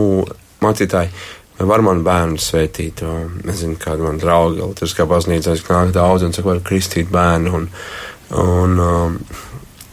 mācītāji, 0.63 1.11
vai 1.59 1.67
var 1.69 1.83
man 1.85 2.01
bērnu 2.05 2.41
svētīt? 2.41 3.03
Un, 3.05 3.41
nezinu, 3.45 3.77
kāda 3.81 4.07
man 4.07 4.17
drauga, 4.21 4.71
tas 4.79 4.95
kā 4.97 5.05
baznīcā, 5.09 5.57
nāk 5.69 5.93
daudz 5.93 6.25
un 6.25 6.33
saka, 6.33 6.55
var 6.55 6.63
kristīt 6.65 7.11
bērnu. 7.13 7.53
Un, 7.59 7.69
un, 8.41 8.79
um, 8.87 9.19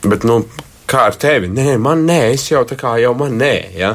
bet, 0.08 0.24
nu, 0.24 0.40
kā 0.88 1.08
ar 1.10 1.18
tevi? 1.20 1.50
Nē, 1.52 1.76
man 1.82 2.06
nē, 2.08 2.20
es 2.34 2.48
jau 2.50 2.64
tā 2.68 2.78
kā 2.78 2.96
jau 3.02 3.12
man 3.18 3.36
nē, 3.40 3.54
ja? 3.78 3.94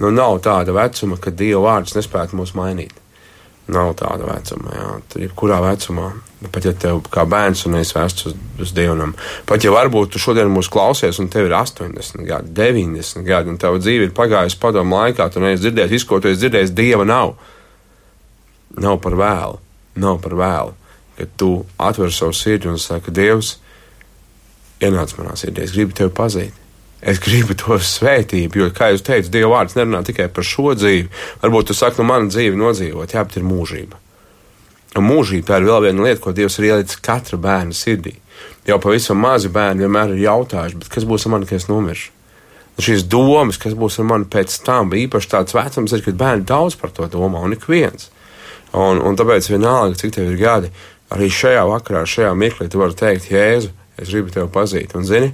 Nu, 0.00 0.10
nav 0.10 0.40
tāda 0.42 0.74
vecuma, 0.74 1.18
kad 1.22 1.36
Dieva 1.38 1.62
vārds 1.68 1.94
nespētu 1.94 2.38
mūs 2.38 2.54
mainīt. 2.58 2.94
Nav 3.74 3.94
tāda 3.96 4.26
vecuma, 4.28 4.74
jā. 4.76 4.88
Tur 5.08 5.24
jebkurā 5.24 5.60
vecumā, 5.64 6.10
pat 6.52 6.66
ja 6.68 6.74
tev 6.76 7.00
kā 7.12 7.24
bērns 7.28 7.64
un 7.68 7.78
es 7.78 7.94
vēsts 7.96 8.26
uz, 8.28 8.34
uz 8.60 8.74
Dievam, 8.76 9.14
pat 9.48 9.64
ja 9.64 9.72
varbūt 9.72 10.12
tu 10.12 10.20
šodien 10.20 10.50
mūs 10.52 10.68
klausies 10.72 11.20
un 11.22 11.30
tev 11.32 11.48
ir 11.48 11.56
80 11.56 12.26
gadi, 12.28 12.52
90 12.58 13.24
gadi, 13.24 13.52
un 13.54 13.60
tava 13.60 13.80
dzīve 13.80 14.10
ir 14.10 14.16
pagājusi 14.16 14.60
padomu 14.60 14.98
laikā, 14.98 15.30
tu 15.32 15.40
neesi 15.40 15.64
dzirdējis, 15.64 15.94
visu, 15.94 16.10
ko 16.10 16.20
tu 16.20 16.28
esi 16.28 16.42
dzirdējis, 16.42 16.74
Dieva 16.76 17.08
nav. 17.08 17.36
Nav 18.84 18.98
par 19.00 19.16
vēlu, 19.16 19.60
nav 20.02 20.20
par 20.20 20.36
vēlu, 20.36 20.74
kad 21.16 21.36
tu 21.40 21.50
atver 21.78 22.12
savu 22.12 22.36
sirdi 22.36 22.68
un 22.68 22.80
saki, 22.82 23.14
Dievs, 23.14 23.54
ienāc 24.82 25.14
manā 25.18 25.36
sirdī, 25.38 25.64
es 25.64 25.74
gribu 25.74 25.96
tevi 25.96 26.12
pazīt. 26.14 26.60
Es 27.04 27.18
gribu 27.20 27.52
to 27.60 27.76
svētību, 27.76 28.62
jo, 28.62 28.70
kā 28.72 28.88
jau 28.94 29.02
teicu, 29.04 29.28
Dieva 29.32 29.50
vārds 29.58 29.76
nerunā 29.76 30.00
tikai 30.06 30.30
par 30.32 30.46
šo 30.48 30.72
dzīvi. 30.72 31.10
Varbūt 31.42 31.68
tu 31.68 31.76
saki, 31.76 32.00
nu, 32.00 32.08
mana 32.08 32.30
dzīve 32.32 32.56
nodzīvot, 32.56 33.12
jā, 33.12 33.24
bet 33.28 33.36
ir 33.36 33.44
mūžība. 33.44 34.00
Un 34.96 35.04
mūžība 35.10 35.50
tā 35.50 35.58
ir 35.60 35.68
vēl 35.68 35.84
viena 35.84 36.06
lieta, 36.06 36.22
ko 36.24 36.32
Dievs 36.32 36.56
ir 36.60 36.70
ielicis 36.70 37.02
katra 37.04 37.36
bērna 37.36 37.76
sirdī. 37.76 38.14
Jau 38.64 38.78
pavisam 38.80 39.20
mazi 39.20 39.52
bērni 39.52 39.84
vienmēr 39.84 40.14
ir 40.14 40.24
jautājuši, 40.24 40.80
kas 40.94 41.04
būs 41.08 41.28
ar 41.28 41.34
mani, 41.34 41.50
kad 41.50 41.60
es 41.60 41.68
nomiršu? 41.68 42.10
Un 42.74 42.86
šīs 42.88 43.04
domas, 43.12 43.60
kas 43.60 43.76
būs 43.78 44.00
ar 44.00 44.08
mani 44.08 44.30
pēc 44.30 44.56
tam, 44.64 44.96
īpaši 44.96 45.30
tāds 45.34 45.54
vecums, 45.54 45.92
ir, 45.92 46.02
kad 46.06 46.18
bērni 46.24 46.48
daudz 46.48 46.80
par 46.80 46.94
to 46.94 47.06
domā, 47.12 47.44
un 47.44 47.52
ik 47.54 47.68
viens. 47.68 48.08
Un, 48.72 49.02
un 49.04 49.20
tāpēc 49.20 49.52
vienalga, 49.52 50.00
cik 50.00 50.16
tev 50.16 50.32
ir 50.32 50.40
gadi, 50.40 50.72
arī 51.12 51.28
šajā 51.30 51.68
vakarā, 51.68 52.06
šajā 52.08 52.32
mirklī, 52.38 52.70
tu 52.72 52.80
vari 52.80 52.96
teikt, 52.98 53.28
Jēzu, 53.30 53.70
es 53.98 54.10
gribu 54.10 54.32
tevi 54.34 54.50
pazīt. 54.52 54.94
Un 54.98 55.06
zini, 55.08 55.32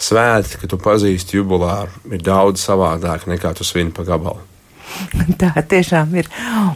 svētki, 0.00 0.62
ka 0.62 0.70
tu 0.70 0.80
pazīsti 0.80 1.40
jubilāru, 1.40 2.04
ir 2.12 2.24
daudz 2.24 2.62
savādāk 2.64 3.28
nekā 3.30 3.54
tu 3.56 3.66
svini 3.66 3.94
pa 3.94 4.06
gabalu. 4.08 4.49
Tā 5.40 5.52
tiešām 5.68 6.14
ir. 6.18 6.28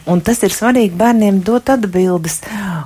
Un 0.09 0.21
tas 0.25 0.41
ir 0.45 0.53
svarīgi 0.53 0.95
bērniem 0.97 1.41
dot 1.45 1.69
atbildes. 1.73 2.41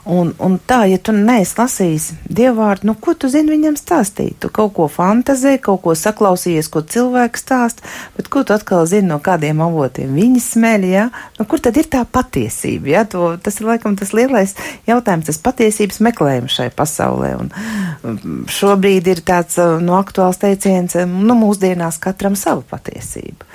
Un, 0.10 0.32
un 0.42 0.56
tā, 0.58 0.84
ja 0.90 0.98
tu 1.02 1.14
neesi 1.14 1.56
lasījis 1.60 2.06
dievvvārdu, 2.26 2.88
nu, 2.90 2.96
ko 2.98 3.14
tu 3.20 3.30
zini 3.30 3.54
viņam 3.54 3.76
stāstīt? 3.78 4.38
Tu 4.42 4.50
kaut 4.54 4.74
ko 4.78 4.88
fantazē, 4.90 5.58
kaut 5.62 5.84
ko 5.84 5.94
saklausījies, 5.98 6.70
ko 6.72 6.82
cilvēks 6.82 7.44
stāst, 7.46 7.84
bet 8.18 8.32
ko 8.32 8.44
tu 8.48 8.56
atkal 8.56 8.88
zini 8.90 9.10
no 9.12 9.20
kādiem 9.24 9.62
avotiem? 9.66 10.16
Viņi 10.18 10.42
smēļ, 10.46 10.88
jā? 10.90 11.06
Nu, 11.38 11.46
kur 11.50 11.62
tad 11.64 11.78
ir 11.78 11.90
tā 11.92 12.06
patiesība, 12.10 12.94
jā? 12.96 13.06
To, 13.14 13.34
tas 13.44 13.60
ir 13.62 13.70
laikam 13.70 13.98
tas 14.00 14.16
lielais 14.18 14.56
jautājums, 14.90 15.30
tas 15.30 15.42
patiesības 15.46 16.02
meklējums 16.10 16.58
šai 16.58 16.70
pasaulē. 16.76 17.34
Un 17.44 17.52
mm, 17.54 18.44
šobrīd 18.50 19.14
ir 19.14 19.24
tāds, 19.28 19.60
nu, 19.84 19.98
aktuāls 20.00 20.42
teiciens, 20.42 20.98
nu, 21.06 21.38
mūsdienās 21.38 22.02
katram 22.02 22.40
savu 22.40 22.66
patiesību. 22.72 23.50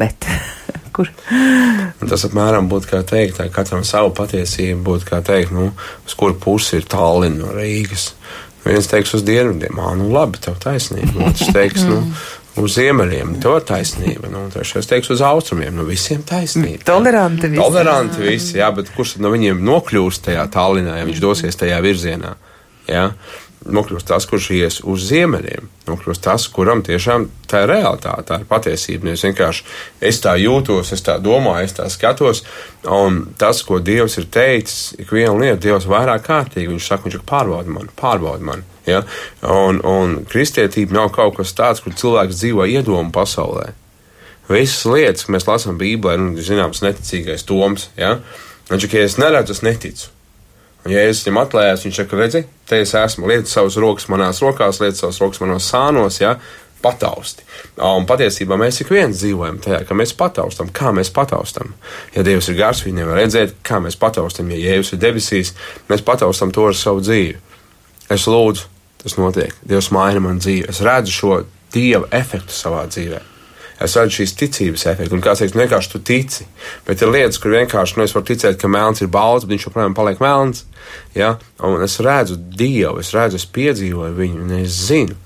Bet 0.00 0.26
kur. 0.94 1.10
Tas 2.04 2.26
apmēram 2.28 2.68
būtu 2.70 2.90
kā 2.92 3.02
teikt, 3.06 3.38
ka 3.40 3.48
katram 3.52 3.84
savu 3.86 4.14
patiesību 4.16 4.80
būtu 4.86 5.10
kā 5.10 5.20
teikt, 5.26 5.54
nu, 5.54 5.70
uz 6.06 6.16
kuru 6.18 6.38
pusi 6.40 6.78
ir 6.78 6.88
Tallinn 6.90 7.40
no 7.42 7.52
Rīgas. 7.54 8.12
Viens 8.64 8.88
teiks 8.88 9.12
uz 9.16 9.24
dienvidiem, 9.26 9.76
ah, 9.82 9.92
nu 9.98 10.08
labi, 10.12 10.40
tev 10.40 10.56
taisnība. 10.62 11.26
Otrs 11.28 11.50
teiks, 11.52 11.82
nu, 11.84 11.98
uz 12.62 12.76
ziemeļiem, 12.78 13.34
to 13.42 13.52
taisnība. 13.66 14.30
Nu, 14.32 14.46
trešais 14.52 14.88
teiks 14.88 15.10
uz 15.12 15.20
austrumiem, 15.26 15.74
nu 15.76 15.84
visiem 15.88 16.22
taisnība. 16.26 16.80
Toleranti 16.88 17.50
visi. 17.50 17.60
Toleranti 17.60 18.24
visi, 18.24 18.58
jā, 18.62 18.70
bet 18.76 18.88
kurš 18.94 19.18
no 19.20 19.34
viņiem 19.34 19.60
nokļūst 19.66 20.28
tajā 20.30 20.46
Tallinā, 20.54 20.96
ja 21.00 21.08
viņš 21.08 21.22
dosies 21.24 21.60
tajā 21.60 21.80
virzienā? 21.84 22.34
Jā? 22.88 23.10
Nokļūst 23.64 24.08
tas, 24.08 24.26
kurš 24.28 24.50
ies 24.56 24.78
uz 24.84 25.06
ziemeļiem. 25.08 25.68
Nokļūst 25.88 26.24
tas, 26.24 26.46
kuram 26.52 26.82
tiešām 26.84 27.26
tā 27.50 27.64
ir 27.64 27.72
realitāte, 27.72 28.26
tā 28.28 28.38
ir 28.40 28.48
patiesība. 28.48 29.08
Nevis 29.08 29.24
vienkārši 29.26 29.64
es 30.04 30.20
tā 30.24 30.34
jūtos, 30.40 30.92
es 30.96 31.04
tā 31.04 31.16
domāju, 31.22 31.68
es 31.68 31.76
tā 31.76 31.88
skatos. 31.92 32.44
Un 32.84 33.22
tas, 33.40 33.62
ko 33.66 33.80
Dievs 33.84 34.18
ir 34.20 34.28
teicis, 34.32 34.94
ik 35.00 35.12
viena 35.14 35.34
lieta, 35.38 35.60
Dievs 35.64 35.88
vairāk 35.90 36.26
kārtīgi, 36.28 36.70
viņš 36.72 36.88
saka, 36.90 37.08
viņš 37.08 37.24
pārbauda 37.28 37.76
mani, 37.76 37.92
pārbauda 38.00 38.50
mani. 38.50 38.68
Ja? 38.88 39.02
Un, 39.42 39.80
un 39.84 40.20
kristietība 40.28 40.98
nav 40.98 41.12
kaut 41.16 41.38
kas 41.40 41.56
tāds, 41.56 41.84
kur 41.84 41.96
cilvēks 41.96 42.40
dzīvo 42.40 42.68
iedomu 42.68 43.12
pasaulē. 43.14 43.72
Visas 44.48 44.84
lietas, 44.84 45.24
ko 45.24 45.32
mēs 45.32 45.48
lasām 45.48 45.78
Bībelē, 45.80 46.18
ir 46.18 46.26
nu, 46.26 46.42
zināms 46.44 46.84
neticīgais 46.84 47.46
toms. 47.48 47.88
Ja? 47.96 48.18
Viņš 48.68 48.84
saka, 48.84 49.00
ja 49.00 49.08
es 49.08 49.20
neredzu, 49.20 49.56
es 49.56 49.64
neticu. 49.64 50.13
Un, 50.84 50.92
ja 50.92 51.04
es 51.08 51.22
viņam 51.24 51.40
atklājos, 51.40 51.86
viņš 51.86 52.02
saka, 52.02 52.18
redzi, 52.20 52.44
te 52.68 52.82
es 52.84 52.92
esmu, 52.98 53.28
lietu 53.30 53.48
savas 53.48 53.78
rokas 53.80 54.06
manās 54.12 54.42
rokās, 54.44 54.82
lietu 54.82 55.00
savas 55.00 55.20
rokas 55.22 55.40
manos 55.40 55.70
sānos, 55.72 56.20
ja, 56.20 56.34
patausti. 56.84 57.46
Un 57.80 58.04
patiesībā 58.08 58.58
mēs 58.60 58.82
ik 58.84 58.92
viens 58.92 59.16
dzīvojam 59.22 59.62
tajā, 59.64 59.80
ka 59.88 59.96
mēs 59.96 60.12
pataustam. 60.18 60.68
Kā 60.76 60.92
mēs 60.92 61.10
pataustam? 61.14 61.72
Ja 62.12 62.24
Dievs 62.26 62.50
ir 62.52 62.58
gars, 62.60 62.84
viņi 62.84 63.00
nevar 63.00 63.22
redzēt, 63.22 63.56
kā 63.64 63.80
mēs 63.80 63.96
pataustam. 64.00 64.52
Ja 64.52 64.60
Jēzus 64.60 64.96
ir 64.96 65.02
debesīs, 65.06 65.54
mēs 65.88 66.04
pataustam 66.04 66.52
to 66.52 66.68
ar 66.68 66.76
savu 66.76 67.00
dzīvi. 67.04 67.38
Es 68.12 68.28
lūdzu, 68.28 68.68
tas 69.00 69.16
notiek. 69.16 69.56
Dievs 69.64 69.88
maina 69.96 70.20
man 70.24 70.42
dzīvi. 70.44 70.68
Es 70.68 70.84
redzu 70.84 71.16
šo 71.16 71.44
Dieva 71.72 72.10
efektu 72.14 72.52
savā 72.52 72.84
dzīvēm 72.92 73.33
es 73.84 73.96
redzu 73.98 74.20
šīs 74.20 74.36
ticības 74.40 74.86
efektu. 74.92 75.16
Un 75.16 75.24
kāds 75.24 75.42
teiks, 75.42 75.54
nu, 75.56 75.64
vienkārši 75.64 75.92
tu 75.92 76.00
tici. 76.04 76.46
Bet 76.86 77.02
ir 77.02 77.12
lietas, 77.12 77.40
kur 77.42 77.54
vienkārši 77.54 77.98
nu, 77.98 78.06
es 78.06 78.14
varu 78.16 78.28
ticēt, 78.30 78.58
ka 78.60 78.70
melns 78.70 79.04
ir 79.04 79.10
balts, 79.12 79.46
bet 79.46 79.56
viņš 79.56 79.68
joprojām 79.68 79.96
paliek 79.96 80.22
melns. 80.22 80.64
Ja? 81.16 81.34
Un 81.64 81.84
es 81.84 81.98
redzu 82.04 82.38
Dievu, 82.38 82.98
es 83.02 83.12
redzu, 83.16 83.40
es 83.40 83.46
piedzīvoju 83.54 84.18
viņu, 84.18 84.42
un 84.46 84.56
es 84.62 84.80
zinu. 84.88 85.20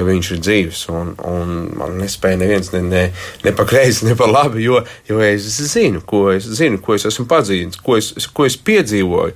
Viņš 0.00 0.28
ir 0.32 0.38
dzīves, 0.40 0.78
un, 0.96 1.10
un 1.28 1.50
man 1.76 1.98
nespēja 2.00 2.38
neviens 2.40 2.70
ne, 2.72 2.78
ne, 2.86 3.02
ne 3.44 3.50
pa 3.52 3.66
kreisi, 3.68 4.06
ne 4.06 4.14
pa 4.16 4.24
labi, 4.30 4.62
jo, 4.64 4.78
jo 5.04 5.18
es 5.20 5.44
zinu, 5.74 6.00
ko 6.08 6.30
es 6.32 6.46
zinu, 6.56 6.78
ko 6.80 6.94
es 6.96 7.04
esmu 7.10 7.26
padzīvis, 7.28 7.76
ko 7.84 7.98
es, 7.98 8.08
ko 8.32 8.46
es 8.48 8.56
piedzīvoju. 8.56 9.34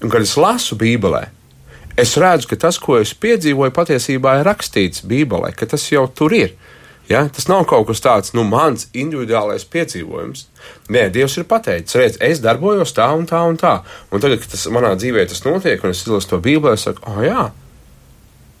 Un, 0.00 0.10
kad 0.10 0.24
es 0.26 0.34
lasu 0.40 0.74
Bībelē, 0.80 1.28
es 2.00 2.16
redzu, 2.18 2.50
ka 2.50 2.58
tas, 2.66 2.80
ko 2.82 2.98
es 2.98 3.14
piedzīvoju, 3.22 3.76
patiesībā 3.76 4.40
ir 4.40 4.48
rakstīts 4.50 5.04
Bībelē, 5.06 5.52
ka 5.54 5.70
tas 5.70 5.86
jau 5.92 6.08
tur 6.10 6.34
ir. 6.34 6.56
Ja? 7.10 7.24
Tas 7.28 7.48
nav 7.50 7.64
kaut 7.70 7.88
kas 7.88 8.02
tāds, 8.04 8.34
nu, 8.36 8.44
mans 8.46 8.86
individuālais 8.94 9.66
piedzīvojums. 9.72 10.44
Nē, 10.94 11.08
Dievs 11.14 11.38
ir 11.40 11.48
pateicis, 11.50 11.96
redz, 11.98 12.20
es 12.22 12.42
darbojos 12.44 12.94
tā 12.94 13.08
un 13.16 13.26
tā 13.26 13.42
un 13.48 13.58
tā. 13.58 13.80
Un 14.14 14.22
tagad, 14.22 14.42
kad 14.42 14.54
tas 14.54 14.68
manā 14.70 14.94
dzīvē 14.98 15.26
tas 15.30 15.42
notiek, 15.46 15.82
un 15.82 15.94
es 15.94 16.04
izlasu 16.04 16.30
to 16.30 16.38
Bībelē, 16.44 16.76
es 16.78 16.86
saku, 16.86 17.02
oh, 17.10 17.18
jā, 17.26 17.48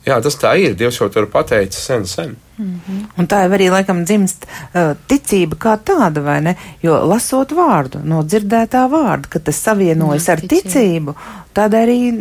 jā, 0.06 0.16
tas 0.24 0.38
tā 0.40 0.54
ir. 0.58 0.74
Dievs 0.78 0.98
jau 0.98 1.08
to 1.12 1.22
ir 1.22 1.28
pateicis 1.30 1.84
sen, 1.86 2.06
sen. 2.06 2.36
Mm 2.58 2.80
-hmm. 2.86 3.04
Un 3.18 3.28
tā 3.28 3.42
jau 3.44 3.52
arī 3.56 3.70
laikam 3.70 4.04
dzimst 4.04 4.46
uh, 4.46 4.96
ticība 5.08 5.56
kā 5.56 5.78
tāda, 5.84 6.22
vai 6.22 6.40
ne? 6.40 6.56
Jo 6.82 7.06
lasot 7.06 7.52
vārdu, 7.52 8.02
no 8.04 8.22
dzirdētā 8.22 8.88
vārda, 8.90 9.28
kad 9.28 9.44
tas 9.44 9.62
savienojas 9.62 10.28
Jā, 10.28 10.32
ar 10.32 10.40
ticību, 10.40 11.14
tad 11.54 11.74
arī 11.74 12.12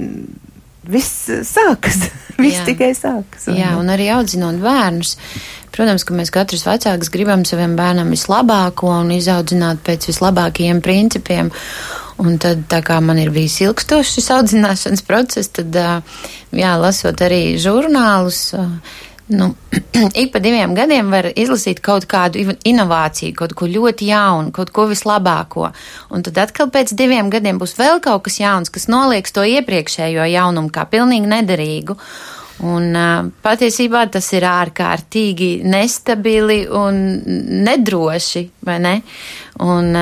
viss 0.90 1.30
sākas. 1.48 2.10
viss 2.44 2.66
tikai 2.68 2.92
sākas. 2.98 3.48
Un 3.52 3.60
Jā, 3.60 3.76
un 3.80 3.92
arī 3.94 4.10
audzinot 4.16 4.60
bērnus. 4.64 5.16
Protams, 5.76 6.04
ka 6.04 6.16
mēs 6.18 6.34
katrs 6.34 6.66
vecāks 6.68 7.12
gribam 7.14 7.46
saviem 7.48 7.76
bērnam 7.78 8.10
vislabāko 8.14 8.90
un 9.04 9.14
izaudzināt 9.16 9.84
pēc 9.86 10.10
vislabākajiem 10.10 10.82
principiem. 10.86 11.52
Un 12.20 12.36
tad, 12.42 12.66
tā 12.68 12.82
kā 12.84 12.98
man 13.00 13.20
ir 13.22 13.30
bijis 13.32 13.62
ilgstošs 13.64 14.18
šis 14.18 14.32
audzināšanas 14.36 15.06
process, 15.08 15.54
tad, 15.56 15.78
jā, 16.52 16.72
lasot 16.82 17.22
arī 17.24 17.56
žurnālus, 17.62 18.50
Nu, 19.30 19.56
ik 20.22 20.32
pa 20.34 20.40
diviem 20.42 20.74
gadiem 20.74 21.12
var 21.14 21.28
izlasīt 21.38 21.84
kaut 21.86 22.08
kādu 22.10 22.56
inovāciju, 22.66 23.36
kaut 23.38 23.54
ko 23.58 23.68
ļoti 23.70 24.10
jaunu, 24.10 24.50
kaut 24.56 24.72
ko 24.74 24.88
vislabāko. 24.90 25.70
Un 26.10 26.26
tad 26.26 26.40
atkal 26.42 26.72
pēc 26.74 26.96
diviem 26.98 27.30
gadiem 27.30 27.62
būs 27.62 27.76
vēl 27.78 28.02
kaut 28.02 28.26
kas 28.26 28.40
jauns, 28.42 28.74
kas 28.74 28.90
nolieks 28.90 29.36
to 29.36 29.46
iepriekšējo 29.46 30.26
jaunumu 30.34 30.74
kā 30.74 30.88
pilnīgi 30.90 31.30
nederīgu. 31.30 31.98
Un 32.66 32.90
patiesībā 33.46 34.08
tas 34.12 34.26
ir 34.34 34.44
ārkārtīgi 34.50 35.62
nestabili 35.64 36.64
un 36.76 36.98
nedroši, 37.70 38.44
vai 38.66 38.80
ne? 38.84 38.96
Un, 39.64 39.94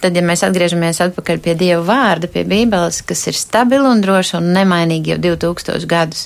Tad, 0.00 0.16
ja 0.16 0.22
mēs 0.24 0.40
atgriežamies 0.46 1.02
atpakaļ 1.04 1.40
pie 1.44 1.54
Dieva 1.60 1.82
vārda, 1.84 2.28
pie 2.32 2.46
Bībeles, 2.48 3.02
kas 3.04 3.26
ir 3.28 3.36
stabila 3.36 3.90
un 3.92 4.00
droša 4.00 4.38
un 4.38 4.48
nemainīga 4.54 5.12
jau 5.12 5.36
2000 5.36 5.84
gadus, 5.90 6.22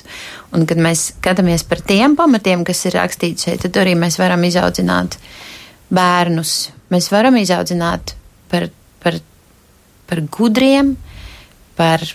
un 0.54 0.62
kad 0.70 0.78
mēs 0.78 1.08
skatāmies 1.16 1.66
par 1.66 1.82
tiem 1.82 2.14
pamatiem, 2.18 2.62
kas 2.66 2.84
ir 2.86 2.94
rakstīti 3.00 3.48
šeit, 3.48 3.64
tad 3.66 3.80
arī 3.82 3.96
mēs 3.98 4.20
varam 4.20 4.46
izaudzināt 4.46 5.18
bērnus. 5.94 6.54
Mēs 6.94 7.10
varam 7.10 7.34
izaudzināt 7.40 8.14
par, 8.52 8.68
par, 9.02 9.18
par 10.06 10.22
gudriem, 10.38 10.94
par 11.74 12.06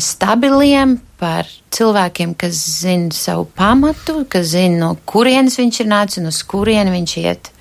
stabiliem, 0.00 0.96
par 1.20 1.48
cilvēkiem, 1.74 2.32
kas 2.38 2.56
zina 2.80 3.12
savu 3.12 3.44
pamatu, 3.56 4.22
kas 4.30 4.54
zina, 4.54 4.78
no 4.86 4.94
kurienes 5.04 5.58
viņš 5.60 5.84
ir 5.84 5.92
nācis 5.92 6.22
un 6.22 6.32
uz 6.32 6.40
kurieni 6.48 6.96
viņš 6.96 7.16
iet. 7.22 7.52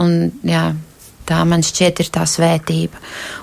Un, 0.00 0.30
jā, 0.44 0.70
Tā 1.26 1.42
man 1.48 1.64
šķiet 1.66 2.04
ir 2.04 2.10
tā 2.14 2.22
svētība. 2.28 3.00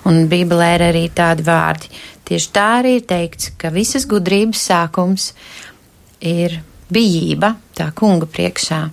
Un 0.07 0.25
Bībelē 0.31 0.69
ir 0.77 0.87
arī 0.87 1.05
tādi 1.15 1.43
vārdi. 1.47 1.91
Tieši 2.23 2.51
tā 2.55 2.67
arī 2.79 2.97
ir 3.01 3.07
teikts, 3.07 3.51
ka 3.59 3.73
visas 3.75 4.07
gudrības 4.07 4.61
sākums 4.69 5.31
ir 6.23 6.61
bijība 6.93 7.57
tā 7.75 7.89
kunga 7.95 8.29
priekšā. 8.29 8.83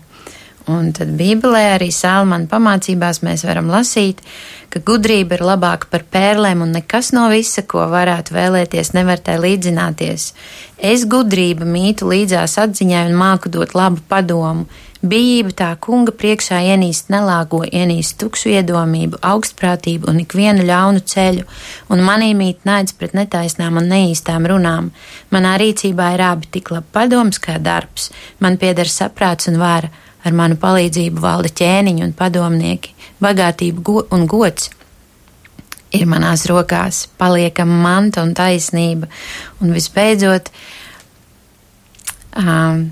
Un 0.70 0.91
tad 0.95 1.14
Bībelē 1.18 1.62
arī 1.74 1.88
Salmāna 1.95 2.47
pamācībās 2.51 3.22
mēs 3.26 3.43
varam 3.47 3.70
lasīt, 3.72 4.20
ka 4.70 4.82
gudrība 4.86 5.38
ir 5.38 5.45
labāka 5.47 5.88
par 5.91 6.05
pērlēm 6.12 6.62
un 6.62 6.74
nekas 6.76 7.11
no 7.16 7.24
visa, 7.32 7.64
ko 7.66 7.86
varētu 7.91 8.36
vēlēties, 8.36 8.93
nevar 8.95 9.22
tai 9.24 9.38
līdzināties. 9.43 10.28
Es 10.93 11.07
gudrība 11.11 11.66
mītu 11.66 12.11
līdzās 12.12 12.59
atziņai 12.61 13.07
un 13.09 13.18
māku 13.18 13.51
dot 13.51 13.74
labu 13.78 14.05
padomu. 14.11 14.68
Bijība 15.01 15.55
tā 15.57 15.66
kunga 15.80 16.12
priekšā 16.12 16.59
ienīst 16.74 17.07
nelāgo, 17.09 17.62
ienīst 17.64 18.18
tukšu 18.20 18.51
iedomību, 18.53 19.22
augstprātību 19.24 20.11
un 20.12 20.18
ikvienu 20.20 20.66
ļaunu 20.68 21.01
ceļu, 21.09 21.46
un 21.88 22.03
manī 22.05 22.34
mīt 22.36 22.68
naids 22.68 22.92
pret 22.92 23.14
netaisnām 23.16 23.78
un 23.80 23.88
neīstām 23.88 24.44
runām. 24.51 24.90
Manā 25.32 25.55
rīcībā 25.62 26.11
ir 26.18 26.24
abi 26.26 26.53
tik 26.53 26.68
labi 26.74 26.92
padoms 26.92 27.40
kā 27.40 27.57
darbs, 27.57 28.11
man 28.44 28.61
pieder 28.61 28.92
saprāts 28.92 29.48
un 29.48 29.57
vāra 29.62 29.88
ar 30.20 30.36
manu 30.36 30.61
palīdzību 30.61 31.24
valda 31.24 31.48
ķēniņi 31.48 32.05
un 32.05 32.14
padomnieki, 32.20 32.92
bagātība 33.24 33.80
go 33.80 34.05
un 34.12 34.28
gods. 34.28 34.68
Ir 35.96 36.05
manās 36.07 36.44
rokās, 36.46 37.07
paliekama 37.16 37.80
manta 37.88 38.20
un 38.20 38.36
taisnība, 38.36 39.09
un 39.64 39.72
visbeidzot, 39.72 40.53
um, 42.36 42.90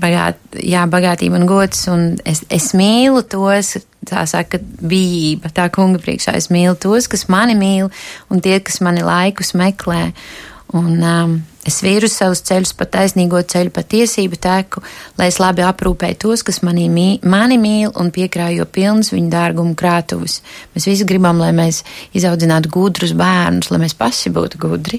bagāt, 0.00 0.40
jā, 0.56 0.86
bagātība 0.90 1.40
un 1.40 1.46
gods, 1.50 1.86
un 1.92 2.08
es, 2.28 2.44
es 2.52 2.72
mīlu 2.78 3.24
tos, 3.28 3.76
tā 4.08 4.24
saka, 4.30 4.60
bijība, 4.62 5.52
tā 5.54 5.68
kunga 5.74 6.00
priekšā, 6.02 6.36
es 6.38 6.50
mīlu 6.52 6.76
tos, 6.80 7.08
kas 7.10 7.28
mani 7.32 7.56
mīl, 7.58 7.92
un 8.30 8.42
tie, 8.44 8.58
kas 8.64 8.80
mani 8.84 9.04
laikus 9.06 9.54
meklē, 9.58 10.10
un 10.72 11.02
um, 11.04 11.40
Es 11.62 11.76
vīru 11.78 12.08
savus 12.10 12.40
ceļus 12.42 12.72
pa 12.74 12.88
taisnīgo 12.90 13.38
ceļu, 13.46 13.70
pa 13.70 13.84
tiesību 13.86 14.38
teku, 14.42 14.80
lai 15.18 15.28
es 15.30 15.38
labi 15.38 15.62
aprūpēju 15.62 16.18
tos, 16.24 16.42
kas 16.42 16.58
manī, 16.66 16.88
mī, 16.90 17.20
mani 17.22 17.58
mīl 17.62 17.92
un 18.02 18.10
piekrājo 18.14 18.66
pilns 18.66 19.12
viņu 19.14 19.30
dārgumu 19.30 19.76
krātuvus. 19.78 20.40
Mēs 20.74 20.88
visi 20.90 21.06
gribam, 21.06 21.38
lai 21.38 21.52
mēs 21.54 21.84
izaudzinātu 22.18 22.72
gudrus 22.74 23.14
bērnus, 23.14 23.70
lai 23.70 23.78
mēs 23.84 23.94
paši 23.94 24.34
būtu 24.34 24.58
gudri. 24.64 24.98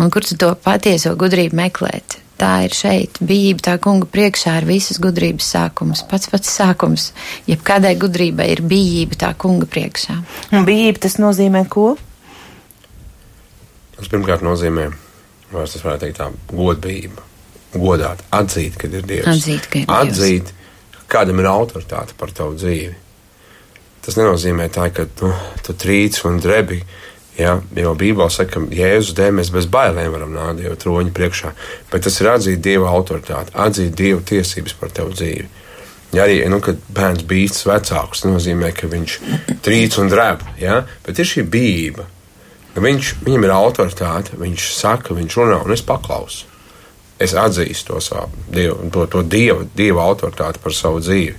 Un 0.00 0.08
kur 0.08 0.24
tu 0.24 0.40
to 0.40 0.54
patieso 0.64 1.12
gudrību 1.20 1.60
meklēt? 1.60 2.21
Tā 2.42 2.52
ir 2.66 2.74
šeit, 2.74 3.20
bijība 3.22 3.62
tā 3.68 3.76
kunga 3.78 4.08
priekšā 4.10 4.56
ir 4.58 4.66
visas 4.66 4.98
gudrības 5.02 5.52
sākums, 5.54 6.02
pats 6.10 6.30
pats 6.32 6.50
sākums. 6.50 7.12
Jebkādai 7.46 7.94
gudrībai 8.02 8.48
ir 8.56 8.64
bijība 8.66 9.20
tā 9.20 9.30
kunga 9.38 9.68
priekšā. 9.70 10.18
Un 10.50 10.66
bijība 10.66 11.04
tas 11.06 11.20
nozīmē 11.22 11.62
ko? 11.70 11.92
Tas 13.94 14.10
pirmkārt 14.10 14.42
nozīmē 14.42 14.90
vai 15.52 15.66
es 15.68 15.84
varētu 15.84 16.06
teikt, 16.06 16.18
tā 16.20 16.56
godība, 16.56 17.24
godāt, 17.76 18.24
atzīt, 18.34 18.76
ka 18.80 18.88
ir 18.88 19.06
Dievs. 19.08 19.28
Atzīt, 19.34 19.68
ka 19.68 19.82
ir 19.82 19.86
Dievs. 19.86 20.00
Atzīt, 20.00 20.52
kādam 21.12 21.42
ir 21.42 21.48
autoritāte 21.50 22.16
par 22.18 22.32
tavu 22.34 22.56
dzīvi. 22.58 22.94
Tas 24.02 24.18
nenozīmē 24.18 24.66
tā, 24.74 24.88
ka 24.94 25.06
nu, 25.20 25.30
tu 25.62 25.76
trīc 25.78 26.18
un 26.26 26.40
drebi. 26.42 26.80
Ja, 27.38 27.56
jo 27.76 27.94
Bībelē 27.96 28.28
saka, 28.30 28.60
ka 28.60 28.76
Jēzus 28.76 29.16
dēļ 29.16 29.36
mēs 29.38 29.50
bez 29.54 29.66
bailēm 29.72 30.12
varam 30.12 30.34
nākt 30.36 30.60
Dieva 30.60 30.76
troņa 30.76 31.14
priekšā, 31.16 31.52
bet 31.92 32.04
tas 32.04 32.20
ir 32.20 32.28
atzīt 32.34 32.64
Dieva 32.64 32.92
autoritāti, 32.92 33.54
atzīt 33.56 33.94
Dieva 33.96 34.20
tiesības 34.28 34.76
par 34.80 34.92
tavu 34.92 35.16
dzīvi. 35.16 35.48
Ja 36.12 36.26
arī, 36.26 36.42
nu, 36.52 36.58
bērns 36.92 37.24
bīstas 37.24 37.64
vecākus, 37.70 38.20
tas 38.20 38.28
nozīmē, 38.28 38.74
ka 38.76 38.90
viņš 38.92 39.14
trīc 39.64 39.96
un 40.02 40.12
drēb, 40.12 40.44
ja? 40.60 40.82
bet 41.06 41.22
ir 41.22 41.30
šī 41.30 41.46
bijība, 41.48 42.04
Viņš, 42.72 43.08
viņam 43.20 43.44
ir 43.44 43.52
autoritāte, 43.52 44.38
viņš 44.40 44.70
saka, 44.72 45.12
viņš 45.12 45.36
runā, 45.36 45.58
un 45.60 45.74
es 45.74 45.82
paklausu. 45.84 46.46
Es 47.20 47.34
atzīstu 47.36 47.92
to 47.92 48.00
savu 48.00 48.44
dievu, 48.50 48.88
to, 48.90 49.04
to 49.12 49.20
dievu, 49.22 49.66
dieva 49.76 50.06
autoritāti 50.08 50.62
par 50.62 50.72
savu 50.74 51.02
dzīvi. 51.04 51.36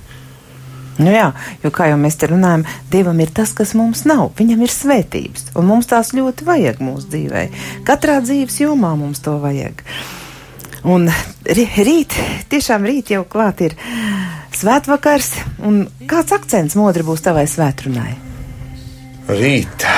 Nu 0.98 1.10
jā, 1.10 1.30
jo 1.64 1.70
kā 1.74 1.88
jau 1.90 1.96
mēs 1.98 2.18
te 2.20 2.28
runājam, 2.30 2.62
Dievam 2.92 3.18
ir 3.22 3.32
tas, 3.34 3.50
kas 3.56 3.74
mums 3.74 4.04
nav. 4.06 4.28
Viņam 4.38 4.62
ir 4.62 4.70
svētības, 4.70 5.48
un 5.58 5.66
mums 5.66 5.88
tās 5.90 6.12
ļoti 6.14 6.46
vajag 6.46 6.82
mūsu 6.84 7.10
dzīvē. 7.14 7.46
Katrā 7.88 8.20
dzīves 8.22 8.60
jomā 8.62 8.94
mums 8.98 9.22
to 9.24 9.34
vajag. 9.42 9.82
Un 10.84 11.08
rīt, 11.48 12.14
tiešām 12.52 12.84
rīt 12.86 13.14
jau 13.14 13.24
klāt 13.24 13.64
ir 13.64 13.74
svētvakars, 14.54 15.32
un 15.64 15.86
kāds 16.10 16.34
akcents 16.36 16.76
modri 16.78 17.06
būs 17.06 17.24
tavai 17.24 17.46
svētrunai? 17.50 18.12
Rīt. 19.32 19.88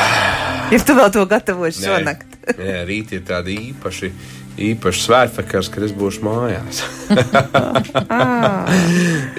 Ja 0.71 0.81
tu 0.81 0.97
vēl 0.97 1.11
to 1.15 1.27
gatavosi 1.29 1.85
šonakt. 1.85 2.36
Nē, 2.55 2.85
rīt 2.87 3.11
ir 3.17 3.25
tāda 3.27 3.51
īpaši. 3.51 4.13
Īpaši 4.57 5.03
svētvakars, 5.05 5.69
kad 5.69 5.85
es 5.85 5.93
būšu 5.93 6.23
mājās. 6.25 6.79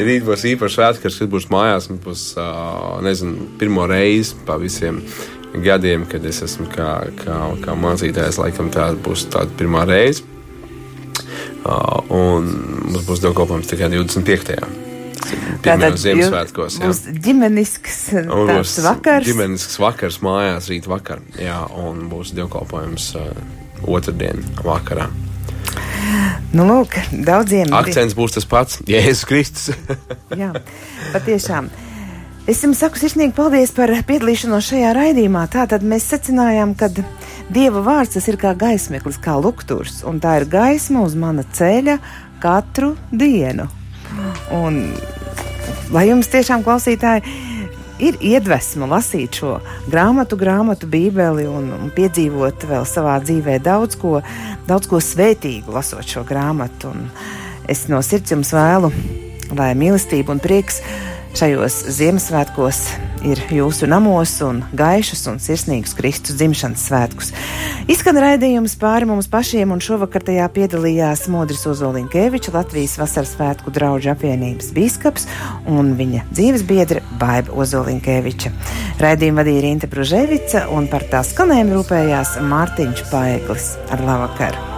Rīt 0.08 0.28
būs 0.28 0.44
īpaši 0.52 0.78
svētvakars, 0.78 1.18
kad 1.24 1.32
būšu 1.34 1.50
mājās. 1.56 1.90
Man 1.90 2.04
būs, 2.04 2.28
nezinu, 3.02 3.50
pirmo 3.58 3.88
reizi 3.90 4.38
pa 4.46 4.60
visiem 4.62 5.02
gadiem, 5.58 6.06
kad 6.06 6.26
es 6.30 6.44
esmu 6.46 6.70
kā, 6.70 6.92
kā, 7.24 7.40
kā 7.64 7.78
mācītājs. 7.82 8.38
Laikam 8.44 8.70
tā 8.74 8.92
būs 8.94 9.26
tāda 9.34 9.50
pirmā 9.58 9.88
reize. 9.90 10.22
Un 12.14 12.52
mums 12.86 13.08
būs 13.08 13.26
dievkalpojums 13.26 13.74
tikai 13.74 13.90
25. 13.98 14.86
Tātad 15.66 15.98
Ziemassvētkos. 16.02 16.80
Būs 16.84 17.04
ģimenisks 17.24 18.02
būs 18.28 18.78
vakars. 18.86 19.28
Ģimenisks 19.28 19.80
vakars 19.82 20.20
mājās 20.26 20.70
rīt 20.72 20.90
vakar. 20.90 21.24
Jā, 21.42 21.62
un 21.84 22.08
būs 22.12 22.34
dievkalpojums 22.38 23.10
uh, 23.20 23.32
otrdien 23.88 24.44
vakarā. 24.66 25.10
Nu, 26.56 26.64
lūk, 26.64 26.96
daudziem. 27.12 27.74
Akcents 27.76 28.16
būs 28.18 28.38
tas 28.38 28.48
pats- 28.48 28.80
Jēzus 28.92 29.26
Kristus. 29.28 29.72
Jā, 30.42 30.54
patiešām. 31.14 31.68
Es 32.48 32.62
jums 32.64 32.80
saku 32.80 33.00
sirsnīgi 33.02 33.36
paldies 33.36 33.74
par 33.76 33.92
piedalīšanos 34.08 34.70
šajā 34.72 34.94
raidījumā. 34.96 35.44
Tātad 35.52 35.84
mēs 35.84 36.08
secinājām, 36.08 36.78
ka 36.80 36.88
Dieva 37.48 37.80
vārds 37.84 38.16
tas 38.16 38.26
ir 38.28 38.36
kā 38.40 38.54
gaismeklis, 38.60 39.20
kā 39.24 39.38
lukturs, 39.40 40.02
un 40.08 40.20
tā 40.24 40.42
ir 40.42 40.48
gaisma 40.52 41.06
uz 41.08 41.16
mana 41.16 41.46
ceļa 41.56 41.96
katru 42.44 42.96
dienu. 43.12 43.70
Un 44.56 44.82
lai 45.94 46.08
jums 46.10 46.30
tiešām 46.32 46.66
klausītāji 46.66 47.24
ir 48.04 48.18
iedvesma 48.22 48.88
lasīt 48.90 49.40
šo 49.40 49.58
grāmatu, 49.90 50.38
grāmatu, 50.40 50.90
bībeli 50.90 51.48
un, 51.50 51.72
un 51.74 51.92
piedzīvot 51.96 52.68
vēl 52.70 52.86
savā 52.88 53.18
dzīvē 53.24 53.58
daudz 53.66 53.98
ko, 54.00 54.20
daudz 54.70 54.90
ko 54.90 55.02
svētīgu, 55.02 55.74
lasot 55.74 56.06
šo 56.06 56.24
grāmatu. 56.28 56.94
Un 56.94 57.08
es 57.70 57.88
no 57.92 58.02
sirds 58.06 58.36
jums 58.36 58.54
vēlu, 58.54 58.92
lai 59.58 59.72
mīlestība 59.80 60.36
un 60.36 60.44
prieks 60.44 60.82
šajos 61.38 61.76
Ziemassvētkos 61.94 62.78
ir 63.28 63.40
jūsu 63.54 63.86
namos 63.90 64.32
un 64.46 64.64
gaišus 64.78 65.22
un 65.30 65.38
sirsnīgus 65.42 65.94
Kristus 65.98 66.38
dzimšanas 66.40 66.86
svētkus. 66.90 67.30
Izskan 67.92 68.18
raidījums 68.22 68.74
pāri 68.82 69.06
mums 69.10 69.30
pašiem, 69.30 69.74
un 69.76 69.84
šovakar 69.84 70.26
tajā 70.26 70.48
piedalījās 70.56 71.28
Modris 71.34 71.66
Ozolinkēviča, 71.70 72.54
Latvijas 72.56 72.98
vasaras 73.02 73.36
svētku 73.36 73.74
draugu 73.76 74.10
apvienības 74.14 74.72
bīskaps 74.76 75.28
un 75.70 75.94
viņa 76.00 76.26
dzīves 76.32 76.66
biedra 76.70 77.04
Baiba 77.22 77.54
Ozolinkēviča. 77.54 78.54
Raidījumu 79.04 79.44
vadīja 79.44 79.66
Rīta 79.68 79.92
Bruževica 79.92 80.66
un 80.74 80.90
par 80.90 81.06
tā 81.12 81.22
skanējumu 81.28 81.78
rūpējās 81.78 82.40
Mārtiņš 82.50 83.06
Paeglis. 83.12 83.76
Ar 83.94 84.04
labvakaru! 84.10 84.68